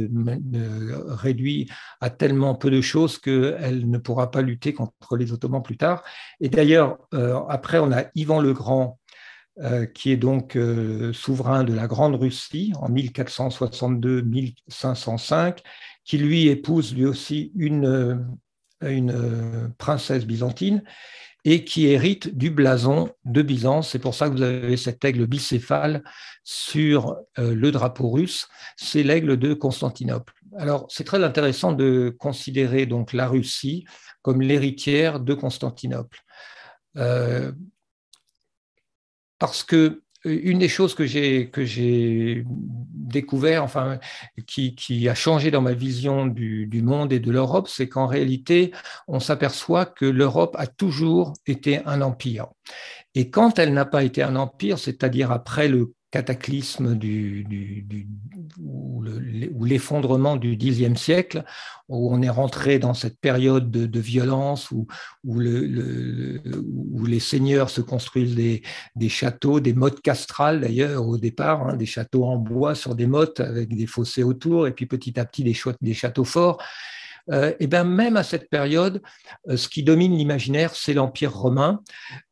[1.08, 1.70] réduit
[2.00, 6.04] à tellement peu de choses qu'elle ne pourra pas lutter contre les Ottomans plus tard.
[6.40, 8.98] Et d'ailleurs, euh, après, on a Ivan le Grand,
[9.60, 10.58] euh, qui est donc
[11.12, 15.58] souverain de la Grande Russie en 1462-1505,
[16.04, 18.26] qui lui épouse lui aussi une
[18.82, 20.82] une euh, princesse byzantine
[21.44, 23.90] et qui hérite du blason de Byzance.
[23.90, 26.02] C'est pour ça que vous avez cet aigle bicéphale
[26.44, 28.48] sur euh, le drapeau russe.
[28.76, 30.34] C'est l'aigle de Constantinople.
[30.58, 33.84] Alors, c'est très intéressant de considérer donc la Russie
[34.22, 36.18] comme l'héritière de Constantinople.
[36.96, 37.52] Euh,
[39.38, 41.64] parce que une des choses que j'ai que
[42.44, 43.98] découvert, enfin,
[44.46, 48.72] qui, a changé dans ma vision du monde et de l'Europe, c'est qu'en réalité,
[49.08, 52.48] on s'aperçoit que l'Europe a toujours été un empire.
[53.14, 58.08] Et quand elle n'a pas été un empire, c'est-à-dire après le cataclysme du, du,
[58.58, 61.44] ou l'effondrement du Xe siècle,
[61.88, 64.86] où on est rentré dans cette période de, violence où,
[65.24, 66.42] où, le,
[66.92, 68.62] où, les seigneurs se construisent des,
[68.96, 73.06] des châteaux, des mottes castrales d'ailleurs au départ, hein, des châteaux en bois sur des
[73.06, 76.62] mottes avec des fossés autour, et puis petit à petit des châteaux forts.
[77.32, 79.02] Euh, et bien même à cette période,
[79.48, 81.80] euh, ce qui domine l'imaginaire, c'est l'Empire romain,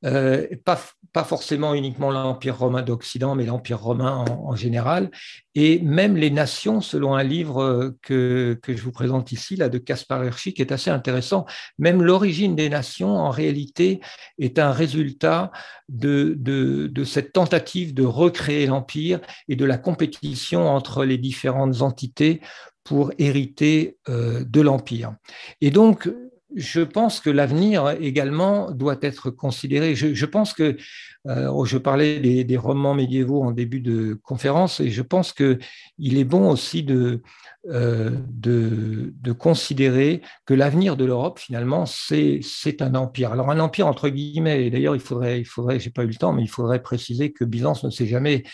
[0.04, 0.78] euh, pas,
[1.24, 5.10] forcément uniquement l'Empire romain d'Occident, mais l'Empire romain en, général,
[5.56, 10.22] et même les nations, selon un livre que, je vous présente ici, là, de Caspar
[10.22, 11.44] Herschig, qui est assez intéressant,
[11.76, 13.98] même l'origine des nations, en réalité,
[14.38, 15.50] est un résultat
[15.88, 19.18] de, de, de cette tentative de recréer l'Empire
[19.48, 22.40] et de la compétition entre les différentes entités
[22.88, 25.14] pour hériter euh, de l'Empire.
[25.60, 26.10] Et donc,
[26.56, 29.94] je pense que l'avenir également doit être considéré.
[29.94, 30.78] Je, pense que,
[31.26, 35.58] euh, je parlais des, romans médiévaux en début de conférence, et je pense qu'il
[36.00, 37.20] est bon aussi de,
[37.68, 42.40] euh, de, considérer que l'avenir de l'Europe, finalement, c'est
[42.80, 43.32] un empire.
[43.32, 46.14] Alors un empire entre guillemets, et d'ailleurs il faudrait, il faudrait j'ai pas eu le
[46.14, 48.44] temps, mais il faudrait préciser que Byzance ne s'est jamais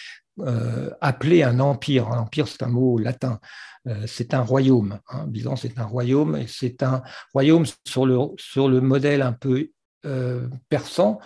[0.41, 2.09] euh, appelé un empire.
[2.09, 3.39] Un empire, c'est un mot latin.
[3.87, 4.99] Euh, c'est un royaume.
[5.09, 5.27] Hein.
[5.29, 7.03] Byzance un royaume et c'est un
[7.33, 9.71] royaume sur le, sur le modèle un peu
[10.07, 11.19] euh, persan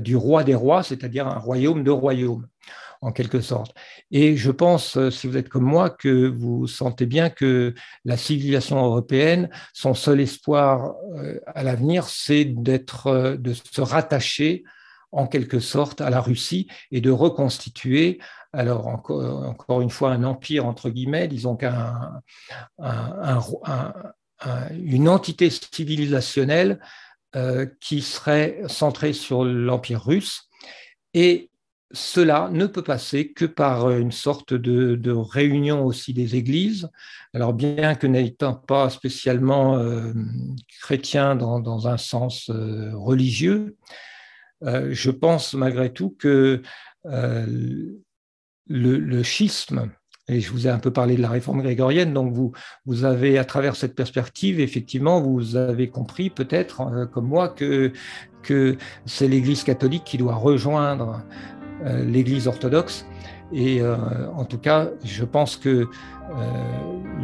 [0.00, 2.48] du roi des rois, c'est-à-dire un royaume de royaumes
[3.02, 3.72] en quelque sorte.
[4.10, 7.72] Et je pense, si vous êtes comme moi, que vous sentez bien que
[8.04, 10.96] la civilisation européenne, son seul espoir
[11.46, 14.64] à l'avenir, c'est d'être, de se rattacher
[15.12, 18.20] en quelque sorte à la Russie et de reconstituer,
[18.52, 22.20] alors encore, une fois, un empire, entre guillemets, disons qu'un
[25.08, 26.80] entité civilisationnelle
[27.36, 30.48] euh, qui serait centrée sur l'empire russe.
[31.14, 31.50] Et
[31.92, 36.88] cela ne peut passer que par une sorte de, réunion aussi des églises.
[37.34, 40.12] Alors bien que n'étant pas spécialement euh,
[40.80, 43.76] chrétien dans, un sens euh, religieux,
[44.62, 46.62] je pense malgré tout que
[47.06, 47.46] euh,
[48.68, 49.90] le, schisme,
[50.28, 52.52] et je vous ai un peu parlé de la réforme grégorienne, donc vous,
[52.86, 57.92] vous avez, à travers cette perspective, effectivement, vous avez compris peut-être, euh, comme moi, que,
[59.06, 61.22] c'est l'Église catholique qui doit rejoindre
[61.84, 63.06] l'Église orthodoxe.
[63.52, 65.88] Et en tout cas, je pense que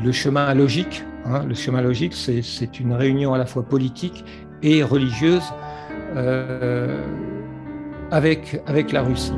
[0.04, 4.26] le chemin logique, hein, le chemin logique, c'est une réunion à la fois politique
[4.62, 5.65] et religieuse euh,
[8.10, 9.32] avec, avec la Russie.